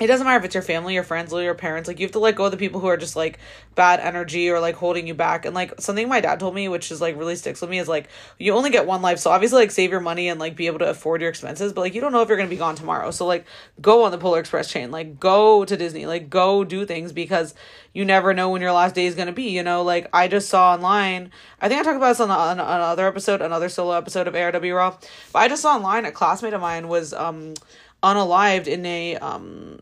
it 0.00 0.08
doesn't 0.08 0.26
matter 0.26 0.38
if 0.38 0.44
it's 0.44 0.56
your 0.56 0.62
family, 0.62 0.94
your 0.94 1.04
friends, 1.04 1.32
or 1.32 1.40
your 1.40 1.54
parents. 1.54 1.86
Like 1.86 2.00
you 2.00 2.04
have 2.04 2.12
to 2.12 2.18
let 2.18 2.34
go 2.34 2.46
of 2.46 2.50
the 2.50 2.56
people 2.56 2.80
who 2.80 2.88
are 2.88 2.96
just 2.96 3.14
like 3.14 3.38
bad 3.76 4.00
energy 4.00 4.50
or 4.50 4.58
like 4.58 4.74
holding 4.74 5.06
you 5.06 5.14
back. 5.14 5.46
And 5.46 5.54
like 5.54 5.80
something 5.80 6.08
my 6.08 6.20
dad 6.20 6.40
told 6.40 6.52
me, 6.52 6.68
which 6.68 6.90
is 6.90 7.00
like 7.00 7.16
really 7.16 7.36
sticks 7.36 7.60
with 7.60 7.70
me, 7.70 7.78
is 7.78 7.86
like 7.86 8.08
you 8.36 8.54
only 8.54 8.70
get 8.70 8.86
one 8.86 9.02
life. 9.02 9.20
So 9.20 9.30
obviously 9.30 9.60
like 9.60 9.70
save 9.70 9.92
your 9.92 10.00
money 10.00 10.28
and 10.28 10.40
like 10.40 10.56
be 10.56 10.66
able 10.66 10.80
to 10.80 10.90
afford 10.90 11.20
your 11.20 11.30
expenses, 11.30 11.72
but 11.72 11.82
like 11.82 11.94
you 11.94 12.00
don't 12.00 12.10
know 12.10 12.22
if 12.22 12.28
you're 12.28 12.36
gonna 12.36 12.48
be 12.48 12.56
gone 12.56 12.74
tomorrow. 12.74 13.12
So 13.12 13.24
like 13.24 13.46
go 13.80 14.02
on 14.02 14.10
the 14.10 14.18
Polar 14.18 14.40
Express 14.40 14.68
chain, 14.68 14.90
like 14.90 15.20
go 15.20 15.64
to 15.64 15.76
Disney, 15.76 16.06
like 16.06 16.28
go 16.28 16.64
do 16.64 16.84
things 16.84 17.12
because 17.12 17.54
you 17.92 18.04
never 18.04 18.34
know 18.34 18.50
when 18.50 18.62
your 18.62 18.72
last 18.72 18.96
day 18.96 19.06
is 19.06 19.14
gonna 19.14 19.30
be. 19.30 19.50
You 19.50 19.62
know, 19.62 19.84
like 19.84 20.08
I 20.12 20.26
just 20.26 20.48
saw 20.48 20.72
online. 20.72 21.30
I 21.60 21.68
think 21.68 21.80
I 21.80 21.84
talked 21.84 21.96
about 21.96 22.08
this 22.08 22.20
on, 22.20 22.28
the, 22.28 22.34
on 22.34 22.58
another 22.58 23.06
episode, 23.06 23.40
another 23.40 23.68
solo 23.68 23.92
episode 23.92 24.26
of 24.26 24.34
ARW 24.34 24.74
Raw. 24.74 24.98
But 25.32 25.38
I 25.38 25.48
just 25.48 25.62
saw 25.62 25.76
online 25.76 26.04
a 26.04 26.10
classmate 26.10 26.52
of 26.52 26.60
mine 26.60 26.88
was 26.88 27.12
um 27.14 27.54
unalived 28.04 28.66
in 28.66 28.84
a 28.86 29.16
um 29.16 29.80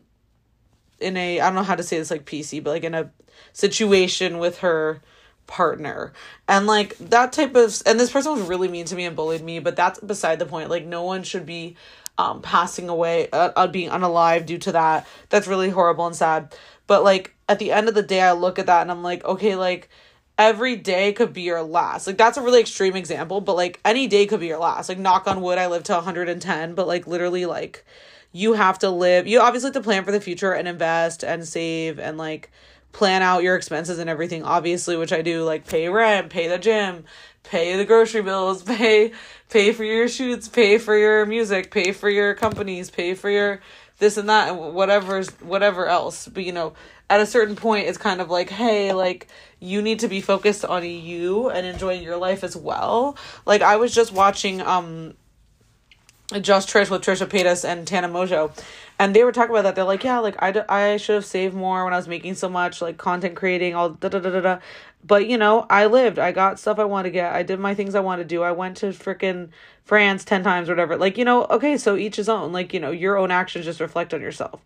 in 0.99 1.17
a 1.17 1.41
I 1.41 1.45
don't 1.45 1.55
know 1.55 1.63
how 1.63 1.75
to 1.75 1.83
say 1.83 1.97
this 1.97 2.09
like 2.09 2.25
PC, 2.25 2.63
but 2.63 2.71
like 2.71 2.83
in 2.83 2.95
a 2.95 3.11
situation 3.51 4.39
with 4.39 4.59
her 4.59 5.01
partner. 5.45 6.13
And 6.47 6.65
like 6.65 6.97
that 6.97 7.33
type 7.33 7.55
of 7.55 7.81
and 7.85 7.99
this 7.99 8.11
person 8.11 8.31
was 8.31 8.41
really 8.41 8.69
mean 8.69 8.85
to 8.85 8.95
me 8.95 9.05
and 9.05 9.15
bullied 9.15 9.43
me, 9.43 9.59
but 9.59 9.75
that's 9.75 9.99
beside 9.99 10.39
the 10.39 10.45
point. 10.45 10.69
Like 10.69 10.85
no 10.85 11.03
one 11.03 11.23
should 11.23 11.45
be 11.45 11.75
um 12.17 12.41
passing 12.41 12.89
away 12.89 13.27
uh, 13.31 13.51
uh 13.55 13.67
being 13.67 13.89
unalive 13.89 14.45
due 14.45 14.59
to 14.59 14.71
that. 14.71 15.05
That's 15.29 15.47
really 15.47 15.69
horrible 15.69 16.07
and 16.07 16.15
sad. 16.15 16.55
But 16.87 17.03
like 17.03 17.35
at 17.49 17.59
the 17.59 17.71
end 17.71 17.89
of 17.89 17.95
the 17.95 18.01
day 18.01 18.21
I 18.21 18.31
look 18.31 18.57
at 18.57 18.67
that 18.67 18.81
and 18.81 18.91
I'm 18.91 19.03
like, 19.03 19.23
okay, 19.25 19.55
like 19.55 19.89
every 20.37 20.75
day 20.75 21.13
could 21.13 21.33
be 21.33 21.41
your 21.41 21.61
last. 21.61 22.07
Like 22.07 22.17
that's 22.17 22.37
a 22.37 22.41
really 22.41 22.61
extreme 22.61 22.95
example, 22.95 23.41
but 23.41 23.55
like 23.55 23.79
any 23.83 24.07
day 24.07 24.25
could 24.25 24.39
be 24.39 24.47
your 24.47 24.59
last. 24.59 24.89
Like 24.89 24.97
knock 24.97 25.27
on 25.27 25.41
wood, 25.41 25.57
I 25.57 25.67
live 25.67 25.83
to 25.83 25.93
110, 25.93 26.73
but 26.75 26.87
like 26.87 27.05
literally 27.05 27.45
like 27.45 27.85
you 28.33 28.53
have 28.53 28.77
to 28.77 28.89
live 28.89 29.25
you 29.25 29.39
obviously 29.39 29.67
have 29.67 29.73
to 29.73 29.81
plan 29.81 30.03
for 30.03 30.11
the 30.11 30.19
future 30.19 30.51
and 30.51 30.67
invest 30.67 31.23
and 31.23 31.47
save 31.47 31.97
and 31.99 32.17
like 32.17 32.51
plan 32.91 33.21
out 33.21 33.41
your 33.41 33.55
expenses 33.55 33.97
and 33.97 34.09
everything 34.09 34.43
obviously 34.43 34.97
which 34.97 35.13
i 35.13 35.21
do 35.21 35.43
like 35.43 35.65
pay 35.65 35.87
rent 35.87 36.29
pay 36.29 36.49
the 36.49 36.57
gym 36.57 37.05
pay 37.43 37.77
the 37.77 37.85
grocery 37.85 38.21
bills 38.21 38.61
pay 38.63 39.13
pay 39.49 39.71
for 39.71 39.85
your 39.85 40.09
shoots 40.09 40.49
pay 40.49 40.77
for 40.77 40.97
your 40.97 41.25
music 41.25 41.71
pay 41.71 41.93
for 41.93 42.09
your 42.09 42.33
companies 42.33 42.89
pay 42.89 43.13
for 43.13 43.29
your 43.29 43.61
this 43.99 44.17
and 44.17 44.29
that 44.29 44.49
and 44.49 44.73
whatever's 44.73 45.29
whatever 45.41 45.87
else. 45.87 46.27
But 46.27 46.43
you 46.43 46.51
know 46.51 46.73
at 47.09 47.19
a 47.19 47.25
certain 47.25 47.55
point 47.55 47.87
it's 47.87 47.97
kind 47.97 48.21
of 48.21 48.29
like 48.29 48.49
hey 48.49 48.93
like 48.93 49.27
you 49.59 49.81
need 49.81 49.99
to 49.99 50.07
be 50.07 50.21
focused 50.21 50.65
on 50.65 50.83
you 50.83 51.49
and 51.49 51.65
enjoying 51.65 52.03
your 52.03 52.17
life 52.17 52.43
as 52.43 52.55
well. 52.55 53.17
Like 53.45 53.61
i 53.61 53.77
was 53.77 53.93
just 53.93 54.11
watching 54.11 54.61
um 54.61 55.13
just 56.41 56.69
Trish 56.69 56.89
with 56.89 57.01
Trisha 57.01 57.27
Paytas 57.27 57.65
and 57.67 57.87
Tana 57.87 58.09
Mongeau. 58.09 58.51
And 58.99 59.15
they 59.15 59.23
were 59.23 59.31
talking 59.31 59.51
about 59.51 59.63
that. 59.63 59.75
They're 59.75 59.83
like, 59.83 60.03
yeah, 60.03 60.19
like 60.19 60.41
I, 60.41 60.51
d- 60.51 60.61
I 60.69 60.97
should 60.97 61.15
have 61.15 61.25
saved 61.25 61.55
more 61.55 61.83
when 61.83 61.93
I 61.93 61.97
was 61.97 62.07
making 62.07 62.35
so 62.35 62.49
much, 62.49 62.81
like 62.81 62.97
content 62.97 63.35
creating, 63.35 63.75
all 63.75 63.89
da 63.89 64.09
da 64.09 64.19
da 64.19 64.29
da 64.31 64.41
da. 64.41 64.59
But, 65.05 65.27
you 65.27 65.37
know, 65.37 65.65
I 65.69 65.87
lived. 65.87 66.19
I 66.19 66.31
got 66.31 66.59
stuff 66.59 66.79
I 66.79 66.85
wanted 66.85 67.09
to 67.09 67.13
get. 67.13 67.33
I 67.33 67.43
did 67.43 67.59
my 67.59 67.75
things 67.75 67.95
I 67.95 67.99
wanted 68.01 68.23
to 68.23 68.29
do. 68.29 68.43
I 68.43 68.51
went 68.53 68.77
to 68.77 68.87
freaking 68.87 69.49
France 69.83 70.23
10 70.25 70.43
times 70.43 70.69
whatever. 70.69 70.97
Like, 70.97 71.17
you 71.17 71.25
know, 71.25 71.45
okay, 71.45 71.77
so 71.77 71.95
each 71.97 72.15
his 72.17 72.29
own. 72.29 72.53
Like, 72.53 72.73
you 72.73 72.79
know, 72.79 72.91
your 72.91 73.17
own 73.17 73.31
actions 73.31 73.65
just 73.65 73.81
reflect 73.81 74.13
on 74.13 74.21
yourself. 74.21 74.61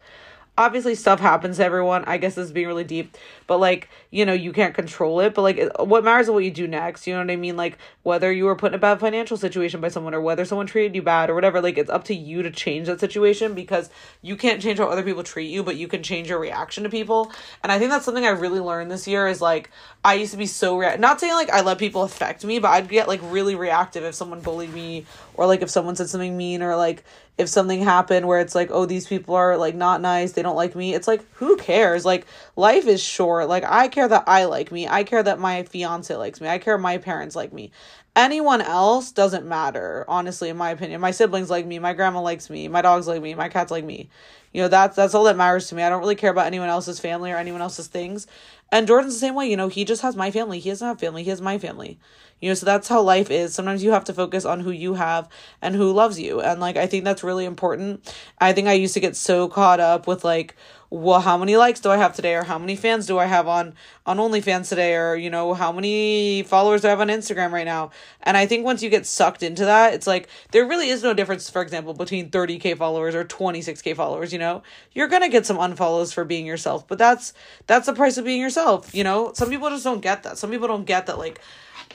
obviously 0.57 0.95
stuff 0.95 1.19
happens 1.19 1.57
to 1.57 1.65
everyone. 1.65 2.03
I 2.05 2.17
guess 2.17 2.35
this 2.35 2.47
is 2.47 2.51
being 2.51 2.67
really 2.67 2.83
deep, 2.83 3.17
but 3.47 3.60
like, 3.60 3.89
you 4.12 4.25
know, 4.25 4.33
you 4.33 4.53
can't 4.53 4.75
control 4.75 5.21
it, 5.21 5.33
but 5.33 5.41
like 5.41 5.60
what 5.79 6.03
matters 6.03 6.27
is 6.27 6.31
what 6.31 6.43
you 6.43 6.51
do 6.51 6.67
next. 6.67 7.07
You 7.07 7.13
know 7.13 7.21
what 7.21 7.31
I 7.31 7.38
mean? 7.38 7.57
Like 7.57 7.77
whether 8.03 8.31
you 8.31 8.45
were 8.45 8.55
put 8.55 8.71
in 8.71 8.75
a 8.75 8.77
bad 8.77 8.99
financial 8.99 9.38
situation 9.38 9.81
by 9.81 9.88
someone 9.88 10.13
or 10.13 10.21
whether 10.21 10.45
someone 10.45 10.67
treated 10.67 10.95
you 10.95 11.01
bad 11.01 11.29
or 11.29 11.36
whatever, 11.36 11.62
like 11.62 11.77
it's 11.77 11.89
up 11.89 12.03
to 12.05 12.13
you 12.13 12.43
to 12.43 12.51
change 12.51 12.88
that 12.88 12.99
situation 12.99 13.53
because 13.53 13.89
you 14.21 14.36
can't 14.36 14.62
change 14.62 14.79
how 14.79 14.88
other 14.88 15.03
people 15.03 15.23
treat 15.23 15.49
you, 15.49 15.63
but 15.63 15.77
you 15.77 15.88
can 15.88 16.03
change 16.03 16.29
your 16.29 16.39
reaction 16.39 16.83
to 16.83 16.89
people. 16.89 17.31
And 17.63 17.71
I 17.71 17.79
think 17.79 17.89
that's 17.89 18.05
something 18.05 18.25
I 18.25 18.29
really 18.29 18.60
learned 18.60 18.91
this 18.91 19.07
year 19.07 19.27
is 19.27 19.41
like 19.41 19.71
I 20.03 20.15
used 20.15 20.31
to 20.31 20.38
be 20.38 20.45
so 20.45 20.77
rea- 20.77 20.97
not 20.97 21.19
saying 21.19 21.33
like 21.33 21.49
I 21.49 21.62
let 21.62 21.77
people 21.79 22.03
affect 22.03 22.43
me, 22.43 22.60
but 22.60 22.69
I'd 22.69 22.89
get 22.89 23.07
like 23.07 23.21
really 23.23 23.55
reactive 23.55 24.03
if 24.03 24.13
someone 24.15 24.41
bullied 24.41 24.73
me 24.73 25.05
or 25.36 25.47
like 25.47 25.62
if 25.62 25.69
someone 25.69 25.95
said 25.95 26.10
something 26.10 26.36
mean 26.36 26.62
or 26.62 26.75
like 26.75 27.03
if 27.38 27.47
something 27.47 27.81
happened 27.81 28.27
where 28.27 28.39
it's 28.39 28.55
like 28.55 28.69
oh 28.71 28.86
these 28.86 29.07
people 29.07 29.36
are 29.36 29.57
like 29.57 29.75
not 29.75 30.01
nice 30.01 30.31
they 30.31 30.41
don't 30.41 30.55
like 30.55 30.75
me 30.75 30.93
it's 30.93 31.07
like 31.07 31.23
who 31.33 31.55
cares 31.57 32.03
like 32.03 32.25
life 32.57 32.87
is 32.87 33.01
short. 33.01 33.47
Like 33.47 33.63
i 33.63 33.87
care 33.87 34.07
that 34.07 34.25
i 34.27 34.45
like 34.45 34.71
me. 34.71 34.87
I 34.87 35.03
care 35.05 35.23
that 35.23 35.39
my 35.39 35.63
fiance 35.63 36.13
likes 36.13 36.41
me. 36.41 36.49
I 36.49 36.57
care 36.57 36.77
my 36.77 36.97
parents 36.97 37.35
like 37.35 37.53
me. 37.53 37.71
Anyone 38.15 38.61
else 38.61 39.11
doesn't 39.11 39.45
matter 39.45 40.03
honestly 40.07 40.49
in 40.49 40.57
my 40.57 40.71
opinion. 40.71 40.99
My 40.99 41.11
siblings 41.11 41.49
like 41.49 41.65
me. 41.65 41.79
My 41.79 41.93
grandma 41.93 42.19
likes 42.19 42.49
me. 42.49 42.67
My 42.67 42.81
dogs 42.81 43.07
like 43.07 43.21
me. 43.21 43.35
My 43.35 43.47
cats 43.47 43.71
like 43.71 43.85
me. 43.85 44.09
You 44.51 44.63
know 44.63 44.67
that's 44.67 44.95
that's 44.95 45.13
all 45.13 45.25
that 45.25 45.37
matters 45.37 45.67
to 45.67 45.75
me. 45.75 45.83
I 45.83 45.89
don't 45.89 46.01
really 46.01 46.15
care 46.15 46.31
about 46.31 46.47
anyone 46.47 46.69
else's 46.69 46.99
family 46.99 47.31
or 47.31 47.37
anyone 47.37 47.61
else's 47.61 47.87
things. 47.87 48.27
And 48.71 48.87
jordan's 48.87 49.13
the 49.13 49.19
same 49.19 49.35
way. 49.35 49.49
You 49.49 49.55
know 49.55 49.67
he 49.69 49.85
just 49.85 50.01
has 50.01 50.15
my 50.15 50.31
family. 50.31 50.59
He 50.59 50.69
doesn't 50.69 50.87
have 50.87 50.99
family. 50.99 51.23
He 51.23 51.29
has 51.29 51.41
my 51.41 51.59
family. 51.59 51.99
You 52.39 52.49
know, 52.49 52.53
so 52.53 52.65
that's 52.67 52.87
how 52.87 53.01
life 53.01 53.31
is. 53.31 53.53
Sometimes 53.53 53.83
you 53.83 53.91
have 53.91 54.03
to 54.05 54.13
focus 54.13 54.45
on 54.45 54.59
who 54.59 54.69
you 54.69 54.93
have 54.93 55.27
and 55.61 55.75
who 55.75 55.91
loves 55.91 56.19
you. 56.19 56.41
And 56.41 56.59
like 56.59 56.77
I 56.77 56.85
think 56.87 57.03
that's 57.03 57.23
really 57.23 57.45
important. 57.45 58.13
I 58.39 58.53
think 58.53 58.67
I 58.67 58.73
used 58.73 58.93
to 58.95 58.99
get 58.99 59.15
so 59.15 59.47
caught 59.47 59.79
up 59.79 60.05
with 60.07 60.23
like, 60.23 60.55
well, 60.89 61.19
how 61.19 61.38
many 61.38 61.58
likes 61.58 61.82
do 61.82 61.89
I 61.89 61.97
have 61.97 62.15
today, 62.15 62.36
or 62.36 62.43
how 62.43 62.58
many 62.58 62.78
fans 62.78 63.08
do 63.08 63.17
I 63.17 63.26
have 63.26 63.47
on 63.47 63.73
on 64.06 64.17
OnlyFans 64.17 64.69
today, 64.69 64.95
or 64.95 65.15
you 65.15 65.30
know, 65.30 65.54
how 65.54 65.71
many 65.71 66.43
followers 66.43 66.82
do 66.82 66.88
I 66.88 66.91
have 66.91 67.02
on 67.02 67.10
Instagram 67.10 67.52
right 67.52 67.65
now? 67.65 67.91
And 68.23 68.38
I 68.38 68.45
think 68.45 68.63
once 68.63 68.82
you 68.82 68.89
get 68.89 69.06
sucked 69.06 69.43
into 69.43 69.65
that, 69.65 69.93
it's 69.93 70.08
like 70.08 70.30
there 70.52 70.65
really 70.65 70.88
is 70.88 71.04
no 71.04 71.13
difference, 71.13 71.50
for 71.50 71.62
example, 71.62 71.93
between 71.93 72.30
30k 72.30 72.78
followers 72.78 73.15
or 73.15 73.26
26k 73.26 73.95
followers, 73.95 74.32
you 74.32 74.39
know? 74.39 74.63
You're 74.93 75.10
gonna 75.10 75.30
get 75.30 75.45
some 75.45 75.58
unfollows 75.58 76.13
for 76.13 76.23
being 76.23 76.45
yourself, 76.45 76.88
but 76.88 76.97
that's 76.97 77.34
that's 77.67 77.86
the 77.88 77.93
price 77.93 78.17
of 78.17 78.23
being 78.23 78.41
yourself, 78.41 78.95
you 78.95 79.04
know? 79.04 79.34
Some 79.34 79.50
people 79.50 79.69
just 79.69 79.84
don't 79.84 80.02
get 80.02 80.23
that. 80.23 80.38
Some 80.38 80.52
people 80.52 80.69
don't 80.69 80.86
get 80.86 81.08
that 81.08 81.17
like 81.17 81.41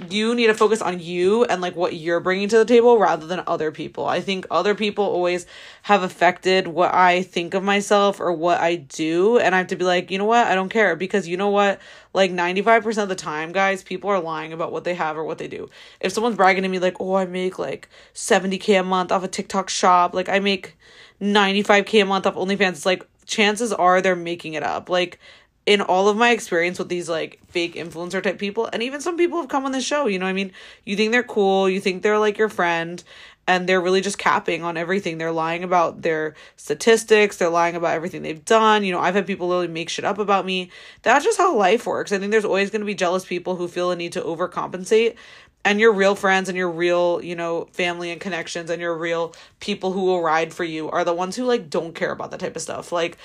you 0.09 0.35
need 0.35 0.47
to 0.47 0.55
focus 0.55 0.81
on 0.81 1.01
you 1.01 1.45
and 1.45 1.61
like 1.61 1.77
what 1.77 1.95
you're 1.95 2.21
bringing 2.21 2.49
to 2.49 2.59
the 2.59 2.65
table 2.65 2.99
rather 2.99 3.27
than 3.27 3.43
other 3.47 3.71
people. 3.71 4.07
I 4.07 4.21
think 4.21 4.47
other 4.51 4.75
people 4.75 5.05
always 5.05 5.47
have 5.83 6.03
affected 6.03 6.67
what 6.67 6.95
I 6.95 7.23
think 7.23 7.55
of 7.55 7.63
myself 7.63 8.19
or 8.21 8.33
what 8.33 8.61
I 8.61 8.77
do. 8.77 9.39
And 9.39 9.55
I 9.55 9.59
have 9.59 9.67
to 9.69 9.77
be 9.77 9.85
like, 9.85 10.11
you 10.11 10.19
know 10.19 10.25
what? 10.25 10.47
I 10.47 10.55
don't 10.55 10.71
care 10.71 10.97
because 10.97 11.29
you 11.29 11.37
know 11.37 11.51
what? 11.51 11.81
Like 12.15 12.31
95% 12.31 13.03
of 13.03 13.09
the 13.09 13.15
time, 13.15 13.53
guys, 13.53 13.83
people 13.83 14.11
are 14.11 14.21
lying 14.21 14.53
about 14.53 14.73
what 14.73 14.85
they 14.85 14.95
have 14.95 15.17
or 15.17 15.25
what 15.25 15.39
they 15.39 15.49
do. 15.49 15.69
If 16.01 16.13
someone's 16.13 16.37
bragging 16.37 16.63
to 16.63 16.69
me, 16.69 16.79
like, 16.79 17.01
oh, 17.01 17.15
I 17.15 17.27
make 17.27 17.59
like 17.59 17.89
70K 18.15 18.81
a 18.81 18.83
month 18.83 19.13
off 19.13 19.25
a 19.25 19.29
TikTok 19.29 19.69
shop, 19.69 20.15
like 20.15 20.29
I 20.29 20.39
make 20.39 20.77
95K 21.21 22.03
a 22.03 22.07
month 22.07 22.27
off 22.27 22.35
OnlyFans, 22.35 22.71
it's 22.71 22.87
like, 22.87 23.07
chances 23.25 23.73
are 23.73 24.01
they're 24.01 24.17
making 24.17 24.55
it 24.55 24.63
up. 24.63 24.89
Like, 24.89 25.19
in 25.65 25.81
all 25.81 26.09
of 26.09 26.17
my 26.17 26.31
experience 26.31 26.79
with 26.79 26.89
these 26.89 27.09
like 27.09 27.39
fake 27.49 27.75
influencer 27.75 28.23
type 28.23 28.39
people 28.39 28.69
and 28.73 28.83
even 28.83 29.01
some 29.01 29.17
people 29.17 29.41
have 29.41 29.49
come 29.49 29.65
on 29.65 29.73
the 29.73 29.81
show 29.81 30.07
you 30.07 30.19
know 30.19 30.27
i 30.27 30.33
mean? 30.33 30.53
You 30.85 30.97
think 30.97 31.13
they're 31.13 31.23
cool 31.23 31.69
you 31.69 31.81
think 31.81 32.03
they're 32.03 32.19
like 32.19 32.39
your 32.39 32.49
friend 32.49 33.03
and 33.47 33.69
they're 33.69 33.81
really 33.81 34.01
just 34.01 34.19
capping 34.19 34.63
on 34.63 34.77
everything. 34.77 35.19
They're 35.19 35.33
lying 35.33 35.65
about 35.65 36.03
their 36.03 36.35
statistics 36.57 37.37
they're 37.37 37.49
lying 37.49 37.77
about 37.77 37.95
everything 37.95 38.23
they've 38.23 38.45
done 38.45 38.85
you 38.85 38.93
know 38.93 39.01
i've 39.01 39.15
had 39.15 39.27
people 39.27 39.49
literally 39.49 39.69
make 39.69 39.89
shit 39.89 40.05
up 40.05 40.19
about 40.19 40.45
me. 40.45 40.71
That's 41.03 41.25
just 41.25 41.39
how 41.39 41.57
life 41.57 41.87
works. 41.87 42.13
I 42.13 42.19
think 42.19 42.33
there's 42.33 42.45
always 42.45 42.71
going 42.71 42.81
to 42.81 42.87
be 42.87 42.95
jealous 42.95 43.25
people 43.25 43.57
who 43.57 43.69
feel 43.69 43.91
a 43.91 43.97
need 43.97 44.13
to 44.13 44.21
overcompensate 44.21 45.17
and 45.65 45.79
your 45.79 45.93
real 45.93 46.15
friends 46.15 46.49
and 46.49 46.59
your 46.59 46.71
real 46.71 47.23
you 47.23 47.37
know 47.37 47.69
family 47.73 48.11
and 48.11 48.21
connections 48.21 48.71
and 48.71 48.81
your 48.81 48.97
real 48.97 49.35
people 49.61 49.93
who 49.93 50.05
will 50.05 50.23
ride 50.23 50.53
for 50.53 50.65
you 50.65 50.91
are 50.91 51.05
the 51.05 51.15
ones 51.15 51.37
who 51.37 51.45
like 51.45 51.71
don't 51.71 51.95
care 51.95 52.13
about 52.13 52.31
that 52.31 52.41
type 52.41 52.57
of 52.57 52.63
stuff. 52.63 52.93
Like 52.93 53.19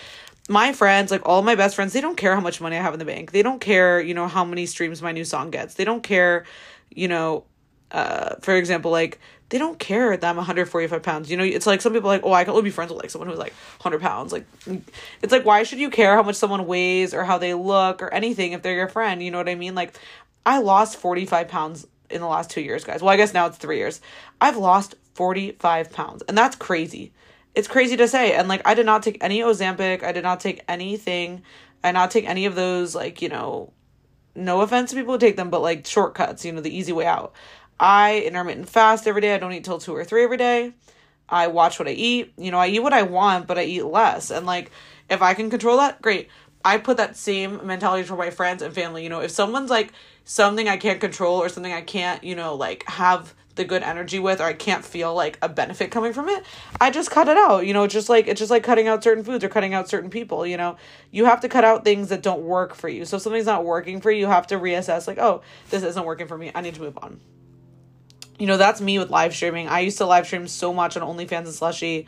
my 0.48 0.72
friends, 0.74 1.12
like 1.12 1.22
all 1.26 1.42
my 1.42 1.56
best 1.56 1.76
friends, 1.76 1.94
they 1.94 2.02
don't 2.02 2.18
care 2.18 2.34
how 2.36 2.42
much 2.42 2.62
money 2.62 2.78
I 2.78 2.82
have 2.82 2.94
in 2.94 3.00
the 3.00 3.06
bank. 3.06 3.32
They 3.32 3.42
don't 3.42 3.60
care, 3.60 4.00
you 4.00 4.14
know, 4.14 4.28
how 4.28 4.46
many 4.46 4.66
streams 4.66 5.02
my 5.02 5.12
new 5.12 5.26
song 5.26 5.52
gets. 5.52 5.74
They 5.74 5.84
don't 5.84 6.04
care, 6.04 6.46
you 6.90 7.08
know, 7.08 7.44
uh, 7.92 8.36
for 8.42 8.56
example, 8.56 8.92
like 8.92 9.20
they 9.50 9.58
don't 9.58 9.80
care 9.80 10.16
that 10.16 10.30
I'm 10.30 10.36
145 10.36 11.04
pounds. 11.04 11.32
You 11.32 11.38
know, 11.38 11.44
it's 11.44 11.68
like 11.68 11.82
some 11.82 11.94
people 11.94 12.10
like, 12.10 12.22
oh, 12.24 12.34
I 12.34 12.44
can 12.44 12.52
only 12.52 12.64
be 12.64 12.70
friends 12.70 12.92
with 12.92 13.02
like 13.02 13.10
someone 13.10 13.30
who's 13.30 13.40
like 13.40 13.54
100 13.82 14.02
pounds. 14.02 14.32
Like, 14.34 14.46
it's 15.22 15.32
like, 15.32 15.46
why 15.46 15.64
should 15.64 15.80
you 15.80 15.90
care 15.90 16.16
how 16.16 16.24
much 16.24 16.36
someone 16.36 16.66
weighs 16.66 17.14
or 17.14 17.24
how 17.24 17.38
they 17.38 17.54
look 17.54 18.02
or 18.02 18.14
anything 18.14 18.52
if 18.52 18.62
they're 18.62 18.76
your 18.76 18.90
friend? 18.90 19.24
You 19.24 19.32
know 19.32 19.38
what 19.38 19.50
I 19.50 19.56
mean? 19.56 19.76
Like, 19.76 19.98
I 20.46 20.60
lost 20.60 20.98
45 20.98 21.48
pounds 21.48 21.88
in 22.10 22.22
the 22.22 22.28
last 22.28 22.50
two 22.50 22.62
years, 22.62 22.84
guys. 22.84 23.02
Well, 23.02 23.10
I 23.10 23.18
guess 23.18 23.34
now 23.34 23.48
it's 23.48 23.58
three 23.58 23.78
years. 23.78 24.02
I've 24.40 24.58
lost 24.58 24.96
45 25.16 25.92
pounds, 25.92 26.24
and 26.28 26.38
that's 26.38 26.56
crazy 26.56 27.12
it's 27.58 27.68
crazy 27.68 27.98
to 27.98 28.08
say. 28.08 28.34
And 28.34 28.48
like 28.48 28.62
I 28.66 28.76
did 28.76 28.86
not 28.86 29.02
take 29.02 29.18
any 29.20 29.40
Ozempic. 29.40 30.04
I 30.04 30.12
did 30.12 30.22
not 30.22 30.40
take 30.40 30.64
anything. 30.68 31.42
I 31.84 31.92
not 31.92 32.12
take 32.12 32.30
any 32.30 32.46
of 32.46 32.54
those 32.54 32.94
like, 32.94 33.20
you 33.20 33.30
know, 33.30 33.74
no 34.36 34.62
offense 34.62 34.92
to 34.92 34.96
people 34.96 35.16
who 35.16 35.20
take 35.20 35.38
them, 35.38 35.50
but 35.50 35.64
like 35.64 35.88
shortcuts, 35.88 36.46
you 36.46 36.52
know, 36.52 36.62
the 36.62 36.76
easy 36.76 36.92
way 36.92 37.08
out. 37.08 37.34
I 37.80 38.20
intermittent 38.20 38.70
fast 38.70 39.08
every 39.08 39.22
day. 39.22 39.34
I 39.34 39.40
don't 39.40 39.54
eat 39.54 39.64
till 39.64 39.80
two 39.80 39.96
or 39.96 40.06
three 40.06 40.24
every 40.24 40.38
day. 40.38 40.74
I 41.28 41.48
watch 41.48 41.80
what 41.80 41.88
I 41.88 41.92
eat. 41.92 42.32
You 42.38 42.52
know, 42.52 42.60
I 42.60 42.68
eat 42.68 42.80
what 42.80 42.94
I 42.94 43.02
want, 43.02 43.48
but 43.48 43.58
I 43.58 43.64
eat 43.64 43.86
less. 43.86 44.30
And 44.30 44.46
like 44.46 44.70
if 45.10 45.24
I 45.24 45.34
can 45.34 45.50
control 45.50 45.78
that, 45.78 46.00
great. 46.00 46.30
I 46.64 46.78
put 46.78 46.98
that 46.98 47.18
same 47.18 47.66
mentality 47.66 48.04
for 48.04 48.16
my 48.16 48.30
friends 48.30 48.62
and 48.62 48.72
family. 48.72 49.02
You 49.02 49.10
know, 49.10 49.22
if 49.22 49.32
someone's 49.32 49.72
like 49.72 49.94
something 50.26 50.70
I 50.70 50.78
can't 50.78 51.02
control 51.02 51.38
or 51.40 51.50
something 51.50 51.74
I 51.74 51.82
can't, 51.82 52.24
you 52.24 52.36
know, 52.36 52.54
like 52.54 52.88
have 52.88 53.34
the 53.58 53.66
good 53.66 53.84
energy 53.84 54.20
with 54.20 54.40
or 54.40 54.46
I 54.46 54.54
can't 54.54 54.86
feel 54.86 55.14
like 55.14 55.38
a 55.42 55.50
benefit 55.50 55.92
coming 55.92 56.14
from 56.14 56.30
it, 56.30 56.44
I 56.80 56.90
just 56.90 57.12
cut 57.12 57.28
it 57.28 57.38
out. 57.38 57.66
You 57.66 57.74
know, 57.74 57.84
it's 57.84 57.94
just 57.94 58.10
like 58.10 58.28
it's 58.28 58.40
just 58.40 58.52
like 58.52 58.64
cutting 58.64 58.88
out 58.88 59.04
certain 59.04 59.24
foods 59.24 59.44
or 59.44 59.50
cutting 59.50 59.74
out 59.74 59.90
certain 59.90 60.10
people, 60.10 60.48
you 60.48 60.58
know. 60.58 60.78
You 61.12 61.26
have 61.26 61.42
to 61.42 61.50
cut 61.50 61.64
out 61.64 61.84
things 61.84 62.10
that 62.10 62.24
don't 62.24 62.42
work 62.42 62.74
for 62.74 62.88
you. 62.88 63.06
So 63.06 63.18
if 63.18 63.24
something's 63.24 63.46
not 63.46 63.66
working 63.66 64.00
for 64.00 64.12
you, 64.12 64.20
you 64.22 64.28
have 64.28 64.48
to 64.48 64.56
reassess 64.56 65.08
like, 65.08 65.18
"Oh, 65.18 65.42
this 65.70 65.84
isn't 65.84 66.06
working 66.06 66.28
for 66.28 66.38
me. 66.38 66.52
I 66.56 66.62
need 66.62 66.76
to 66.76 66.82
move 66.82 66.98
on." 67.02 67.20
You 68.40 68.48
know, 68.48 68.58
that's 68.58 68.80
me 68.80 69.00
with 69.00 69.10
live 69.10 69.36
streaming. 69.36 69.68
I 69.68 69.82
used 69.82 69.98
to 69.98 70.06
live 70.06 70.28
stream 70.28 70.48
so 70.48 70.74
much 70.74 70.96
on 70.96 71.04
OnlyFans 71.04 71.46
and 71.46 71.54
Slushy 71.54 72.08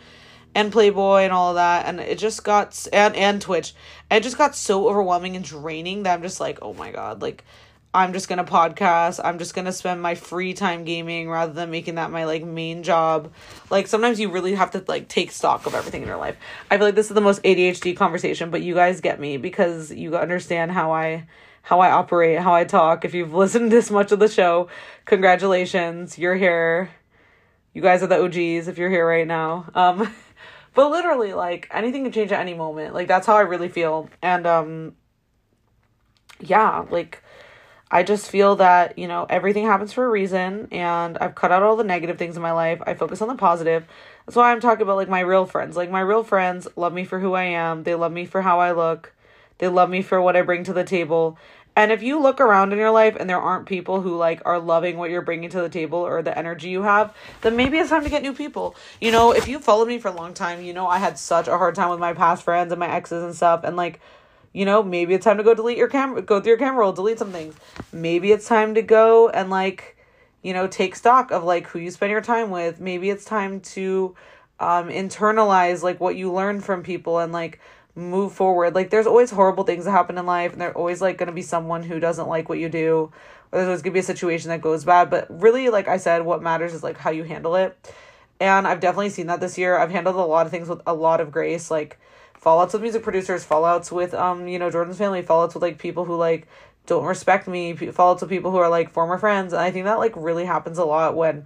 and 0.55 0.71
Playboy 0.71 1.21
and 1.21 1.31
all 1.31 1.49
of 1.49 1.55
that 1.55 1.85
and 1.85 1.99
it 1.99 2.17
just 2.17 2.43
got 2.43 2.87
and 2.91 3.15
and 3.15 3.41
Twitch. 3.41 3.73
It 4.09 4.21
just 4.21 4.37
got 4.37 4.55
so 4.55 4.87
overwhelming 4.87 5.35
and 5.35 5.45
draining 5.45 6.03
that 6.03 6.13
I'm 6.13 6.21
just 6.21 6.39
like, 6.39 6.59
"Oh 6.61 6.73
my 6.73 6.91
god, 6.91 7.21
like 7.21 7.43
I'm 7.91 8.13
just 8.13 8.29
gonna 8.29 8.43
podcast. 8.43 9.19
I'm 9.23 9.39
just 9.39 9.55
gonna 9.55 9.71
spend 9.71 10.01
my 10.01 10.13
free 10.13 10.53
time 10.53 10.83
gaming 10.83 11.27
rather 11.27 11.53
than 11.53 11.71
making 11.71 11.95
that 11.95 12.11
my 12.11 12.25
like 12.25 12.43
main 12.43 12.83
job. 12.83 13.33
Like 13.71 13.87
sometimes 13.87 14.19
you 14.19 14.29
really 14.29 14.53
have 14.53 14.71
to 14.71 14.83
like 14.87 15.07
take 15.07 15.31
stock 15.31 15.65
of 15.65 15.73
everything 15.73 16.03
in 16.03 16.07
your 16.07 16.17
life. 16.17 16.37
I 16.69 16.77
feel 16.77 16.85
like 16.85 16.95
this 16.95 17.09
is 17.09 17.15
the 17.15 17.21
most 17.21 17.41
ADHD 17.41 17.97
conversation, 17.97 18.51
but 18.51 18.61
you 18.61 18.75
guys 18.75 19.01
get 19.01 19.19
me 19.19 19.37
because 19.37 19.91
you 19.91 20.15
understand 20.15 20.71
how 20.71 20.91
I 20.91 21.27
how 21.63 21.79
I 21.79 21.89
operate, 21.89 22.39
how 22.39 22.53
I 22.53 22.63
talk. 22.63 23.05
If 23.05 23.15
you've 23.15 23.33
listened 23.43 23.71
this 23.71 23.89
much 23.89 24.11
of 24.11 24.19
the 24.19 24.27
show, 24.27 24.69
congratulations, 25.05 26.19
you're 26.19 26.35
here. 26.35 26.91
You 27.73 27.81
guys 27.81 28.03
are 28.03 28.07
the 28.07 28.21
OGs 28.21 28.67
if 28.67 28.77
you're 28.77 28.91
here 28.91 29.07
right 29.07 29.27
now. 29.27 29.65
Um 29.73 30.13
but 30.75 30.91
literally 30.91 31.33
like 31.33 31.67
anything 31.71 32.03
can 32.03 32.11
change 32.11 32.31
at 32.31 32.39
any 32.39 32.53
moment. 32.53 32.93
Like 32.93 33.07
that's 33.07 33.25
how 33.25 33.35
I 33.35 33.41
really 33.41 33.69
feel. 33.69 34.11
And 34.21 34.45
um 34.45 34.95
yeah, 36.39 36.85
like 36.91 37.23
I 37.91 38.03
just 38.03 38.29
feel 38.29 38.57
that, 38.57 38.99
you 38.99 39.07
know, 39.07 39.25
everything 39.29 39.65
happens 39.65 39.93
for 39.93 40.05
a 40.05 40.09
reason 40.09 40.67
and 40.71 41.17
I've 41.17 41.33
cut 41.33 41.51
out 41.51 41.63
all 41.63 41.75
the 41.75 41.83
negative 41.83 42.19
things 42.19 42.35
in 42.35 42.41
my 42.41 42.51
life. 42.51 42.81
I 42.85 42.93
focus 42.93 43.21
on 43.21 43.27
the 43.27 43.35
positive. 43.35 43.85
That's 44.25 44.35
why 44.35 44.51
I'm 44.51 44.59
talking 44.61 44.83
about 44.83 44.97
like 44.97 45.09
my 45.09 45.21
real 45.21 45.47
friends. 45.47 45.75
Like 45.75 45.89
my 45.89 46.01
real 46.01 46.23
friends 46.23 46.67
love 46.75 46.93
me 46.93 47.03
for 47.03 47.19
who 47.19 47.33
I 47.33 47.45
am. 47.45 47.83
They 47.83 47.95
love 47.95 48.11
me 48.11 48.25
for 48.25 48.43
how 48.43 48.59
I 48.59 48.73
look. 48.73 49.13
They 49.57 49.67
love 49.67 49.89
me 49.89 50.03
for 50.03 50.21
what 50.21 50.35
I 50.35 50.43
bring 50.43 50.63
to 50.65 50.73
the 50.73 50.83
table. 50.83 51.39
And 51.75 51.91
if 51.91 52.03
you 52.03 52.19
look 52.19 52.39
around 52.39 52.73
in 52.73 52.77
your 52.77 52.91
life 52.91 53.15
and 53.19 53.29
there 53.29 53.39
aren't 53.39 53.65
people 53.65 54.01
who 54.01 54.15
like 54.17 54.41
are 54.45 54.59
loving 54.59 54.97
what 54.97 55.09
you're 55.09 55.21
bringing 55.21 55.49
to 55.49 55.61
the 55.61 55.69
table 55.69 55.99
or 55.99 56.21
the 56.21 56.37
energy 56.37 56.69
you 56.69 56.83
have, 56.83 57.15
then 57.41 57.55
maybe 57.55 57.77
it's 57.77 57.89
time 57.89 58.03
to 58.03 58.09
get 58.09 58.21
new 58.21 58.33
people. 58.33 58.75
You 59.01 59.11
know, 59.11 59.31
if 59.31 59.47
you 59.47 59.59
followed 59.59 59.87
me 59.87 59.97
for 59.97 60.09
a 60.09 60.13
long 60.13 60.33
time, 60.33 60.61
you 60.61 60.73
know 60.73 60.87
I 60.87 60.99
had 60.99 61.17
such 61.17 61.47
a 61.47 61.57
hard 61.57 61.75
time 61.75 61.89
with 61.89 61.99
my 61.99 62.13
past 62.13 62.43
friends 62.43 62.71
and 62.71 62.79
my 62.79 62.89
exes 62.89 63.23
and 63.23 63.35
stuff 63.35 63.61
and 63.63 63.75
like 63.77 63.99
you 64.53 64.65
know, 64.65 64.81
maybe 64.81 65.13
it's 65.13 65.23
time 65.23 65.37
to 65.37 65.43
go 65.43 65.53
delete 65.53 65.77
your 65.77 65.87
camera, 65.87 66.21
go 66.21 66.39
through 66.39 66.51
your 66.51 66.57
camera 66.57 66.79
roll, 66.79 66.91
delete 66.91 67.19
some 67.19 67.31
things. 67.31 67.55
Maybe 67.91 68.31
it's 68.31 68.47
time 68.47 68.73
to 68.75 68.81
go 68.81 69.29
and 69.29 69.49
like, 69.49 69.97
you 70.41 70.53
know, 70.53 70.67
take 70.67 70.95
stock 70.95 71.31
of 71.31 71.43
like 71.43 71.67
who 71.67 71.79
you 71.79 71.91
spend 71.91 72.11
your 72.11 72.21
time 72.21 72.49
with. 72.49 72.79
Maybe 72.79 73.09
it's 73.09 73.25
time 73.25 73.59
to 73.61 74.15
um 74.59 74.89
internalize 74.89 75.83
like 75.83 75.99
what 75.99 76.15
you 76.15 76.33
learn 76.33 76.59
from 76.61 76.83
people 76.83 77.19
and 77.19 77.31
like 77.31 77.59
move 77.95 78.33
forward. 78.33 78.75
Like 78.75 78.89
there's 78.89 79.07
always 79.07 79.31
horrible 79.31 79.63
things 79.63 79.85
that 79.85 79.91
happen 79.91 80.17
in 80.17 80.25
life 80.25 80.53
and 80.53 80.61
there's 80.61 80.75
always 80.75 81.01
like 81.01 81.17
going 81.17 81.27
to 81.27 81.33
be 81.33 81.41
someone 81.41 81.83
who 81.83 81.99
doesn't 81.99 82.27
like 82.27 82.49
what 82.49 82.59
you 82.59 82.69
do 82.69 83.11
or 83.51 83.57
there's 83.57 83.67
always 83.67 83.81
going 83.81 83.91
to 83.91 83.95
be 83.95 83.99
a 83.99 84.03
situation 84.03 84.49
that 84.49 84.61
goes 84.61 84.83
bad, 84.85 85.09
but 85.09 85.27
really 85.41 85.69
like 85.69 85.87
I 85.87 85.97
said 85.97 86.23
what 86.23 86.41
matters 86.41 86.73
is 86.73 86.83
like 86.83 86.97
how 86.97 87.11
you 87.11 87.23
handle 87.23 87.55
it. 87.55 87.93
And 88.39 88.67
I've 88.67 88.79
definitely 88.79 89.09
seen 89.09 89.27
that 89.27 89.41
this 89.41 89.57
year. 89.57 89.77
I've 89.77 89.91
handled 89.91 90.15
a 90.15 90.19
lot 90.19 90.45
of 90.45 90.51
things 90.51 90.69
with 90.69 90.81
a 90.87 90.93
lot 90.93 91.19
of 91.21 91.31
grace 91.31 91.69
like 91.69 91.99
fallouts 92.43 92.73
with 92.73 92.81
music 92.81 93.03
producers, 93.03 93.45
fallouts 93.45 93.91
with 93.91 94.13
um, 94.13 94.47
you 94.47 94.59
know, 94.59 94.69
Jordan's 94.69 94.97
family, 94.97 95.23
fallouts 95.23 95.53
with 95.53 95.63
like 95.63 95.77
people 95.77 96.05
who 96.05 96.15
like 96.15 96.47
don't 96.85 97.05
respect 97.05 97.47
me, 97.47 97.73
fallouts 97.73 98.21
with 98.21 98.29
people 98.29 98.51
who 98.51 98.57
are 98.57 98.69
like 98.69 98.89
former 98.91 99.17
friends. 99.17 99.53
And 99.53 99.61
I 99.61 99.71
think 99.71 99.85
that 99.85 99.99
like 99.99 100.13
really 100.15 100.45
happens 100.45 100.77
a 100.77 100.85
lot 100.85 101.15
when 101.15 101.45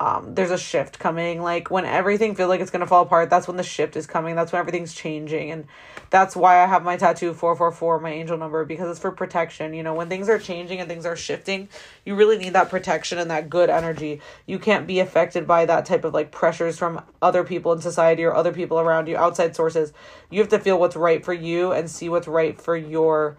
um, 0.00 0.34
there's 0.34 0.50
a 0.50 0.56
shift 0.56 0.98
coming. 0.98 1.42
Like 1.42 1.70
when 1.70 1.84
everything 1.84 2.34
feels 2.34 2.48
like 2.48 2.62
it's 2.62 2.70
gonna 2.70 2.86
fall 2.86 3.02
apart, 3.02 3.28
that's 3.28 3.46
when 3.46 3.58
the 3.58 3.62
shift 3.62 3.96
is 3.96 4.06
coming. 4.06 4.34
That's 4.34 4.50
when 4.50 4.58
everything's 4.58 4.94
changing, 4.94 5.50
and 5.50 5.66
that's 6.08 6.34
why 6.34 6.62
I 6.62 6.66
have 6.66 6.82
my 6.82 6.96
tattoo 6.96 7.34
four 7.34 7.54
four 7.54 7.70
four, 7.70 8.00
my 8.00 8.10
angel 8.10 8.38
number, 8.38 8.64
because 8.64 8.90
it's 8.90 8.98
for 8.98 9.10
protection. 9.10 9.74
You 9.74 9.82
know, 9.82 9.92
when 9.92 10.08
things 10.08 10.30
are 10.30 10.38
changing 10.38 10.80
and 10.80 10.88
things 10.88 11.04
are 11.04 11.16
shifting, 11.16 11.68
you 12.06 12.14
really 12.14 12.38
need 12.38 12.54
that 12.54 12.70
protection 12.70 13.18
and 13.18 13.30
that 13.30 13.50
good 13.50 13.68
energy. 13.68 14.22
You 14.46 14.58
can't 14.58 14.86
be 14.86 15.00
affected 15.00 15.46
by 15.46 15.66
that 15.66 15.84
type 15.84 16.04
of 16.04 16.14
like 16.14 16.32
pressures 16.32 16.78
from 16.78 17.02
other 17.20 17.44
people 17.44 17.72
in 17.72 17.82
society 17.82 18.24
or 18.24 18.34
other 18.34 18.52
people 18.52 18.80
around 18.80 19.06
you, 19.06 19.18
outside 19.18 19.54
sources. 19.54 19.92
You 20.30 20.40
have 20.40 20.48
to 20.48 20.58
feel 20.58 20.80
what's 20.80 20.96
right 20.96 21.22
for 21.22 21.34
you 21.34 21.72
and 21.72 21.90
see 21.90 22.08
what's 22.08 22.26
right 22.26 22.58
for 22.58 22.74
your 22.74 23.36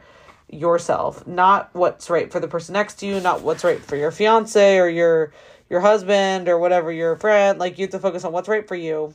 yourself, 0.47 1.25
not 1.25 1.69
what's 1.73 2.09
right 2.09 2.31
for 2.31 2.39
the 2.39 2.47
person 2.47 2.73
next 2.73 2.95
to 2.95 3.07
you, 3.07 3.19
not 3.19 3.41
what's 3.41 3.63
right 3.63 3.79
for 3.79 3.95
your 3.95 4.11
fiance 4.11 4.77
or 4.77 4.89
your 4.89 5.31
your 5.71 5.79
husband 5.79 6.49
or 6.49 6.59
whatever 6.59 6.91
your 6.91 7.15
friend 7.15 7.57
like 7.57 7.79
you 7.79 7.85
have 7.85 7.91
to 7.91 7.99
focus 7.99 8.25
on 8.25 8.33
what's 8.33 8.49
right 8.49 8.67
for 8.67 8.75
you. 8.75 9.13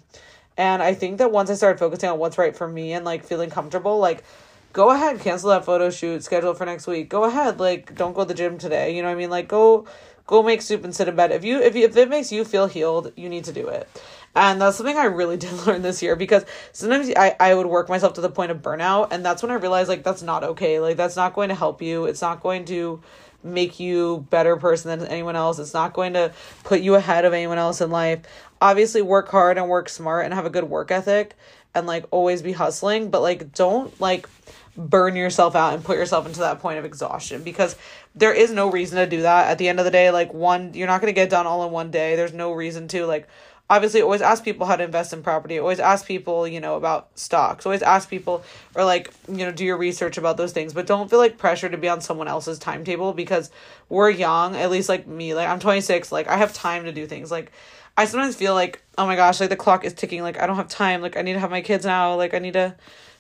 And 0.56 0.82
i 0.82 0.94
think 0.94 1.18
that 1.18 1.30
once 1.30 1.50
i 1.50 1.54
started 1.54 1.78
focusing 1.78 2.08
on 2.08 2.18
what's 2.18 2.38
right 2.38 2.56
for 2.56 2.66
me 2.66 2.94
and 2.94 3.04
like 3.04 3.24
feeling 3.24 3.50
comfortable 3.50 3.98
like 3.98 4.24
go 4.72 4.90
ahead 4.90 5.20
cancel 5.20 5.50
that 5.50 5.66
photo 5.66 5.90
shoot 5.90 6.24
schedule 6.24 6.54
for 6.54 6.64
next 6.64 6.86
week. 6.86 7.10
Go 7.10 7.24
ahead 7.24 7.60
like 7.60 7.94
don't 7.94 8.14
go 8.14 8.22
to 8.22 8.28
the 8.28 8.34
gym 8.34 8.56
today. 8.56 8.96
You 8.96 9.02
know 9.02 9.08
what 9.08 9.14
i 9.14 9.18
mean? 9.18 9.28
Like 9.28 9.48
go 9.48 9.86
go 10.26 10.42
make 10.42 10.62
soup 10.62 10.82
and 10.82 10.96
sit 10.96 11.08
in 11.08 11.14
bed. 11.14 11.30
If 11.30 11.44
you 11.44 11.60
if, 11.60 11.76
you, 11.76 11.84
if 11.84 11.94
it 11.94 12.08
makes 12.08 12.32
you 12.32 12.42
feel 12.42 12.66
healed 12.66 13.12
you 13.16 13.28
need 13.28 13.44
to 13.44 13.52
do 13.52 13.68
it. 13.68 13.86
And 14.34 14.58
that's 14.58 14.78
something 14.78 14.96
i 14.96 15.04
really 15.04 15.36
did 15.44 15.52
learn 15.66 15.82
this 15.82 16.02
year 16.02 16.16
because 16.16 16.46
sometimes 16.72 17.10
I, 17.14 17.36
I 17.38 17.54
would 17.54 17.66
work 17.66 17.90
myself 17.90 18.14
to 18.14 18.22
the 18.22 18.30
point 18.30 18.50
of 18.50 18.62
burnout. 18.62 19.08
And 19.10 19.22
that's 19.22 19.42
when 19.42 19.52
i 19.52 19.56
realized 19.56 19.90
like 19.90 20.04
that's 20.04 20.22
not 20.22 20.42
okay. 20.42 20.80
Like 20.80 20.96
that's 20.96 21.16
not 21.16 21.34
going 21.34 21.50
to 21.50 21.54
help 21.54 21.82
you. 21.82 22.06
It's 22.06 22.22
not 22.22 22.42
going 22.42 22.64
to 22.66 23.02
make 23.46 23.80
you 23.80 24.26
better 24.30 24.56
person 24.56 24.98
than 24.98 25.08
anyone 25.08 25.36
else. 25.36 25.58
It's 25.58 25.74
not 25.74 25.92
going 25.92 26.14
to 26.14 26.32
put 26.64 26.80
you 26.80 26.94
ahead 26.94 27.24
of 27.24 27.32
anyone 27.32 27.58
else 27.58 27.80
in 27.80 27.90
life. 27.90 28.20
Obviously 28.60 29.02
work 29.02 29.28
hard 29.28 29.58
and 29.58 29.68
work 29.68 29.88
smart 29.88 30.24
and 30.24 30.34
have 30.34 30.46
a 30.46 30.50
good 30.50 30.64
work 30.64 30.90
ethic 30.90 31.34
and 31.74 31.86
like 31.86 32.04
always 32.10 32.42
be 32.42 32.52
hustling, 32.52 33.10
but 33.10 33.22
like 33.22 33.52
don't 33.52 33.98
like 34.00 34.28
burn 34.76 35.16
yourself 35.16 35.56
out 35.56 35.74
and 35.74 35.84
put 35.84 35.96
yourself 35.96 36.26
into 36.26 36.40
that 36.40 36.60
point 36.60 36.78
of 36.78 36.84
exhaustion 36.84 37.42
because 37.42 37.76
there 38.14 38.32
is 38.32 38.50
no 38.50 38.70
reason 38.70 38.98
to 38.98 39.06
do 39.06 39.22
that. 39.22 39.48
At 39.48 39.58
the 39.58 39.68
end 39.68 39.78
of 39.78 39.84
the 39.84 39.90
day, 39.90 40.10
like 40.10 40.32
one 40.32 40.74
you're 40.74 40.86
not 40.86 41.00
going 41.00 41.12
to 41.12 41.18
get 41.18 41.30
done 41.30 41.46
all 41.46 41.64
in 41.64 41.72
one 41.72 41.90
day. 41.90 42.16
There's 42.16 42.32
no 42.32 42.52
reason 42.52 42.88
to 42.88 43.06
like 43.06 43.28
obviously 43.68 44.00
always 44.00 44.20
ask 44.20 44.44
people 44.44 44.66
how 44.66 44.76
to 44.76 44.84
invest 44.84 45.12
in 45.12 45.22
property 45.22 45.58
always 45.58 45.80
ask 45.80 46.06
people 46.06 46.46
you 46.46 46.60
know 46.60 46.76
about 46.76 47.08
stocks 47.18 47.66
always 47.66 47.82
ask 47.82 48.08
people 48.08 48.44
or 48.74 48.84
like 48.84 49.12
you 49.28 49.38
know 49.38 49.50
do 49.50 49.64
your 49.64 49.76
research 49.76 50.16
about 50.16 50.36
those 50.36 50.52
things 50.52 50.72
but 50.72 50.86
don't 50.86 51.10
feel 51.10 51.18
like 51.18 51.36
pressure 51.36 51.68
to 51.68 51.76
be 51.76 51.88
on 51.88 52.00
someone 52.00 52.28
else's 52.28 52.58
timetable 52.58 53.12
because 53.12 53.50
we're 53.88 54.10
young 54.10 54.54
at 54.54 54.70
least 54.70 54.88
like 54.88 55.06
me 55.06 55.34
like 55.34 55.48
i'm 55.48 55.58
26 55.58 56.12
like 56.12 56.28
i 56.28 56.36
have 56.36 56.52
time 56.52 56.84
to 56.84 56.92
do 56.92 57.06
things 57.06 57.30
like 57.30 57.50
i 57.96 58.04
sometimes 58.04 58.36
feel 58.36 58.54
like 58.54 58.82
oh 58.98 59.06
my 59.06 59.16
gosh 59.16 59.40
like 59.40 59.50
the 59.50 59.56
clock 59.56 59.84
is 59.84 59.92
ticking 59.94 60.22
like 60.22 60.40
i 60.40 60.46
don't 60.46 60.56
have 60.56 60.68
time 60.68 61.02
like 61.02 61.16
i 61.16 61.22
need 61.22 61.32
to 61.32 61.40
have 61.40 61.50
my 61.50 61.62
kids 61.62 61.84
now 61.84 62.14
like 62.14 62.34
i 62.34 62.38
need 62.38 62.54
to 62.54 62.74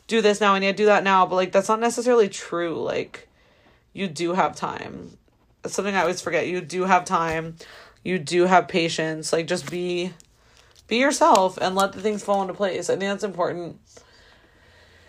do 0.06 0.22
this 0.22 0.40
now 0.40 0.54
i 0.54 0.58
need 0.60 0.70
to 0.70 0.82
do 0.82 0.86
that 0.86 1.02
now 1.02 1.26
but 1.26 1.34
like 1.34 1.50
that's 1.50 1.68
not 1.68 1.80
necessarily 1.80 2.28
true 2.28 2.80
like 2.82 3.28
you 3.92 4.08
do 4.08 4.34
have 4.34 4.54
time. 4.54 5.16
That's 5.62 5.74
something 5.74 5.94
i 5.94 6.02
always 6.02 6.20
forget 6.20 6.46
you 6.46 6.60
do 6.60 6.84
have 6.84 7.04
time 7.04 7.56
you 8.04 8.20
do 8.20 8.44
have 8.44 8.68
patience 8.68 9.32
like 9.32 9.48
just 9.48 9.68
be 9.68 10.12
be 10.86 10.96
yourself 10.96 11.58
and 11.58 11.74
let 11.74 11.92
the 11.92 12.00
things 12.00 12.24
fall 12.24 12.42
into 12.42 12.54
place. 12.54 12.88
I 12.88 12.96
think 12.96 13.10
that's 13.10 13.24
important. 13.24 13.80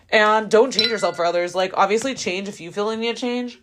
And 0.10 0.50
don't 0.50 0.72
change 0.72 0.88
yourself 0.88 1.16
for 1.16 1.26
others. 1.26 1.54
Like, 1.54 1.74
obviously, 1.76 2.16
change 2.16 2.48
if 2.48 2.62
you 2.62 2.72
feel 2.72 2.92
you 2.92 2.98
need 2.98 3.16
to 3.16 3.22
change. 3.22 3.60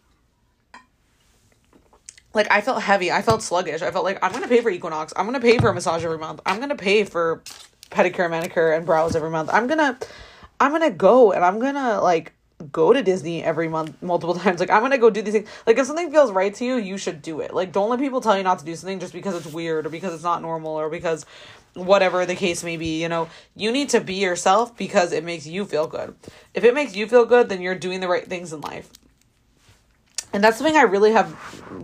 Like, 2.34 2.50
I 2.50 2.60
felt 2.60 2.82
heavy. 2.82 3.10
I 3.10 3.22
felt 3.22 3.42
sluggish. 3.42 3.82
I 3.82 3.90
felt 3.90 4.04
like 4.04 4.18
I'm 4.22 4.30
going 4.30 4.42
to 4.42 4.48
pay 4.48 4.60
for 4.60 4.70
Equinox. 4.70 5.12
I'm 5.16 5.26
going 5.26 5.40
to 5.40 5.46
pay 5.46 5.58
for 5.58 5.68
a 5.68 5.74
massage 5.74 6.04
every 6.04 6.18
month. 6.18 6.40
I'm 6.44 6.56
going 6.56 6.68
to 6.68 6.76
pay 6.76 7.04
for 7.04 7.42
pedicure, 7.90 8.28
manicure, 8.28 8.72
and 8.72 8.84
brows 8.84 9.16
every 9.16 9.30
month. 9.30 9.50
I'm 9.52 9.66
going 9.66 9.78
to, 9.78 9.96
I'm 10.60 10.78
to 10.80 10.90
go 10.90 11.32
and 11.32 11.44
I'm 11.44 11.60
to, 11.60 12.00
like, 12.00 12.32
go 12.70 12.92
to 12.92 13.02
Disney 13.02 13.42
every 13.42 13.68
month 13.68 14.00
multiple 14.02 14.34
times. 14.38 14.60
Like 14.60 14.70
I'm 14.70 14.82
gonna 14.82 14.98
go 14.98 15.10
do 15.10 15.22
these 15.22 15.34
things. 15.34 15.48
Like 15.66 15.78
if 15.78 15.86
something 15.86 16.10
feels 16.10 16.32
right 16.32 16.54
to 16.54 16.64
you, 16.64 16.76
you 16.76 16.98
should 16.98 17.22
do 17.22 17.40
it. 17.40 17.54
Like 17.54 17.72
don't 17.72 17.90
let 17.90 17.98
people 17.98 18.20
tell 18.20 18.36
you 18.36 18.42
not 18.42 18.58
to 18.60 18.64
do 18.64 18.74
something 18.74 19.00
just 19.00 19.12
because 19.12 19.34
it's 19.34 19.52
weird 19.52 19.86
or 19.86 19.90
because 19.90 20.14
it's 20.14 20.22
not 20.22 20.42
normal 20.42 20.72
or 20.72 20.88
because 20.88 21.26
whatever 21.74 22.24
the 22.24 22.34
case 22.34 22.64
may 22.64 22.76
be, 22.76 23.02
you 23.02 23.08
know, 23.08 23.28
you 23.54 23.70
need 23.72 23.88
to 23.90 24.00
be 24.00 24.14
yourself 24.14 24.76
because 24.76 25.12
it 25.12 25.24
makes 25.24 25.46
you 25.46 25.64
feel 25.64 25.86
good. 25.86 26.14
If 26.54 26.64
it 26.64 26.74
makes 26.74 26.94
you 26.94 27.06
feel 27.06 27.26
good, 27.26 27.48
then 27.48 27.60
you're 27.60 27.74
doing 27.74 28.00
the 28.00 28.08
right 28.08 28.26
things 28.26 28.52
in 28.52 28.60
life. 28.60 28.88
And 30.32 30.42
that's 30.42 30.58
something 30.58 30.76
I 30.76 30.82
really 30.82 31.12
have 31.12 31.36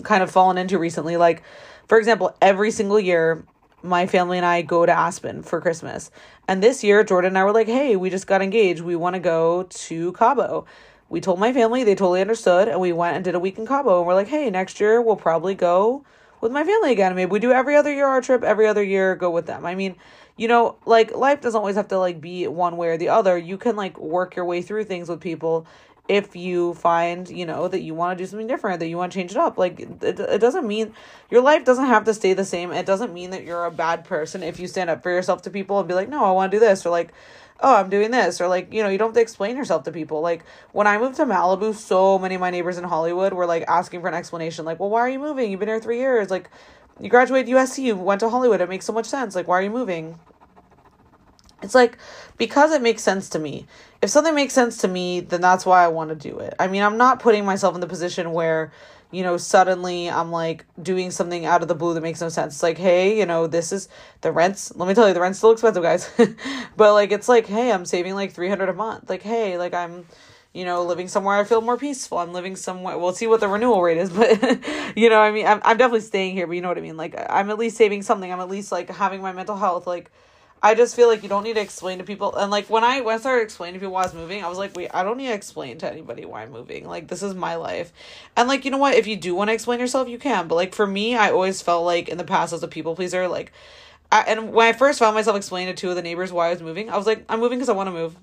kind 0.03 0.22
of 0.22 0.30
fallen 0.30 0.59
into 0.59 0.78
recently. 0.78 1.16
Like, 1.16 1.43
for 1.88 1.99
example, 1.99 2.36
every 2.41 2.70
single 2.70 2.99
year, 2.99 3.45
my 3.82 4.07
family 4.07 4.36
and 4.36 4.47
I 4.47 4.62
go 4.62 4.84
to 4.84 4.93
Aspen 4.93 5.43
for 5.43 5.61
Christmas. 5.61 6.11
And 6.47 6.62
this 6.62 6.82
year, 6.82 7.05
Jordan 7.05 7.28
and 7.28 7.38
I 7.38 7.45
were 7.45 7.53
like, 7.53 7.68
hey, 7.68 7.97
we 7.97 8.11
just 8.11 8.26
got 8.26 8.43
engaged. 8.43 8.80
We 8.80 8.97
want 8.97 9.14
to 9.14 9.20
go 9.20 9.64
to 9.64 10.12
Cabo. 10.12 10.66
We 11.09 11.20
told 11.20 11.41
my 11.41 11.53
family, 11.53 11.82
they 11.82 11.95
totally 11.95 12.20
understood, 12.20 12.68
and 12.68 12.80
we 12.80 12.93
went 12.93 13.16
and 13.16 13.24
did 13.24 13.34
a 13.34 13.41
week 13.41 13.59
in 13.59 13.66
Cabo. 13.66 13.99
And 13.99 14.07
we're 14.07 14.14
like, 14.14 14.28
hey, 14.28 14.51
next 14.51 14.80
year 14.80 15.01
we'll 15.03 15.16
probably 15.16 15.55
go 15.55 16.05
with 16.41 16.53
my 16.53 16.64
family 16.64 16.93
again. 16.93 17.14
Maybe 17.14 17.30
we 17.30 17.38
do 17.38 17.53
every 17.53 17.76
other 17.76 17.93
year 17.93 18.07
our 18.07 18.20
trip, 18.20 18.43
every 18.43 18.66
other 18.66 18.82
year 18.82 19.14
go 19.16 19.30
with 19.30 19.47
them. 19.47 19.66
I 19.66 19.74
mean, 19.74 19.97
you 20.36 20.49
know, 20.49 20.76
like 20.86 21.14
life 21.14 21.41
doesn't 21.41 21.59
always 21.59 21.76
have 21.76 21.88
to 21.88 21.99
like 21.99 22.20
be 22.20 22.47
one 22.47 22.76
way 22.76 22.88
or 22.88 22.97
the 22.97 23.09
other. 23.11 23.36
You 23.36 23.59
can 23.59 23.76
like 23.76 23.99
work 23.99 24.36
your 24.36 24.45
way 24.45 24.62
through 24.62 24.84
things 24.84 25.09
with 25.09 25.20
people 25.20 25.66
if 26.09 26.34
you 26.34 26.74
find, 26.74 27.28
you 27.28 27.47
know, 27.47 27.68
that 27.68 27.82
you 27.82 27.95
want 27.95 28.18
to 28.18 28.24
do 28.24 28.26
something 28.28 28.49
different, 28.49 28.80
that 28.80 28.88
you 28.88 28.97
want 28.97 29.12
to 29.12 29.18
change 29.18 29.30
it 29.30 29.36
up. 29.36 29.59
Like 29.59 29.78
it, 29.78 30.18
it 30.18 30.41
doesn't 30.41 30.66
mean 30.66 30.93
your 31.30 31.41
life 31.41 31.64
doesn't 31.64 31.84
have 31.86 32.05
to 32.05 32.14
stay 32.14 32.32
the 32.32 32.45
same. 32.45 32.72
It 32.72 32.84
doesn't 32.84 33.14
mean 33.14 33.30
that 33.30 33.45
you're 33.45 33.64
a 33.64 33.70
bad 33.70 34.05
person 34.05 34.43
if 34.43 34.59
you 34.59 34.66
stand 34.66 34.91
up 34.91 35.05
for 35.05 35.11
yourself 35.11 35.43
to 35.43 35.51
people 35.51 35.78
and 35.78 35.86
be 35.86 35.95
like, 35.95 36.09
"No, 36.09 36.24
I 36.24 36.32
want 36.32 36.51
to 36.51 36.57
do 36.57 36.61
this," 36.61 36.84
or 36.84 36.91
like, 36.91 37.12
oh, 37.61 37.76
I'm 37.76 37.90
doing 37.90 38.11
this, 38.11 38.40
or 38.40 38.48
like, 38.48 38.72
you 38.72 38.82
know, 38.82 38.88
you 38.88 38.98
don't 38.98 39.08
have 39.08 39.14
to 39.14 39.20
explain 39.20 39.56
yourself 39.56 39.84
to 39.84 39.92
people. 39.92 40.20
Like 40.20 40.44
when 40.72 40.86
I 40.86 40.98
moved 40.98 41.16
to 41.16 41.26
Malibu, 41.26 41.74
so 41.74 42.18
many 42.18 42.34
of 42.34 42.40
my 42.40 42.50
neighbors 42.50 42.78
in 42.78 42.84
Hollywood 42.84 43.32
were 43.32 43.46
like 43.46 43.64
asking 43.68 44.00
for 44.00 44.08
an 44.08 44.14
explanation, 44.14 44.64
like, 44.64 44.80
well, 44.80 44.90
why 44.90 45.00
are 45.00 45.08
you 45.08 45.18
moving? 45.18 45.50
You've 45.50 45.61
been 45.61 45.68
here 45.68 45.80
three 45.80 45.98
years. 45.98 46.30
Like, 46.30 46.50
you 47.00 47.08
graduated 47.08 47.54
USC, 47.54 47.84
you 47.84 47.96
went 47.96 48.20
to 48.20 48.28
Hollywood. 48.28 48.61
It 48.61 48.68
makes 48.68 48.86
so 48.86 48.92
much 48.92 49.06
sense. 49.06 49.34
Like, 49.34 49.48
why 49.48 49.58
are 49.58 49.62
you 49.62 49.70
moving? 49.70 50.18
It's 51.62 51.74
like 51.74 51.98
because 52.38 52.72
it 52.72 52.82
makes 52.82 53.02
sense 53.02 53.28
to 53.30 53.38
me. 53.38 53.66
If 54.02 54.11
something 54.11 54.34
makes 54.34 54.54
sense 54.54 54.78
to 54.78 54.88
me, 54.88 55.20
then 55.20 55.40
that's 55.40 55.66
why 55.66 55.84
I 55.84 55.88
want 55.88 56.08
to 56.11 56.16
do 56.16 56.38
it. 56.38 56.54
I 56.58 56.68
mean, 56.68 56.82
I'm 56.82 56.96
not 56.96 57.20
putting 57.20 57.44
myself 57.44 57.74
in 57.74 57.80
the 57.80 57.86
position 57.86 58.32
where 58.32 58.72
you 59.11 59.22
know, 59.22 59.36
suddenly 59.36 60.08
I'm 60.08 60.30
like 60.30 60.64
doing 60.80 61.11
something 61.11 61.44
out 61.44 61.62
of 61.62 61.68
the 61.68 61.74
blue 61.74 61.94
that 61.94 62.00
makes 62.00 62.20
no 62.20 62.28
sense. 62.28 62.54
It's 62.54 62.62
like, 62.62 62.78
hey, 62.78 63.18
you 63.18 63.26
know, 63.26 63.46
this 63.46 63.72
is 63.72 63.88
the 64.20 64.30
rent's, 64.30 64.74
let 64.76 64.88
me 64.88 64.94
tell 64.94 65.08
you, 65.08 65.14
the 65.14 65.20
rent's 65.20 65.38
still 65.38 65.50
expensive, 65.50 65.82
guys. 65.82 66.08
but 66.76 66.94
like, 66.94 67.11
it's 67.11 67.28
like, 67.28 67.46
hey, 67.46 67.72
I'm 67.72 67.84
saving 67.84 68.14
like 68.14 68.32
300 68.32 68.68
a 68.68 68.72
month. 68.72 69.11
Like, 69.11 69.22
hey, 69.22 69.58
like 69.58 69.74
I'm, 69.74 70.06
you 70.52 70.64
know, 70.64 70.84
living 70.84 71.08
somewhere 71.08 71.36
I 71.36 71.44
feel 71.44 71.61
more 71.61 71.76
peaceful. 71.76 72.18
I'm 72.18 72.32
living 72.32 72.54
somewhere, 72.54 72.98
we'll 72.98 73.12
see 73.12 73.26
what 73.26 73.40
the 73.40 73.48
renewal 73.48 73.82
rate 73.82 73.98
is, 73.98 74.11
but 74.11 74.40
you 74.96 75.08
know, 75.11 75.20
I 75.20 75.32
mean, 75.32 75.46
I'm, 75.46 75.61
I'm 75.64 75.76
definitely 75.76 76.00
staying 76.00 76.34
here, 76.34 76.46
but 76.46 76.54
you 76.54 76.62
know 76.62 76.68
what 76.68 76.78
I 76.78 76.82
mean? 76.82 76.96
Like, 76.96 77.14
I'm 77.28 77.50
at 77.50 77.58
least 77.58 77.76
saving 77.76 78.02
something. 78.02 78.32
I'm 78.32 78.40
at 78.40 78.48
least 78.48 78.70
like 78.70 78.90
having 78.90 79.22
my 79.22 79.32
mental 79.32 79.56
health, 79.56 79.86
like, 79.86 80.11
I 80.62 80.74
just 80.74 80.94
feel 80.94 81.08
like 81.08 81.22
you 81.22 81.28
don't 81.28 81.44
need 81.44 81.54
to 81.54 81.61
explain 81.61 81.98
to 81.98 82.04
people. 82.04 82.36
And 82.36 82.50
like 82.50 82.68
when 82.68 82.84
I 82.84 83.00
when 83.00 83.14
I 83.14 83.18
started 83.18 83.42
explaining 83.42 83.74
to 83.74 83.80
people 83.80 83.94
why 83.94 84.02
I 84.02 84.06
was 84.06 84.14
moving, 84.14 84.44
I 84.44 84.48
was 84.48 84.58
like, 84.58 84.76
wait, 84.76 84.90
I 84.92 85.02
don't 85.02 85.16
need 85.16 85.28
to 85.28 85.32
explain 85.32 85.78
to 85.78 85.90
anybody 85.90 86.26
why 86.26 86.42
I'm 86.42 86.50
moving. 86.52 86.86
Like 86.86 87.08
this 87.08 87.22
is 87.22 87.34
my 87.34 87.54
life. 87.54 87.92
And 88.36 88.46
like 88.46 88.64
you 88.64 88.70
know 88.70 88.78
what, 88.78 88.94
if 88.94 89.06
you 89.06 89.16
do 89.16 89.34
want 89.34 89.48
to 89.48 89.54
explain 89.54 89.80
yourself, 89.80 90.08
you 90.08 90.18
can. 90.18 90.48
But 90.48 90.56
like 90.56 90.74
for 90.74 90.86
me, 90.86 91.16
I 91.16 91.30
always 91.30 91.62
felt 91.62 91.84
like 91.84 92.08
in 92.11 92.18
the 92.18 92.24
past 92.24 92.52
as 92.52 92.62
a 92.62 92.68
people 92.68 92.94
pleaser, 92.94 93.26
like, 93.26 93.52
I, 94.12 94.22
and 94.22 94.52
when 94.52 94.68
I 94.68 94.72
first 94.74 94.98
found 94.98 95.14
myself 95.14 95.36
explaining 95.36 95.74
to 95.74 95.80
two 95.80 95.90
of 95.90 95.96
the 95.96 96.02
neighbors 96.02 96.30
why 96.32 96.48
I 96.48 96.50
was 96.50 96.62
moving, 96.62 96.90
I 96.90 96.96
was 96.96 97.06
like, 97.06 97.24
I'm 97.28 97.40
moving 97.40 97.58
because 97.58 97.70
I 97.70 97.74
want 97.74 97.86
to 97.86 97.92
move. 97.92 98.16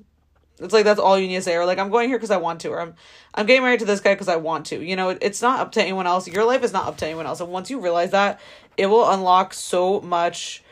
It's 0.59 0.73
like 0.73 0.85
that's 0.85 0.99
all 0.99 1.17
you 1.17 1.27
need 1.27 1.35
to 1.35 1.41
say, 1.41 1.55
or 1.55 1.65
like 1.65 1.79
I'm 1.79 1.89
going 1.89 2.09
here 2.09 2.17
because 2.17 2.31
I 2.31 2.37
want 2.37 2.61
to, 2.61 2.69
or 2.69 2.81
I'm 2.81 2.93
I'm 3.33 3.47
getting 3.47 3.63
married 3.63 3.79
to 3.79 3.85
this 3.85 3.99
guy 3.99 4.13
because 4.13 4.27
I 4.27 4.35
want 4.35 4.67
to. 4.67 4.83
You 4.83 4.95
know, 4.95 5.09
it, 5.09 5.19
it's 5.21 5.41
not 5.41 5.59
up 5.59 5.71
to 5.73 5.81
anyone 5.81 6.05
else. 6.05 6.27
Your 6.27 6.45
life 6.45 6.63
is 6.63 6.73
not 6.73 6.87
up 6.87 6.97
to 6.97 7.05
anyone 7.05 7.25
else. 7.25 7.39
And 7.39 7.49
once 7.49 7.71
you 7.71 7.79
realize 7.79 8.11
that, 8.11 8.39
it 8.75 8.87
will 8.87 9.09
unlock 9.09 9.53
so 9.55 10.01
much 10.01 10.63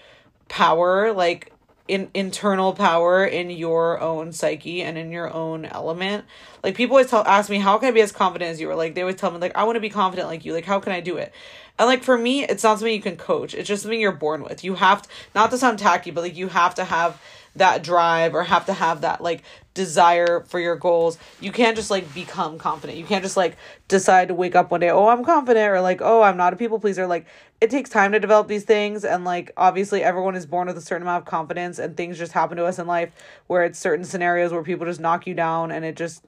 power. 0.48 1.14
Like 1.14 1.52
in 1.88 2.10
internal 2.14 2.74
power 2.74 3.26
in 3.26 3.50
your 3.50 4.02
own 4.02 4.32
psyche 4.32 4.82
and 4.82 4.98
in 4.98 5.12
your 5.12 5.32
own 5.32 5.66
element. 5.66 6.26
Like 6.64 6.76
people 6.76 6.96
always 6.96 7.10
tell 7.10 7.24
ask 7.26 7.50
me, 7.50 7.60
how 7.60 7.78
can 7.78 7.90
I 7.90 7.92
be 7.92 8.02
as 8.02 8.12
confident 8.12 8.52
as 8.52 8.60
you? 8.60 8.70
Or 8.70 8.76
like 8.76 8.96
they 8.96 9.02
always 9.02 9.18
tell 9.18 9.32
me 9.32 9.38
like 9.38 9.56
I 9.56 9.64
want 9.64 9.76
to 9.76 9.82
be 9.82 9.90
confident 9.90 10.28
like 10.28 10.46
you. 10.46 10.54
Like 10.54 10.66
how 10.66 10.80
can 10.80 10.92
I 10.94 11.00
do 11.00 11.18
it? 11.18 11.32
And 11.78 11.88
like 11.88 12.04
for 12.04 12.18
me, 12.18 12.44
it's 12.44 12.64
not 12.64 12.80
something 12.80 12.94
you 12.94 13.02
can 13.02 13.18
coach. 13.18 13.54
It's 13.54 13.68
just 13.68 13.84
something 13.84 14.00
you're 14.00 14.12
born 14.12 14.44
with. 14.44 14.64
You 14.64 14.76
have 14.76 15.04
to 15.04 15.10
not 15.36 15.52
to 15.52 15.58
sound 15.58 15.78
tacky, 15.78 16.12
but 16.12 16.22
like 16.22 16.36
you 16.36 16.48
have 16.48 16.76
to 16.76 16.86
have 16.86 17.22
that 17.56 17.84
drive 17.84 18.36
or 18.36 18.44
have 18.44 18.66
to 18.66 18.74
have 18.74 19.02
that 19.02 19.22
like 19.22 19.44
desire 19.74 20.44
for 20.48 20.60
your 20.60 20.76
goals. 20.76 21.18
You 21.40 21.52
can't 21.52 21.76
just 21.76 21.92
like 21.92 22.14
become 22.14 22.58
confident. 22.58 22.98
You 22.98 23.06
can't 23.06 23.24
just 23.24 23.38
like 23.38 23.58
decide 23.88 24.30
to 24.30 24.34
wake 24.34 24.56
up 24.56 24.72
one 24.72 24.80
day, 24.80 24.90
oh, 24.90 25.08
I'm 25.08 25.24
confident, 25.24 25.72
or 25.72 25.82
like, 25.82 26.02
oh, 26.02 26.22
I'm 26.22 26.38
not 26.38 26.54
a 26.54 26.56
people 26.56 26.80
pleaser. 26.80 27.08
Like, 27.08 27.26
it 27.62 27.70
takes 27.70 27.90
time 27.90 28.12
to 28.12 28.20
develop 28.20 28.48
these 28.48 28.64
things. 28.64 29.06
And 29.06 29.24
like, 29.24 29.52
obviously, 29.58 30.04
everyone 30.04 30.36
is 30.36 30.46
born 30.46 30.68
with 30.68 30.78
a 30.78 30.82
certain 30.82 31.04
amount 31.04 31.24
of 31.24 31.26
confidence, 31.28 31.80
and 31.80 31.96
things 31.96 32.18
just 32.18 32.34
happen 32.34 32.58
to 32.58 32.66
us 32.66 32.80
in 32.80 32.88
life 32.88 33.12
where 33.48 33.64
it's 33.64 33.80
certain 33.80 34.06
scenarios 34.06 34.52
where 34.52 34.64
people 34.64 34.86
just 34.86 35.00
knock 35.00 35.28
you 35.28 35.34
down 35.34 35.72
and 35.72 35.86
it 35.86 35.96
just 35.96 36.24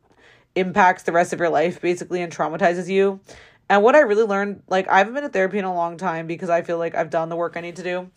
impacts 0.55 1.03
the 1.03 1.11
rest 1.11 1.34
of 1.34 1.39
your 1.39 1.49
life 1.49 1.80
basically 1.82 2.21
and 2.21 2.34
traumatizes 2.34 2.88
you. 2.88 3.19
And 3.69 3.84
what 3.84 3.95
I 3.95 3.99
really 3.99 4.23
learned, 4.23 4.63
like, 4.67 4.88
I 4.88 4.99
haven't 4.99 5.13
been 5.13 5.25
in 5.25 5.32
therapy 5.32 5.59
in 5.59 5.65
a 5.65 5.73
long 5.73 5.97
time 5.97 6.25
because 6.25 6.49
I 6.49 6.61
feel 6.61 6.78
like 6.78 6.95
I've 6.95 7.09
done 7.09 7.30
the 7.30 7.36
work 7.36 7.57
I 7.57 7.61
need 7.61 7.75
to 7.75 7.84
do. 7.84 8.09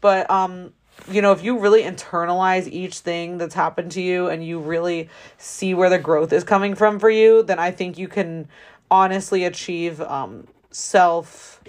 But 0.00 0.30
um 0.30 0.72
you 1.08 1.22
know, 1.22 1.30
if 1.30 1.44
you 1.44 1.58
really 1.58 1.84
internalize 1.84 2.66
each 2.66 2.98
thing 2.98 3.38
that's 3.38 3.54
happened 3.54 3.92
to 3.92 4.02
you 4.02 4.26
and 4.26 4.44
you 4.44 4.58
really 4.58 5.08
see 5.36 5.72
where 5.72 5.88
the 5.88 5.98
growth 5.98 6.32
is 6.32 6.42
coming 6.42 6.74
from 6.74 6.98
for 6.98 7.08
you, 7.08 7.44
then 7.44 7.60
I 7.60 7.70
think 7.70 7.98
you 7.98 8.08
can 8.08 8.48
honestly 8.90 9.44
achieve 9.44 10.00
um 10.00 10.48
self 10.70 11.62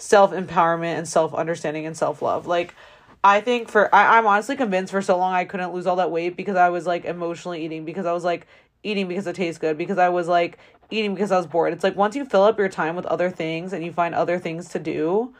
self 0.00 0.32
empowerment 0.32 0.96
and 0.96 1.08
self 1.08 1.34
understanding 1.34 1.86
and 1.86 1.96
self 1.96 2.22
love. 2.22 2.46
Like 2.46 2.74
I 3.22 3.40
think 3.40 3.68
for 3.68 3.94
I, 3.94 4.18
I'm 4.18 4.26
honestly 4.26 4.56
convinced 4.56 4.92
for 4.92 5.02
so 5.02 5.16
long 5.18 5.32
I 5.32 5.44
couldn't 5.44 5.74
lose 5.74 5.86
all 5.86 5.96
that 5.96 6.10
weight 6.10 6.36
because 6.36 6.56
I 6.56 6.70
was 6.70 6.86
like 6.86 7.04
emotionally 7.04 7.64
eating 7.64 7.84
because 7.84 8.06
I 8.06 8.12
was 8.12 8.24
like 8.24 8.46
eating 8.82 9.08
because 9.08 9.26
it 9.26 9.36
tastes 9.36 9.58
good 9.58 9.76
because 9.76 9.98
I 9.98 10.08
was 10.08 10.26
like 10.26 10.58
eating 10.90 11.14
because 11.14 11.30
I 11.30 11.36
was 11.36 11.46
bored. 11.46 11.72
It's 11.72 11.84
like 11.84 11.96
once 11.96 12.16
you 12.16 12.24
fill 12.24 12.44
up 12.44 12.58
your 12.58 12.68
time 12.68 12.96
with 12.96 13.06
other 13.06 13.30
things 13.30 13.72
and 13.72 13.84
you 13.84 13.92
find 13.92 14.14
other 14.14 14.38
things 14.38 14.70
to 14.70 14.78
do, 14.78 15.34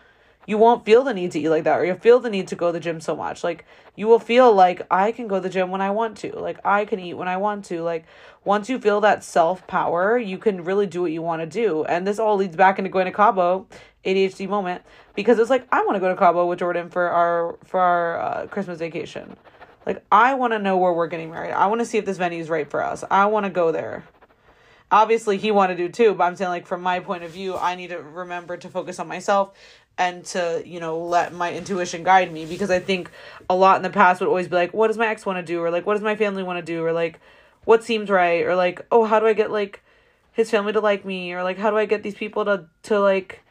you 0.47 0.59
won't 0.59 0.85
feel 0.85 1.05
the 1.05 1.15
need 1.15 1.33
to 1.33 1.41
eat 1.41 1.49
like 1.49 1.65
that 1.65 1.79
or 1.79 1.85
you'll 1.85 1.97
feel 1.97 2.21
the 2.21 2.31
need 2.31 2.49
to 2.49 2.57
go 2.57 2.69
to 2.69 2.73
the 2.73 2.81
gym 2.81 3.01
so 3.01 3.17
much. 3.17 3.43
Like 3.43 3.65
you 3.97 4.07
will 4.07 4.19
feel 4.19 4.53
like 4.53 4.83
i 4.91 5.13
can 5.13 5.29
go 5.29 5.37
to 5.37 5.41
the 5.41 5.49
gym 5.49 5.71
when 5.71 5.81
i 5.81 5.91
want 5.91 6.19
to. 6.19 6.39
Like 6.39 6.59
i 6.67 6.85
can 6.85 7.01
eat 7.01 7.15
when 7.15 7.29
i 7.29 7.37
want 7.39 7.65
to. 7.67 7.83
Like 7.83 8.05
once 8.45 8.69
you 8.69 8.79
feel 8.79 9.01
that 9.01 9.25
self 9.25 9.67
power 9.67 10.19
you 10.19 10.37
can 10.37 10.65
really 10.65 10.87
do 10.87 11.03
what 11.03 11.13
you 11.13 11.23
want 11.23 11.41
to 11.41 11.47
do. 11.47 11.85
And 11.85 12.07
this 12.07 12.19
all 12.19 12.37
leads 12.37 12.57
back 12.57 12.79
into 12.79 12.91
going 12.91 13.07
to 13.07 13.13
cabo 13.13 13.67
adhd 14.05 14.49
moment 14.49 14.83
because 15.15 15.39
it's 15.39 15.51
like 15.51 15.67
i 15.73 15.83
want 15.85 15.97
to 15.97 16.01
go 16.01 16.09
to 16.09 16.17
cabo 16.17 16.47
with 16.47 16.59
jordan 16.59 16.89
for 16.89 17.09
our 17.09 17.57
for 17.65 17.81
our 17.81 18.21
uh, 18.21 18.47
christmas 18.47 18.79
vacation. 18.79 19.37
Like 19.87 20.05
i 20.13 20.35
want 20.35 20.53
to 20.53 20.59
know 20.59 20.77
where 20.77 20.93
we're 20.93 21.09
getting 21.09 21.31
married. 21.31 21.53
I 21.53 21.67
want 21.67 21.81
to 21.81 21.85
see 21.85 21.99
if 21.99 22.05
this 22.05 22.19
venue 22.19 22.41
is 22.41 22.49
right 22.49 22.69
for 22.69 22.83
us. 22.83 23.03
I 23.11 23.27
want 23.27 23.45
to 23.47 23.51
go 23.51 23.73
there. 23.73 24.05
Obviously 24.93 25.37
he 25.39 25.51
wanted 25.51 25.77
to 25.77 25.87
do 25.87 25.93
too 25.93 26.15
but 26.15 26.25
i'm 26.25 26.35
saying 26.37 26.51
like 26.51 26.67
from 26.67 26.83
my 26.83 26.99
point 27.01 27.23
of 27.23 27.31
view 27.31 27.57
i 27.57 27.77
need 27.77 27.89
to 27.91 27.99
remember 27.99 28.57
to 28.57 28.69
focus 28.69 28.99
on 28.99 29.07
myself 29.07 29.53
and 30.01 30.25
to 30.25 30.63
you 30.65 30.81
know 30.81 30.99
let 30.99 31.33
my 31.33 31.53
intuition 31.53 32.03
guide 32.03 32.33
me 32.33 32.47
because 32.47 32.71
i 32.71 32.81
think 32.81 33.11
a 33.49 33.55
lot 33.55 33.77
in 33.77 33.83
the 33.83 33.91
past 33.91 34.21
would 34.21 34.29
always 34.29 34.49
be 34.49 34.57
like 34.57 34.73
what 34.73 34.89
does 34.89 34.97
my 34.97 35.07
ex 35.07 35.25
want 35.27 35.37
to 35.37 35.43
do? 35.43 35.61
or 35.61 35.71
like 35.71 35.87
what 35.87 35.95
does 35.95 36.03
my 36.03 36.17
family 36.17 36.43
want 36.43 36.59
to 36.59 36.65
do? 36.65 36.83
or 36.85 36.93
like 36.93 37.21
what 37.65 37.85
seems 37.85 38.09
right? 38.09 38.45
or 38.45 38.57
like 38.57 38.85
oh 38.91 39.05
how 39.05 39.21
do 39.21 39.27
i 39.27 39.33
get 39.33 39.51
like 39.51 39.83
his 40.33 40.51
family 40.51 40.73
to 40.73 40.81
like 40.81 41.05
me? 41.05 41.33
or 41.33 41.45
like 41.45 41.59
how 41.59 41.71
do 41.71 41.77
i 41.77 41.85
get 41.85 42.03
these 42.03 42.15
people 42.15 42.45
to 42.45 42.65
to 42.83 42.99
like 42.99 43.43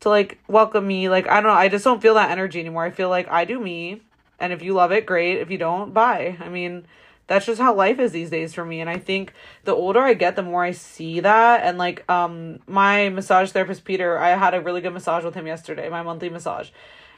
to 0.00 0.08
like 0.08 0.38
welcome 0.48 0.86
me. 0.86 1.08
Like 1.08 1.28
i 1.28 1.34
don't 1.34 1.50
know. 1.52 1.58
I 1.58 1.68
just 1.68 1.84
don't 1.84 2.02
feel 2.02 2.14
that 2.14 2.30
energy 2.30 2.60
anymore. 2.60 2.84
I 2.84 2.90
feel 2.90 3.08
like 3.08 3.28
i 3.28 3.44
do 3.44 3.58
me. 3.58 4.02
And 4.40 4.52
if 4.52 4.62
you 4.62 4.74
love 4.74 4.92
it 4.92 5.06
great. 5.06 5.38
If 5.38 5.50
you 5.50 5.58
don't 5.58 5.92
bye. 5.92 6.36
I 6.40 6.48
mean 6.48 6.86
that's 7.26 7.44
just 7.44 7.60
how 7.60 7.74
life 7.74 7.98
is 7.98 8.12
these 8.12 8.30
days 8.30 8.54
for 8.54 8.64
me. 8.64 8.80
And 8.80 8.88
i 8.88 8.96
think 8.96 9.32
the 9.64 9.74
older 9.74 10.00
i 10.00 10.14
get 10.14 10.36
the 10.36 10.42
more 10.42 10.64
i 10.64 10.72
see 10.72 11.20
that. 11.20 11.62
And 11.62 11.78
like 11.78 12.08
um 12.10 12.60
my 12.66 13.08
massage 13.08 13.50
therapist 13.50 13.84
peter 13.84 14.18
i 14.18 14.30
had 14.30 14.54
a 14.54 14.60
really 14.60 14.80
good 14.80 14.94
massage 14.94 15.24
with 15.24 15.34
him 15.34 15.46
yesterday 15.46 15.88
my 15.88 16.02
monthly 16.02 16.28
massage. 16.28 16.70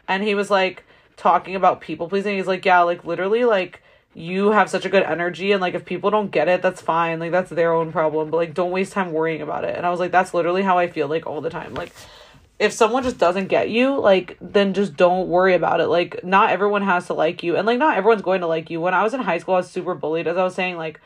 And 0.08 0.22
he 0.22 0.34
was 0.34 0.50
like 0.50 0.84
talking 1.16 1.54
about 1.54 1.80
people 1.80 2.08
pleasing. 2.08 2.36
He's 2.36 2.46
like 2.46 2.64
yeah 2.64 2.80
like 2.80 3.04
literally 3.04 3.44
like 3.44 3.82
you 4.12 4.50
have 4.50 4.68
such 4.68 4.84
a 4.84 4.88
good 4.88 5.04
energy. 5.04 5.52
And 5.52 5.60
like 5.60 5.74
if 5.74 5.84
people 5.84 6.10
don't 6.10 6.32
get 6.32 6.48
it 6.48 6.62
that's 6.62 6.80
fine. 6.80 7.20
Like 7.20 7.30
that's 7.30 7.50
their 7.50 7.72
own 7.72 7.92
problem. 7.92 8.30
But 8.30 8.38
like 8.38 8.54
don't 8.54 8.72
waste 8.72 8.92
time 8.92 9.12
worrying 9.12 9.42
about 9.42 9.64
it. 9.64 9.76
And 9.76 9.86
i 9.86 9.90
was 9.90 10.00
like 10.00 10.10
that's 10.10 10.32
literally 10.34 10.62
how 10.62 10.78
i 10.78 10.88
feel 10.88 11.08
like 11.08 11.26
all 11.26 11.40
the 11.42 11.50
time. 11.50 11.74
Like 11.74 11.92
if 12.60 12.74
someone 12.74 13.02
just 13.02 13.16
doesn't 13.16 13.48
get 13.48 13.70
you, 13.70 13.98
like 13.98 14.36
then 14.40 14.74
just 14.74 14.94
don't 14.94 15.28
worry 15.28 15.54
about 15.54 15.80
it. 15.80 15.88
Like 15.88 16.22
not 16.22 16.50
everyone 16.50 16.82
has 16.82 17.06
to 17.06 17.14
like 17.14 17.42
you 17.42 17.56
and 17.56 17.66
like 17.66 17.78
not 17.78 17.96
everyone's 17.96 18.20
going 18.22 18.42
to 18.42 18.46
like 18.46 18.68
you. 18.68 18.82
When 18.82 18.92
I 18.92 19.02
was 19.02 19.14
in 19.14 19.20
high 19.20 19.38
school, 19.38 19.54
I 19.54 19.58
was 19.58 19.70
super 19.70 19.94
bullied 19.94 20.28
as 20.28 20.36
I 20.36 20.44
was 20.44 20.54
saying 20.54 20.76
like 20.76 21.00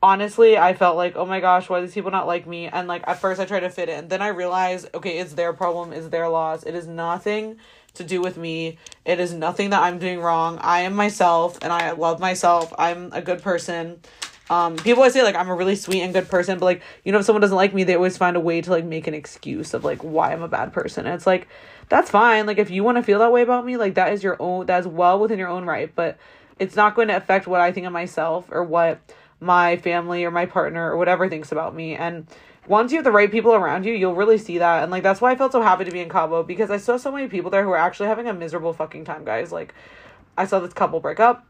honestly, 0.00 0.56
I 0.56 0.74
felt 0.74 0.96
like, 0.96 1.16
"Oh 1.16 1.26
my 1.26 1.40
gosh, 1.40 1.68
why 1.68 1.80
do 1.80 1.86
these 1.86 1.94
people 1.94 2.12
not 2.12 2.28
like 2.28 2.46
me?" 2.46 2.68
And 2.68 2.86
like 2.86 3.02
at 3.08 3.18
first 3.18 3.40
I 3.40 3.46
tried 3.46 3.60
to 3.60 3.70
fit 3.70 3.88
in. 3.88 4.06
Then 4.06 4.22
I 4.22 4.28
realized, 4.28 4.88
okay, 4.94 5.18
it's 5.18 5.32
their 5.32 5.52
problem, 5.52 5.92
it's 5.92 6.08
their 6.08 6.28
loss. 6.28 6.62
It 6.62 6.76
is 6.76 6.86
nothing 6.86 7.58
to 7.94 8.04
do 8.04 8.20
with 8.20 8.36
me. 8.36 8.78
It 9.04 9.18
is 9.18 9.34
nothing 9.34 9.70
that 9.70 9.82
I'm 9.82 9.98
doing 9.98 10.20
wrong. 10.20 10.58
I 10.60 10.82
am 10.82 10.94
myself 10.94 11.58
and 11.62 11.72
I 11.72 11.90
love 11.90 12.20
myself. 12.20 12.72
I'm 12.78 13.12
a 13.12 13.20
good 13.20 13.42
person. 13.42 14.00
Um, 14.50 14.76
people 14.76 15.00
always 15.00 15.12
say 15.12 15.22
like 15.22 15.34
I'm 15.34 15.48
a 15.48 15.54
really 15.54 15.76
sweet 15.76 16.00
and 16.02 16.12
good 16.12 16.28
person, 16.28 16.58
but 16.58 16.64
like 16.64 16.82
you 17.04 17.12
know 17.12 17.18
if 17.18 17.24
someone 17.24 17.40
doesn't 17.40 17.56
like 17.56 17.74
me, 17.74 17.84
they 17.84 17.94
always 17.94 18.16
find 18.16 18.36
a 18.36 18.40
way 18.40 18.60
to 18.60 18.70
like 18.70 18.84
make 18.84 19.06
an 19.06 19.14
excuse 19.14 19.74
of 19.74 19.84
like 19.84 20.02
why 20.02 20.32
I'm 20.32 20.42
a 20.42 20.48
bad 20.48 20.72
person. 20.72 21.06
And 21.06 21.14
it's 21.14 21.26
like 21.26 21.48
that's 21.88 22.10
fine. 22.10 22.46
Like 22.46 22.58
if 22.58 22.70
you 22.70 22.82
want 22.82 22.96
to 22.96 23.02
feel 23.02 23.18
that 23.18 23.32
way 23.32 23.42
about 23.42 23.66
me, 23.66 23.76
like 23.76 23.94
that 23.94 24.12
is 24.12 24.22
your 24.22 24.36
own 24.40 24.66
that's 24.66 24.86
well 24.86 25.18
within 25.18 25.38
your 25.38 25.48
own 25.48 25.64
right, 25.66 25.94
but 25.94 26.18
it's 26.58 26.76
not 26.76 26.94
going 26.94 27.08
to 27.08 27.16
affect 27.16 27.46
what 27.46 27.60
I 27.60 27.72
think 27.72 27.86
of 27.86 27.92
myself 27.92 28.46
or 28.50 28.64
what 28.64 29.00
my 29.40 29.76
family 29.76 30.24
or 30.24 30.30
my 30.30 30.46
partner 30.46 30.90
or 30.90 30.96
whatever 30.96 31.28
thinks 31.28 31.52
about 31.52 31.74
me. 31.74 31.94
And 31.94 32.26
once 32.66 32.90
you 32.90 32.98
have 32.98 33.04
the 33.04 33.12
right 33.12 33.30
people 33.30 33.54
around 33.54 33.84
you, 33.84 33.94
you'll 33.94 34.14
really 34.14 34.38
see 34.38 34.58
that. 34.58 34.82
And 34.82 34.90
like 34.90 35.02
that's 35.02 35.20
why 35.20 35.30
I 35.30 35.36
felt 35.36 35.52
so 35.52 35.62
happy 35.62 35.84
to 35.84 35.90
be 35.90 36.00
in 36.00 36.08
Cabo 36.08 36.42
because 36.42 36.70
I 36.70 36.78
saw 36.78 36.96
so 36.96 37.12
many 37.12 37.28
people 37.28 37.50
there 37.50 37.62
who 37.62 37.68
were 37.68 37.76
actually 37.76 38.08
having 38.08 38.26
a 38.26 38.34
miserable 38.34 38.72
fucking 38.72 39.04
time, 39.04 39.24
guys. 39.24 39.52
Like 39.52 39.74
I 40.36 40.46
saw 40.46 40.58
this 40.58 40.72
couple 40.72 41.00
break 41.00 41.20
up 41.20 41.46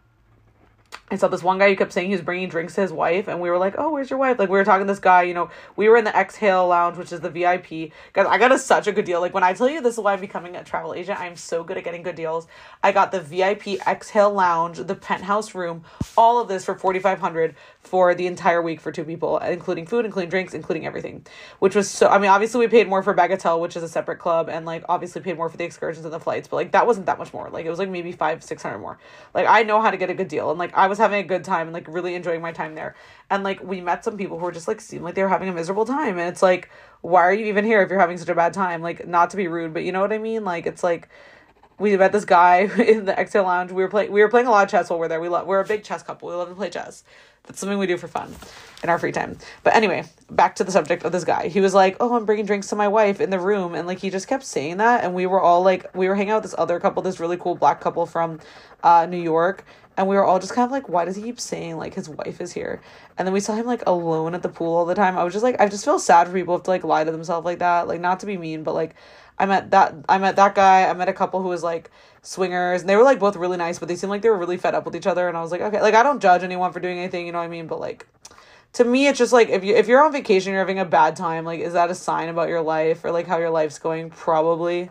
I 1.10 1.16
saw 1.16 1.28
this 1.28 1.42
one 1.42 1.58
guy 1.58 1.70
who 1.70 1.76
kept 1.76 1.92
saying 1.92 2.08
he 2.08 2.14
was 2.14 2.22
bringing 2.22 2.48
drinks 2.48 2.74
to 2.74 2.82
his 2.82 2.92
wife, 2.92 3.28
and 3.28 3.40
we 3.40 3.48
were 3.48 3.56
like, 3.56 3.74
"Oh, 3.78 3.90
where's 3.90 4.10
your 4.10 4.18
wife?" 4.18 4.38
Like 4.38 4.50
we 4.50 4.58
were 4.58 4.64
talking 4.64 4.86
to 4.86 4.92
this 4.92 5.00
guy, 5.00 5.22
you 5.22 5.32
know, 5.32 5.50
we 5.76 5.88
were 5.88 5.96
in 5.96 6.04
the 6.04 6.14
Exhale 6.14 6.66
Lounge, 6.68 6.98
which 6.98 7.12
is 7.12 7.20
the 7.20 7.30
VIP. 7.30 7.92
Guys, 8.12 8.26
I 8.28 8.36
got 8.36 8.52
a 8.52 8.58
such 8.58 8.86
a 8.86 8.92
good 8.92 9.06
deal. 9.06 9.20
Like 9.20 9.32
when 9.32 9.42
I 9.42 9.54
tell 9.54 9.70
you 9.70 9.80
this 9.80 9.94
is 9.94 10.00
why 10.00 10.12
I'm 10.12 10.20
becoming 10.20 10.56
a 10.56 10.64
travel 10.64 10.92
agent, 10.92 11.18
I'm 11.18 11.36
so 11.36 11.64
good 11.64 11.78
at 11.78 11.84
getting 11.84 12.02
good 12.02 12.16
deals. 12.16 12.46
I 12.82 12.92
got 12.92 13.10
the 13.10 13.20
VIP 13.20 13.80
Exhale 13.86 14.32
Lounge, 14.32 14.78
the 14.78 14.94
penthouse 14.94 15.54
room, 15.54 15.84
all 16.16 16.40
of 16.40 16.48
this 16.48 16.64
for 16.64 16.74
forty 16.74 16.98
five 16.98 17.20
hundred 17.20 17.54
for 17.80 18.14
the 18.14 18.26
entire 18.26 18.60
week 18.60 18.80
for 18.80 18.92
two 18.92 19.04
people, 19.04 19.38
including 19.38 19.86
food, 19.86 20.04
including 20.04 20.28
drinks, 20.28 20.52
including 20.52 20.84
everything. 20.84 21.24
Which 21.58 21.74
was 21.74 21.88
so. 21.88 22.08
I 22.08 22.18
mean, 22.18 22.30
obviously 22.30 22.60
we 22.60 22.68
paid 22.68 22.86
more 22.86 23.02
for 23.02 23.14
Bagatelle, 23.14 23.60
which 23.60 23.76
is 23.76 23.82
a 23.82 23.88
separate 23.88 24.18
club, 24.18 24.50
and 24.50 24.66
like 24.66 24.84
obviously 24.90 25.22
paid 25.22 25.36
more 25.36 25.48
for 25.48 25.56
the 25.56 25.64
excursions 25.64 26.04
and 26.04 26.12
the 26.12 26.20
flights, 26.20 26.48
but 26.48 26.56
like 26.56 26.72
that 26.72 26.86
wasn't 26.86 27.06
that 27.06 27.18
much 27.18 27.32
more. 27.32 27.48
Like 27.48 27.64
it 27.64 27.70
was 27.70 27.78
like 27.78 27.88
maybe 27.88 28.12
five, 28.12 28.44
six 28.44 28.62
hundred 28.62 28.80
more. 28.80 28.98
Like 29.32 29.46
I 29.48 29.62
know 29.62 29.80
how 29.80 29.90
to 29.90 29.96
get 29.96 30.10
a 30.10 30.14
good 30.14 30.28
deal, 30.28 30.50
and 30.50 30.58
like 30.58 30.74
I 30.74 30.86
was 30.86 30.97
having 30.98 31.24
a 31.24 31.26
good 31.26 31.44
time 31.44 31.68
and 31.68 31.74
like 31.74 31.86
really 31.88 32.14
enjoying 32.14 32.40
my 32.40 32.52
time 32.52 32.74
there. 32.74 32.94
And 33.30 33.44
like 33.44 33.62
we 33.62 33.80
met 33.80 34.04
some 34.04 34.16
people 34.16 34.38
who 34.38 34.44
were 34.44 34.52
just 34.52 34.68
like 34.68 34.80
seemed 34.80 35.04
like 35.04 35.14
they 35.14 35.22
were 35.22 35.28
having 35.28 35.48
a 35.48 35.52
miserable 35.52 35.84
time. 35.84 36.18
And 36.18 36.28
it's 36.28 36.42
like, 36.42 36.70
why 37.00 37.22
are 37.22 37.32
you 37.32 37.46
even 37.46 37.64
here 37.64 37.82
if 37.82 37.90
you're 37.90 38.00
having 38.00 38.18
such 38.18 38.28
a 38.28 38.34
bad 38.34 38.52
time? 38.52 38.82
Like 38.82 39.06
not 39.06 39.30
to 39.30 39.36
be 39.36 39.48
rude, 39.48 39.74
but 39.74 39.84
you 39.84 39.92
know 39.92 40.00
what 40.00 40.12
I 40.12 40.18
mean? 40.18 40.44
Like 40.44 40.66
it's 40.66 40.82
like 40.82 41.08
we 41.78 41.96
met 41.96 42.12
this 42.12 42.24
guy 42.24 42.60
in 42.78 43.04
the 43.04 43.18
exhale 43.18 43.44
lounge. 43.44 43.72
We 43.72 43.82
were 43.82 43.88
playing 43.88 44.12
we 44.12 44.20
were 44.20 44.28
playing 44.28 44.46
a 44.46 44.50
lot 44.50 44.64
of 44.64 44.70
chess 44.70 44.90
while 44.90 44.98
we're 44.98 45.08
there. 45.08 45.20
We 45.20 45.28
love 45.28 45.46
we're 45.46 45.60
a 45.60 45.66
big 45.66 45.84
chess 45.84 46.02
couple. 46.02 46.28
We 46.28 46.34
love 46.34 46.48
to 46.48 46.54
play 46.54 46.70
chess. 46.70 47.04
That's 47.44 47.60
something 47.60 47.78
we 47.78 47.86
do 47.86 47.96
for 47.96 48.08
fun 48.08 48.34
in 48.82 48.90
our 48.90 48.98
free 48.98 49.12
time. 49.12 49.38
But 49.62 49.74
anyway, 49.74 50.04
back 50.30 50.56
to 50.56 50.64
the 50.64 50.72
subject 50.72 51.04
of 51.04 51.12
this 51.12 51.24
guy. 51.24 51.48
He 51.48 51.60
was 51.60 51.72
like, 51.72 51.96
"Oh, 51.98 52.14
I'm 52.14 52.26
bringing 52.26 52.44
drinks 52.44 52.66
to 52.68 52.76
my 52.76 52.88
wife 52.88 53.22
in 53.22 53.30
the 53.30 53.38
room," 53.38 53.74
and 53.74 53.86
like 53.86 54.00
he 54.00 54.10
just 54.10 54.28
kept 54.28 54.44
saying 54.44 54.76
that, 54.78 55.02
and 55.02 55.14
we 55.14 55.24
were 55.24 55.40
all 55.40 55.62
like, 55.62 55.86
we 55.96 56.08
were 56.08 56.14
hanging 56.14 56.32
out 56.32 56.42
with 56.42 56.50
this 56.50 56.58
other 56.58 56.78
couple, 56.78 57.02
this 57.02 57.20
really 57.20 57.38
cool 57.38 57.54
black 57.54 57.80
couple 57.80 58.04
from 58.04 58.38
uh, 58.82 59.06
New 59.06 59.22
York, 59.22 59.64
and 59.98 60.06
we 60.06 60.14
were 60.14 60.24
all 60.24 60.38
just 60.38 60.52
kind 60.52 60.64
of 60.64 60.70
like, 60.70 60.88
why 60.88 61.04
does 61.04 61.16
he 61.16 61.22
keep 61.22 61.40
saying 61.40 61.76
like 61.76 61.92
his 61.92 62.08
wife 62.08 62.40
is 62.40 62.52
here? 62.52 62.80
And 63.18 63.26
then 63.26 63.32
we 63.32 63.40
saw 63.40 63.54
him 63.54 63.66
like 63.66 63.82
alone 63.84 64.32
at 64.34 64.42
the 64.42 64.48
pool 64.48 64.76
all 64.76 64.84
the 64.84 64.94
time. 64.94 65.18
I 65.18 65.24
was 65.24 65.32
just 65.32 65.42
like, 65.42 65.60
I 65.60 65.68
just 65.68 65.84
feel 65.84 65.98
sad 65.98 66.28
for 66.28 66.32
people 66.32 66.54
have 66.54 66.62
to 66.62 66.70
like 66.70 66.84
lie 66.84 67.02
to 67.02 67.10
themselves 67.10 67.44
like 67.44 67.58
that. 67.58 67.88
Like 67.88 68.00
not 68.00 68.20
to 68.20 68.26
be 68.26 68.38
mean, 68.38 68.62
but 68.62 68.74
like 68.74 68.94
I 69.38 69.46
met 69.46 69.70
that 69.70 69.94
I 70.08 70.18
met 70.18 70.36
that 70.36 70.54
guy. 70.54 70.88
I 70.88 70.92
met 70.94 71.08
a 71.08 71.12
couple 71.12 71.42
who 71.42 71.48
was 71.48 71.62
like 71.62 71.90
swingers, 72.22 72.80
and 72.80 72.88
they 72.88 72.96
were 72.96 73.04
like 73.04 73.18
both 73.18 73.36
really 73.36 73.56
nice, 73.56 73.78
but 73.78 73.88
they 73.88 73.96
seemed 73.96 74.10
like 74.10 74.22
they 74.22 74.30
were 74.30 74.38
really 74.38 74.56
fed 74.56 74.74
up 74.74 74.84
with 74.84 74.96
each 74.96 75.06
other. 75.06 75.28
And 75.28 75.36
I 75.36 75.42
was 75.42 75.50
like, 75.50 75.60
okay, 75.60 75.80
like 75.80 75.94
I 75.94 76.02
don't 76.02 76.20
judge 76.20 76.42
anyone 76.42 76.72
for 76.72 76.80
doing 76.80 76.98
anything, 76.98 77.26
you 77.26 77.32
know 77.32 77.38
what 77.38 77.44
I 77.44 77.48
mean? 77.48 77.66
But 77.66 77.80
like 77.80 78.06
to 78.74 78.84
me 78.84 79.08
it's 79.08 79.18
just 79.18 79.32
like 79.32 79.48
if 79.48 79.64
you 79.64 79.74
if 79.74 79.88
you're 79.88 80.04
on 80.04 80.12
vacation 80.12 80.52
you're 80.52 80.60
having 80.60 80.78
a 80.78 80.84
bad 80.84 81.16
time 81.16 81.44
like 81.44 81.60
is 81.60 81.72
that 81.72 81.90
a 81.90 81.94
sign 81.94 82.28
about 82.28 82.48
your 82.48 82.60
life 82.60 83.04
or 83.04 83.10
like 83.10 83.26
how 83.26 83.38
your 83.38 83.50
life's 83.50 83.78
going 83.78 84.10
probably 84.10 84.90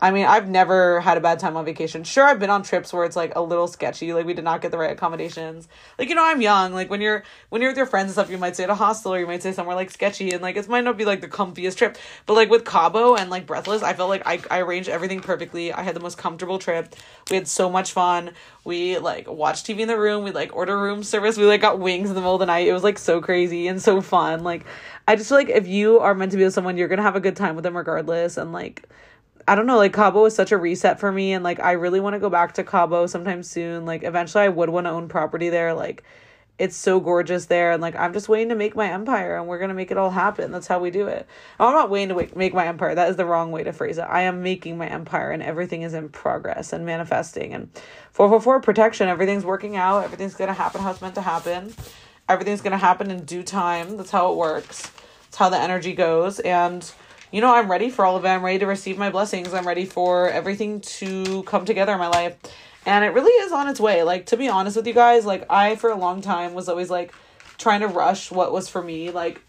I 0.00 0.12
mean, 0.12 0.26
I've 0.26 0.48
never 0.48 1.00
had 1.00 1.16
a 1.16 1.20
bad 1.20 1.40
time 1.40 1.56
on 1.56 1.64
vacation. 1.64 2.04
Sure, 2.04 2.24
I've 2.24 2.38
been 2.38 2.50
on 2.50 2.62
trips 2.62 2.92
where 2.92 3.04
it's 3.04 3.16
like 3.16 3.32
a 3.34 3.42
little 3.42 3.66
sketchy, 3.66 4.12
like 4.12 4.26
we 4.26 4.32
did 4.32 4.44
not 4.44 4.62
get 4.62 4.70
the 4.70 4.78
right 4.78 4.92
accommodations. 4.92 5.66
Like, 5.98 6.08
you 6.08 6.14
know, 6.14 6.24
I'm 6.24 6.40
young. 6.40 6.72
Like 6.72 6.88
when 6.88 7.00
you're 7.00 7.24
when 7.48 7.60
you're 7.60 7.72
with 7.72 7.76
your 7.76 7.86
friends 7.86 8.04
and 8.04 8.12
stuff, 8.12 8.30
you 8.30 8.38
might 8.38 8.54
stay 8.54 8.62
at 8.62 8.70
a 8.70 8.76
hostel 8.76 9.12
or 9.12 9.18
you 9.18 9.26
might 9.26 9.40
stay 9.40 9.50
somewhere 9.50 9.74
like 9.74 9.90
sketchy 9.90 10.30
and 10.30 10.40
like 10.40 10.56
it 10.56 10.68
might 10.68 10.84
not 10.84 10.96
be 10.96 11.04
like 11.04 11.20
the 11.20 11.26
comfiest 11.26 11.76
trip. 11.76 11.98
But 12.26 12.34
like 12.34 12.48
with 12.48 12.64
Cabo 12.64 13.16
and 13.16 13.28
like 13.28 13.44
Breathless, 13.46 13.82
I 13.82 13.92
felt 13.92 14.08
like 14.08 14.22
I 14.24 14.40
I 14.52 14.60
arranged 14.60 14.88
everything 14.88 15.18
perfectly. 15.20 15.72
I 15.72 15.82
had 15.82 15.96
the 15.96 16.00
most 16.00 16.16
comfortable 16.16 16.60
trip. 16.60 16.94
We 17.28 17.34
had 17.34 17.48
so 17.48 17.68
much 17.68 17.90
fun. 17.90 18.30
We 18.64 18.98
like 18.98 19.28
watched 19.28 19.66
TV 19.66 19.80
in 19.80 19.88
the 19.88 19.98
room. 19.98 20.22
We 20.22 20.30
like 20.30 20.54
order 20.54 20.80
room 20.80 21.02
service. 21.02 21.36
We 21.36 21.44
like 21.44 21.60
got 21.60 21.80
wings 21.80 22.08
in 22.08 22.14
the 22.14 22.20
middle 22.20 22.36
of 22.36 22.40
the 22.40 22.46
night. 22.46 22.68
It 22.68 22.72
was 22.72 22.84
like 22.84 22.98
so 22.98 23.20
crazy 23.20 23.66
and 23.66 23.82
so 23.82 24.00
fun. 24.00 24.44
Like 24.44 24.64
I 25.08 25.16
just 25.16 25.28
feel 25.28 25.38
like 25.38 25.48
if 25.48 25.66
you 25.66 25.98
are 25.98 26.14
meant 26.14 26.30
to 26.32 26.38
be 26.38 26.44
with 26.44 26.54
someone, 26.54 26.76
you're 26.76 26.86
gonna 26.86 27.02
have 27.02 27.16
a 27.16 27.20
good 27.20 27.34
time 27.34 27.56
with 27.56 27.64
them 27.64 27.76
regardless. 27.76 28.36
And 28.36 28.52
like 28.52 28.88
I 29.48 29.54
don't 29.54 29.66
know, 29.66 29.78
like 29.78 29.94
Cabo 29.94 30.22
was 30.22 30.34
such 30.34 30.52
a 30.52 30.58
reset 30.58 31.00
for 31.00 31.10
me 31.10 31.32
and 31.32 31.42
like 31.42 31.58
I 31.58 31.72
really 31.72 32.00
want 32.00 32.12
to 32.12 32.20
go 32.20 32.28
back 32.28 32.52
to 32.54 32.64
Cabo 32.64 33.06
sometime 33.06 33.42
soon. 33.42 33.86
Like 33.86 34.02
eventually 34.04 34.44
I 34.44 34.48
would 34.48 34.68
want 34.68 34.86
to 34.86 34.90
own 34.90 35.08
property 35.08 35.48
there. 35.48 35.72
Like 35.72 36.04
it's 36.58 36.76
so 36.76 37.00
gorgeous 37.00 37.46
there 37.46 37.70
and 37.70 37.80
like 37.80 37.94
i'm 37.94 38.12
just 38.12 38.28
waiting 38.28 38.48
to 38.48 38.56
make 38.56 38.74
my 38.74 38.90
empire 38.90 39.36
and 39.36 39.46
we're 39.46 39.58
gonna 39.58 39.72
make 39.72 39.90
it 39.90 39.96
all 39.96 40.10
happen. 40.10 40.52
That's 40.52 40.66
how 40.66 40.80
we 40.80 40.90
do 40.90 41.06
it. 41.06 41.26
I'm 41.58 41.72
not 41.72 41.88
waiting 41.88 42.14
to 42.14 42.36
make 42.36 42.52
my 42.52 42.66
empire. 42.66 42.94
That 42.94 43.08
is 43.08 43.16
the 43.16 43.24
wrong 43.24 43.50
way 43.50 43.62
to 43.62 43.72
phrase 43.72 43.96
it. 43.96 44.02
I 44.02 44.22
am 44.22 44.42
making 44.42 44.76
my 44.76 44.86
empire 44.86 45.30
and 45.30 45.42
everything 45.42 45.80
is 45.80 45.94
in 45.94 46.10
progress 46.10 46.74
and 46.74 46.84
manifesting 46.84 47.54
and 47.54 47.70
444 48.12 48.60
protection. 48.60 49.08
Everything's 49.08 49.46
working 49.46 49.76
out. 49.76 50.04
Everything's 50.04 50.34
gonna 50.34 50.52
happen 50.52 50.82
how 50.82 50.90
it's 50.90 51.00
meant 51.00 51.14
to 51.14 51.22
happen. 51.22 51.72
Everything's 52.28 52.60
gonna 52.60 52.76
happen 52.76 53.10
in 53.10 53.24
due 53.24 53.42
time. 53.42 53.96
That's 53.96 54.10
how 54.10 54.30
it 54.30 54.36
works. 54.36 54.90
It's 55.28 55.36
how 55.36 55.48
the 55.48 55.58
energy 55.58 55.94
goes 55.94 56.38
and 56.40 56.92
you 57.30 57.40
know 57.40 57.54
i'm 57.54 57.70
ready 57.70 57.90
for 57.90 58.04
all 58.04 58.16
of 58.16 58.24
it. 58.24 58.28
I'm 58.28 58.44
ready 58.44 58.58
to 58.60 58.66
receive 58.66 58.98
my 58.98 59.10
blessings. 59.10 59.52
I'm 59.54 59.66
ready 59.66 59.84
for 59.84 60.28
everything 60.30 60.80
to 60.80 61.42
come 61.44 61.64
together 61.64 61.92
in 61.92 61.98
my 61.98 62.08
life. 62.08 62.36
And 62.86 63.04
it 63.04 63.08
really 63.08 63.32
is 63.44 63.52
on 63.52 63.68
its 63.68 63.80
way. 63.80 64.02
Like 64.02 64.26
to 64.26 64.36
be 64.36 64.48
honest 64.48 64.76
with 64.76 64.86
you 64.86 64.94
guys 64.94 65.26
like 65.26 65.44
i 65.50 65.76
for 65.76 65.90
a 65.90 65.96
long 65.96 66.20
time 66.22 66.54
was 66.54 66.68
always 66.68 66.90
like 66.90 67.12
trying 67.58 67.80
to 67.80 67.88
rush 67.88 68.30
what 68.30 68.52
was 68.52 68.68
for 68.68 68.82
me. 68.82 69.10
Like 69.10 69.42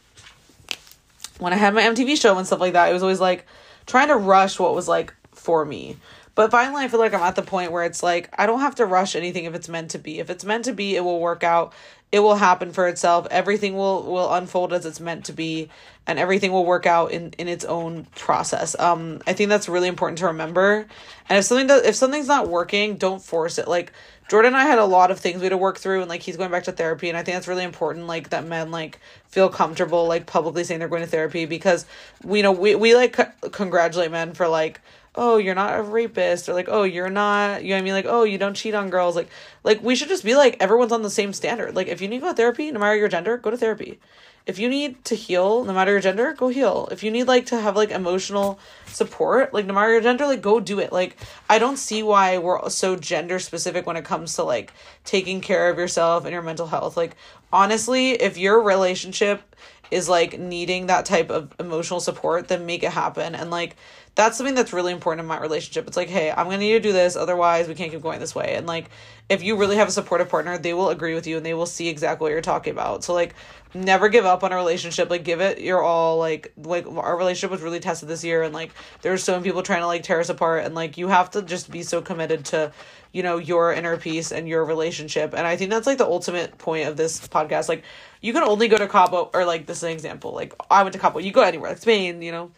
when 1.39 1.53
i 1.53 1.55
had 1.55 1.73
my 1.73 1.81
mtv 1.83 2.19
show 2.19 2.37
and 2.37 2.45
stuff 2.45 2.59
like 2.59 2.73
that 2.73 2.89
it 2.89 2.93
was 2.93 3.01
always 3.01 3.21
like 3.21 3.45
trying 3.85 4.09
to 4.09 4.17
rush 4.17 4.59
what 4.59 4.75
was 4.75 4.87
like 4.87 5.13
for 5.31 5.63
me. 5.63 5.95
But 6.35 6.51
finally 6.51 6.83
i 6.83 6.87
feel 6.87 6.99
like 6.99 7.13
i'm 7.13 7.21
at 7.21 7.35
the 7.35 7.41
point 7.41 7.71
where 7.71 7.83
it's 7.83 8.03
like 8.03 8.29
i 8.37 8.45
don't 8.45 8.59
have 8.59 8.75
to 8.75 8.85
rush 8.85 9.15
anything 9.15 9.45
if 9.45 9.55
it's 9.55 9.69
meant 9.69 9.91
to 9.91 9.99
be. 9.99 10.19
If 10.19 10.29
it's 10.29 10.43
meant 10.43 10.65
to 10.65 10.73
be 10.73 10.95
it 10.95 11.01
will 11.01 11.19
work 11.19 11.43
out 11.43 11.73
it 12.11 12.19
will 12.21 12.35
happen 12.35 12.71
for 12.73 12.87
itself. 12.87 13.27
Everything 13.31 13.75
will 13.75 14.03
will 14.03 14.33
unfold 14.33 14.73
as 14.73 14.85
it's 14.85 14.99
meant 14.99 15.25
to 15.25 15.33
be 15.33 15.69
and 16.07 16.17
everything 16.17 16.51
will 16.51 16.65
work 16.65 16.85
out 16.85 17.11
in 17.11 17.33
in 17.37 17.47
its 17.47 17.65
own 17.65 18.05
process. 18.15 18.77
Um 18.79 19.21
i 19.27 19.33
think 19.33 19.49
that's 19.49 19.69
really 19.69 19.87
important 19.87 20.17
to 20.19 20.27
remember. 20.27 20.87
And 21.29 21.37
if 21.39 21.45
something 21.45 21.67
does 21.67 21.83
if 21.83 21.95
something's 21.95 22.27
not 22.27 22.47
working 22.49 22.97
don't 22.97 23.21
force 23.21 23.57
it. 23.59 23.67
Like 23.67 23.93
jordan 24.29 24.53
and 24.53 24.57
i 24.57 24.65
had 24.65 24.77
a 24.77 24.85
lot 24.85 25.09
of 25.11 25.19
things 25.19 25.37
we 25.37 25.45
had 25.45 25.49
to 25.49 25.57
work 25.57 25.79
through 25.79 26.01
and 26.01 26.09
like 26.09 26.21
he's 26.21 26.37
going 26.37 26.51
back 26.51 26.63
to 26.63 26.71
therapy 26.71 27.09
and 27.09 27.17
i 27.17 27.23
think 27.23 27.35
that's 27.35 27.47
really 27.47 27.63
important 27.63 28.05
like 28.05 28.29
that 28.29 28.45
men 28.45 28.69
like 28.69 28.99
feel 29.27 29.49
comfortable 29.49 30.07
like 30.07 30.27
publicly 30.27 30.63
saying 30.63 30.79
they're 30.79 30.87
going 30.87 31.01
to 31.01 31.07
therapy 31.07 31.45
because 31.45 31.85
we 32.23 32.37
you 32.37 32.43
know 32.43 32.51
we, 32.51 32.75
we 32.75 32.95
like 32.95 33.15
c- 33.15 33.49
congratulate 33.51 34.11
men 34.11 34.33
for 34.33 34.47
like 34.47 34.81
oh 35.19 35.35
you're 35.35 35.53
not 35.53 35.77
a 35.77 35.83
rapist 35.83 36.47
or 36.47 36.53
like 36.53 36.69
oh 36.69 36.83
you're 36.83 37.09
not 37.09 37.61
you 37.61 37.69
know 37.69 37.75
what 37.75 37.79
i 37.79 37.83
mean? 37.83 37.93
Like 37.93 38.05
oh 38.07 38.23
you 38.23 38.37
don't 38.37 38.53
cheat 38.55 38.73
on 38.73 38.89
girls. 38.89 39.17
Like 39.17 39.29
like 39.65 39.83
we 39.83 39.93
should 39.95 40.07
just 40.07 40.23
be 40.23 40.33
like 40.33 40.55
everyone's 40.61 40.93
on 40.93 41.01
the 41.01 41.09
same 41.09 41.33
standard. 41.33 41.75
Like 41.75 41.87
if 41.87 42.01
you 42.01 42.07
need 42.07 42.19
to 42.19 42.21
go 42.21 42.29
to 42.29 42.35
therapy 42.35 42.71
no 42.71 42.79
matter 42.79 42.95
your 42.95 43.09
gender 43.09 43.37
go 43.37 43.51
to 43.51 43.57
therapy. 43.57 43.99
If 44.45 44.57
you 44.57 44.69
need 44.69 45.03
to 45.05 45.15
heal 45.15 45.65
no 45.65 45.73
matter 45.73 45.91
your 45.91 45.99
gender 45.99 46.33
go 46.33 46.47
heal. 46.47 46.87
If 46.89 47.03
you 47.03 47.11
need 47.11 47.25
like 47.25 47.47
to 47.47 47.59
have 47.59 47.75
like 47.75 47.91
emotional 47.91 48.59
support 48.87 49.53
like 49.53 49.65
no 49.65 49.73
matter 49.73 49.91
your 49.91 50.01
gender 50.01 50.25
like 50.25 50.41
go 50.41 50.61
do 50.61 50.79
it. 50.79 50.93
Like 50.93 51.17
i 51.49 51.59
don't 51.59 51.77
see 51.77 52.01
why 52.01 52.37
we're 52.37 52.69
so 52.69 52.95
gender 52.95 53.39
specific 53.39 53.85
when 53.85 53.97
it 53.97 54.05
comes 54.05 54.35
to 54.35 54.43
like 54.43 54.71
taking 55.03 55.41
care 55.41 55.69
of 55.69 55.77
yourself 55.77 56.23
and 56.23 56.31
your 56.31 56.41
mental 56.41 56.67
health. 56.67 56.95
Like 56.95 57.17
honestly 57.51 58.11
if 58.11 58.37
your 58.37 58.61
relationship 58.61 59.43
is 59.91 60.07
like 60.07 60.39
needing 60.39 60.85
that 60.85 61.05
type 61.05 61.29
of 61.29 61.53
emotional 61.59 61.99
support 61.99 62.47
then 62.47 62.65
make 62.65 62.83
it 62.83 62.91
happen. 62.93 63.35
And 63.35 63.51
like 63.51 63.75
that's 64.19 64.35
something 64.35 64.53
that's 64.53 64.73
really 64.73 64.91
important 64.91 65.21
in 65.21 65.27
my 65.27 65.39
relationship. 65.39 65.87
It's 65.87 65.95
like, 65.95 66.09
hey, 66.09 66.29
I'm 66.29 66.47
gonna 66.47 66.57
need 66.57 66.73
to 66.73 66.81
do 66.81 66.91
this, 66.91 67.15
otherwise 67.15 67.69
we 67.69 67.73
can't 67.73 67.89
keep 67.89 68.01
going 68.01 68.19
this 68.19 68.35
way. 68.35 68.55
And 68.55 68.67
like, 68.67 68.89
if 69.29 69.41
you 69.41 69.55
really 69.55 69.77
have 69.77 69.87
a 69.87 69.91
supportive 69.91 70.27
partner, 70.27 70.57
they 70.57 70.73
will 70.73 70.89
agree 70.89 71.13
with 71.13 71.25
you 71.25 71.37
and 71.37 71.45
they 71.45 71.53
will 71.53 71.65
see 71.65 71.87
exactly 71.87 72.25
what 72.25 72.31
you're 72.33 72.41
talking 72.41 72.73
about. 72.73 73.05
So 73.05 73.13
like, 73.13 73.33
never 73.73 74.09
give 74.09 74.25
up 74.25 74.43
on 74.43 74.51
a 74.51 74.57
relationship. 74.57 75.09
Like, 75.09 75.23
give 75.23 75.39
it 75.39 75.61
your 75.61 75.81
all. 75.81 76.17
Like, 76.17 76.51
like 76.57 76.85
our 76.85 77.15
relationship 77.15 77.49
was 77.49 77.61
really 77.61 77.79
tested 77.79 78.09
this 78.09 78.21
year, 78.25 78.43
and 78.43 78.53
like, 78.53 78.71
there's 79.03 79.23
so 79.23 79.31
many 79.33 79.45
people 79.45 79.63
trying 79.63 79.81
to 79.81 79.87
like 79.87 80.03
tear 80.03 80.19
us 80.19 80.27
apart, 80.27 80.65
and 80.65 80.75
like, 80.75 80.97
you 80.97 81.07
have 81.07 81.31
to 81.31 81.41
just 81.41 81.71
be 81.71 81.81
so 81.81 82.01
committed 82.01 82.43
to 82.45 82.73
you 83.13 83.23
know 83.23 83.37
your 83.37 83.71
inner 83.71 83.95
peace 83.97 84.31
and 84.31 84.47
your 84.47 84.63
relationship 84.63 85.33
and 85.33 85.47
i 85.47 85.55
think 85.55 85.71
that's 85.71 85.87
like 85.87 85.97
the 85.97 86.05
ultimate 86.05 86.55
point 86.59 86.87
of 86.87 86.95
this 86.95 87.27
podcast 87.27 87.67
like 87.67 87.83
you 88.21 88.31
can 88.33 88.43
only 88.43 88.67
go 88.67 88.77
to 88.77 88.87
cabo 88.87 89.31
or 89.33 89.45
like 89.45 89.65
this 89.65 89.77
is 89.77 89.83
an 89.83 89.89
example 89.89 90.31
like 90.31 90.53
i 90.69 90.83
went 90.83 90.93
to 90.93 90.99
cabo 90.99 91.17
you 91.17 91.31
go 91.31 91.41
anywhere 91.41 91.71
like 91.71 91.79
spain 91.79 92.21
you 92.21 92.31
know 92.31 92.51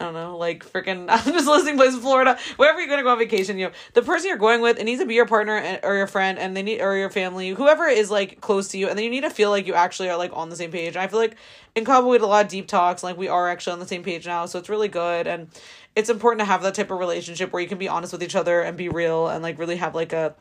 I 0.00 0.04
don't 0.04 0.14
know, 0.14 0.36
like 0.36 0.64
freaking. 0.64 1.06
I'm 1.08 1.32
just 1.32 1.48
listening 1.48 1.76
places, 1.76 1.96
in 1.96 2.00
Florida, 2.02 2.38
wherever 2.56 2.78
you're 2.78 2.88
gonna 2.88 3.02
go 3.02 3.10
on 3.10 3.18
vacation. 3.18 3.58
You 3.58 3.66
know, 3.66 3.72
the 3.94 4.02
person 4.02 4.28
you're 4.28 4.36
going 4.36 4.60
with, 4.60 4.78
it 4.78 4.84
needs 4.84 5.00
to 5.00 5.06
be 5.06 5.14
your 5.14 5.26
partner 5.26 5.80
or 5.82 5.96
your 5.96 6.06
friend, 6.06 6.38
and 6.38 6.56
they 6.56 6.62
need 6.62 6.80
or 6.80 6.96
your 6.96 7.10
family, 7.10 7.50
whoever 7.50 7.86
is 7.86 8.10
like 8.10 8.40
close 8.40 8.68
to 8.68 8.78
you, 8.78 8.88
and 8.88 8.96
then 8.96 9.04
you 9.04 9.10
need 9.10 9.22
to 9.22 9.30
feel 9.30 9.50
like 9.50 9.66
you 9.66 9.74
actually 9.74 10.08
are 10.08 10.16
like 10.16 10.30
on 10.34 10.50
the 10.50 10.56
same 10.56 10.70
page. 10.70 10.94
And 10.94 10.98
I 10.98 11.08
feel 11.08 11.18
like 11.18 11.36
in 11.74 11.84
Cabo 11.84 12.06
we 12.06 12.14
had 12.14 12.22
a 12.22 12.26
lot 12.26 12.44
of 12.44 12.50
deep 12.50 12.68
talks, 12.68 13.02
like 13.02 13.16
we 13.16 13.26
are 13.28 13.48
actually 13.48 13.72
on 13.72 13.80
the 13.80 13.88
same 13.88 14.04
page 14.04 14.24
now, 14.24 14.46
so 14.46 14.58
it's 14.58 14.68
really 14.68 14.88
good, 14.88 15.26
and 15.26 15.48
it's 15.96 16.10
important 16.10 16.40
to 16.40 16.44
have 16.44 16.62
that 16.62 16.74
type 16.74 16.92
of 16.92 16.98
relationship 17.00 17.52
where 17.52 17.60
you 17.60 17.68
can 17.68 17.78
be 17.78 17.88
honest 17.88 18.12
with 18.12 18.22
each 18.22 18.36
other 18.36 18.60
and 18.60 18.76
be 18.76 18.88
real, 18.88 19.26
and 19.26 19.42
like 19.42 19.58
really 19.58 19.76
have 19.76 19.96
like 19.96 20.12
a 20.12 20.32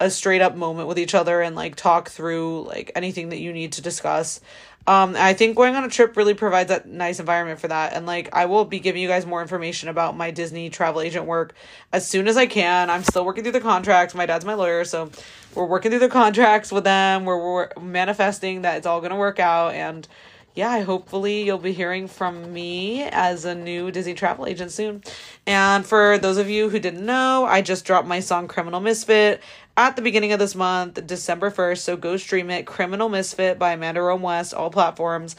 a 0.00 0.10
straight 0.10 0.40
up 0.40 0.56
moment 0.56 0.88
with 0.88 0.98
each 0.98 1.14
other 1.14 1.42
and 1.42 1.54
like 1.54 1.76
talk 1.76 2.08
through 2.08 2.64
like 2.64 2.90
anything 2.96 3.28
that 3.28 3.38
you 3.38 3.52
need 3.52 3.72
to 3.72 3.82
discuss. 3.82 4.40
Um, 4.86 5.14
I 5.16 5.34
think 5.34 5.56
going 5.56 5.76
on 5.76 5.84
a 5.84 5.90
trip 5.90 6.16
really 6.16 6.32
provides 6.32 6.70
that 6.70 6.88
nice 6.88 7.20
environment 7.20 7.60
for 7.60 7.68
that. 7.68 7.92
And 7.92 8.06
like, 8.06 8.30
I 8.32 8.46
will 8.46 8.64
be 8.64 8.80
giving 8.80 9.02
you 9.02 9.08
guys 9.08 9.26
more 9.26 9.42
information 9.42 9.90
about 9.90 10.16
my 10.16 10.30
Disney 10.30 10.70
travel 10.70 11.02
agent 11.02 11.26
work 11.26 11.54
as 11.92 12.08
soon 12.08 12.26
as 12.26 12.36
I 12.38 12.46
can. 12.46 12.88
I'm 12.88 13.04
still 13.04 13.24
working 13.24 13.44
through 13.44 13.52
the 13.52 13.60
contracts. 13.60 14.14
My 14.14 14.24
dad's 14.24 14.44
my 14.44 14.54
lawyer, 14.54 14.84
so 14.84 15.10
we're 15.54 15.66
working 15.66 15.90
through 15.90 16.00
the 16.00 16.08
contracts 16.08 16.72
with 16.72 16.84
them. 16.84 17.26
We're, 17.26 17.36
we're 17.36 17.68
manifesting 17.80 18.62
that 18.62 18.78
it's 18.78 18.86
all 18.86 19.02
gonna 19.02 19.16
work 19.16 19.38
out 19.38 19.74
and 19.74 20.08
yeah, 20.54 20.82
hopefully 20.82 21.42
you'll 21.42 21.58
be 21.58 21.72
hearing 21.72 22.08
from 22.08 22.52
me 22.52 23.02
as 23.02 23.44
a 23.44 23.54
new 23.54 23.90
Disney 23.90 24.14
travel 24.14 24.46
agent 24.46 24.72
soon. 24.72 25.02
And 25.46 25.86
for 25.86 26.18
those 26.18 26.38
of 26.38 26.50
you 26.50 26.68
who 26.68 26.80
didn't 26.80 27.06
know, 27.06 27.46
I 27.48 27.62
just 27.62 27.84
dropped 27.84 28.08
my 28.08 28.20
song 28.20 28.48
Criminal 28.48 28.80
Misfit 28.80 29.40
at 29.76 29.96
the 29.96 30.02
beginning 30.02 30.32
of 30.32 30.38
this 30.38 30.54
month, 30.54 31.06
December 31.06 31.50
1st. 31.50 31.78
So 31.78 31.96
go 31.96 32.16
stream 32.16 32.50
it. 32.50 32.66
Criminal 32.66 33.08
Misfit 33.08 33.58
by 33.58 33.72
Amanda 33.72 34.02
Rome 34.02 34.22
West, 34.22 34.52
all 34.52 34.70
platforms. 34.70 35.36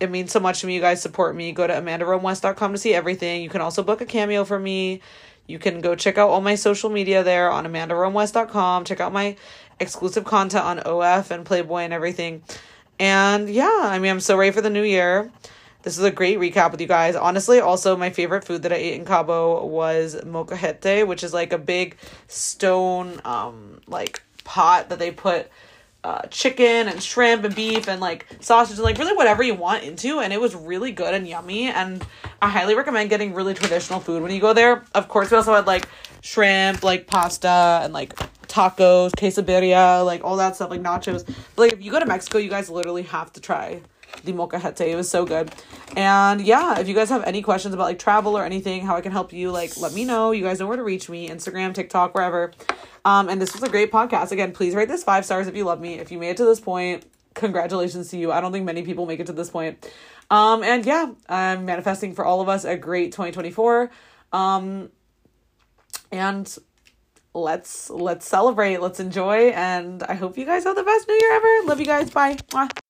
It 0.00 0.10
means 0.10 0.32
so 0.32 0.40
much 0.40 0.60
to 0.60 0.66
me. 0.66 0.74
You 0.74 0.80
guys 0.80 1.00
support 1.00 1.34
me. 1.36 1.52
Go 1.52 1.66
to 1.66 1.72
amandaromewest.com 1.72 2.72
to 2.72 2.78
see 2.78 2.94
everything. 2.94 3.42
You 3.42 3.48
can 3.48 3.60
also 3.60 3.82
book 3.82 4.00
a 4.00 4.06
cameo 4.06 4.44
for 4.44 4.58
me. 4.58 5.00
You 5.46 5.58
can 5.58 5.80
go 5.80 5.94
check 5.94 6.18
out 6.18 6.28
all 6.28 6.40
my 6.40 6.56
social 6.56 6.90
media 6.90 7.22
there 7.22 7.50
on 7.50 7.64
amandaromewest.com. 7.64 8.84
Check 8.84 9.00
out 9.00 9.12
my 9.12 9.36
exclusive 9.80 10.24
content 10.24 10.64
on 10.64 10.78
OF 10.80 11.30
and 11.30 11.46
Playboy 11.46 11.82
and 11.82 11.92
everything. 11.92 12.42
And 12.98 13.48
yeah, 13.48 13.80
I 13.84 13.98
mean, 13.98 14.10
I'm 14.10 14.20
so 14.20 14.36
ready 14.36 14.50
for 14.50 14.60
the 14.60 14.70
new 14.70 14.82
year. 14.82 15.30
This 15.82 15.96
is 15.96 16.04
a 16.04 16.10
great 16.10 16.38
recap 16.38 16.72
with 16.72 16.80
you 16.80 16.86
guys. 16.86 17.14
Honestly, 17.14 17.60
also 17.60 17.96
my 17.96 18.10
favorite 18.10 18.44
food 18.44 18.62
that 18.62 18.72
I 18.72 18.76
ate 18.76 18.94
in 18.94 19.04
Cabo 19.04 19.64
was 19.64 20.16
molcajete, 20.16 21.06
which 21.06 21.22
is 21.22 21.32
like 21.32 21.52
a 21.52 21.58
big 21.58 21.96
stone 22.26 23.20
um 23.24 23.80
like 23.86 24.22
pot 24.44 24.88
that 24.88 24.98
they 24.98 25.10
put 25.10 25.48
uh, 26.04 26.22
chicken 26.28 26.88
and 26.88 27.02
shrimp 27.02 27.44
and 27.44 27.54
beef 27.54 27.88
and 27.88 28.00
like 28.00 28.24
sausage 28.40 28.76
and 28.76 28.84
like 28.84 28.98
really 28.98 29.16
whatever 29.16 29.42
you 29.42 29.54
want 29.54 29.82
into 29.82 30.20
and 30.20 30.32
it 30.32 30.40
was 30.40 30.54
really 30.54 30.92
good 30.92 31.12
and 31.12 31.26
yummy 31.26 31.68
and 31.68 32.06
I 32.40 32.48
highly 32.48 32.74
recommend 32.74 33.10
getting 33.10 33.34
really 33.34 33.52
traditional 33.52 33.98
food 34.00 34.22
when 34.22 34.30
you 34.32 34.40
go 34.40 34.52
there. 34.52 34.84
Of 34.94 35.08
course, 35.08 35.30
we 35.30 35.36
also 35.36 35.54
had 35.54 35.66
like 35.66 35.88
shrimp, 36.22 36.82
like 36.82 37.06
pasta 37.06 37.80
and 37.82 37.92
like 37.92 38.14
tacos, 38.48 39.10
quesadilla, 39.12 40.04
like 40.04 40.24
all 40.24 40.36
that 40.36 40.56
stuff, 40.56 40.70
like 40.70 40.82
nachos. 40.82 41.24
But 41.26 41.62
like 41.62 41.72
if 41.72 41.82
you 41.82 41.90
go 41.90 42.00
to 42.00 42.06
Mexico, 42.06 42.38
you 42.38 42.50
guys 42.50 42.68
literally 42.70 43.02
have 43.04 43.32
to 43.34 43.40
try 43.40 43.80
the 44.24 44.32
molcajete. 44.32 44.88
It 44.88 44.96
was 44.96 45.08
so 45.08 45.24
good. 45.24 45.52
And 45.96 46.40
yeah, 46.40 46.78
if 46.78 46.88
you 46.88 46.94
guys 46.94 47.08
have 47.10 47.24
any 47.24 47.42
questions 47.42 47.74
about 47.74 47.84
like 47.84 47.98
travel 47.98 48.36
or 48.36 48.44
anything, 48.44 48.84
how 48.84 48.96
I 48.96 49.00
can 49.00 49.12
help 49.12 49.32
you, 49.32 49.50
like 49.50 49.76
let 49.76 49.92
me 49.92 50.04
know. 50.04 50.32
You 50.32 50.42
guys 50.42 50.60
know 50.60 50.66
where 50.66 50.76
to 50.76 50.82
reach 50.82 51.08
me, 51.08 51.28
Instagram, 51.28 51.74
TikTok, 51.74 52.14
wherever. 52.14 52.52
Um, 53.04 53.28
and 53.28 53.40
this 53.40 53.52
was 53.52 53.62
a 53.62 53.68
great 53.68 53.92
podcast. 53.92 54.32
Again, 54.32 54.52
please 54.52 54.74
rate 54.74 54.88
this 54.88 55.04
five 55.04 55.24
stars 55.24 55.46
if 55.46 55.56
you 55.56 55.64
love 55.64 55.80
me. 55.80 55.98
If 55.98 56.10
you 56.10 56.18
made 56.18 56.30
it 56.30 56.36
to 56.38 56.44
this 56.44 56.60
point, 56.60 57.04
congratulations 57.34 58.10
to 58.10 58.18
you. 58.18 58.32
I 58.32 58.40
don't 58.40 58.52
think 58.52 58.64
many 58.64 58.82
people 58.82 59.06
make 59.06 59.20
it 59.20 59.26
to 59.26 59.32
this 59.32 59.50
point. 59.50 59.90
Um, 60.30 60.62
and 60.62 60.84
yeah, 60.84 61.12
I'm 61.28 61.64
manifesting 61.64 62.14
for 62.14 62.24
all 62.24 62.40
of 62.40 62.48
us 62.48 62.64
a 62.64 62.76
great 62.76 63.12
2024. 63.12 63.90
Um, 64.32 64.90
and 66.12 66.58
let's 67.42 67.90
let's 67.90 68.26
celebrate 68.26 68.80
let's 68.80 69.00
enjoy 69.00 69.50
and 69.50 70.02
i 70.04 70.14
hope 70.14 70.36
you 70.36 70.44
guys 70.44 70.64
have 70.64 70.76
the 70.76 70.82
best 70.82 71.08
new 71.08 71.14
year 71.14 71.32
ever. 71.34 71.66
Love 71.66 71.80
you 71.80 71.86
guys. 71.86 72.10
Bye. 72.10 72.34
Mwah. 72.50 72.87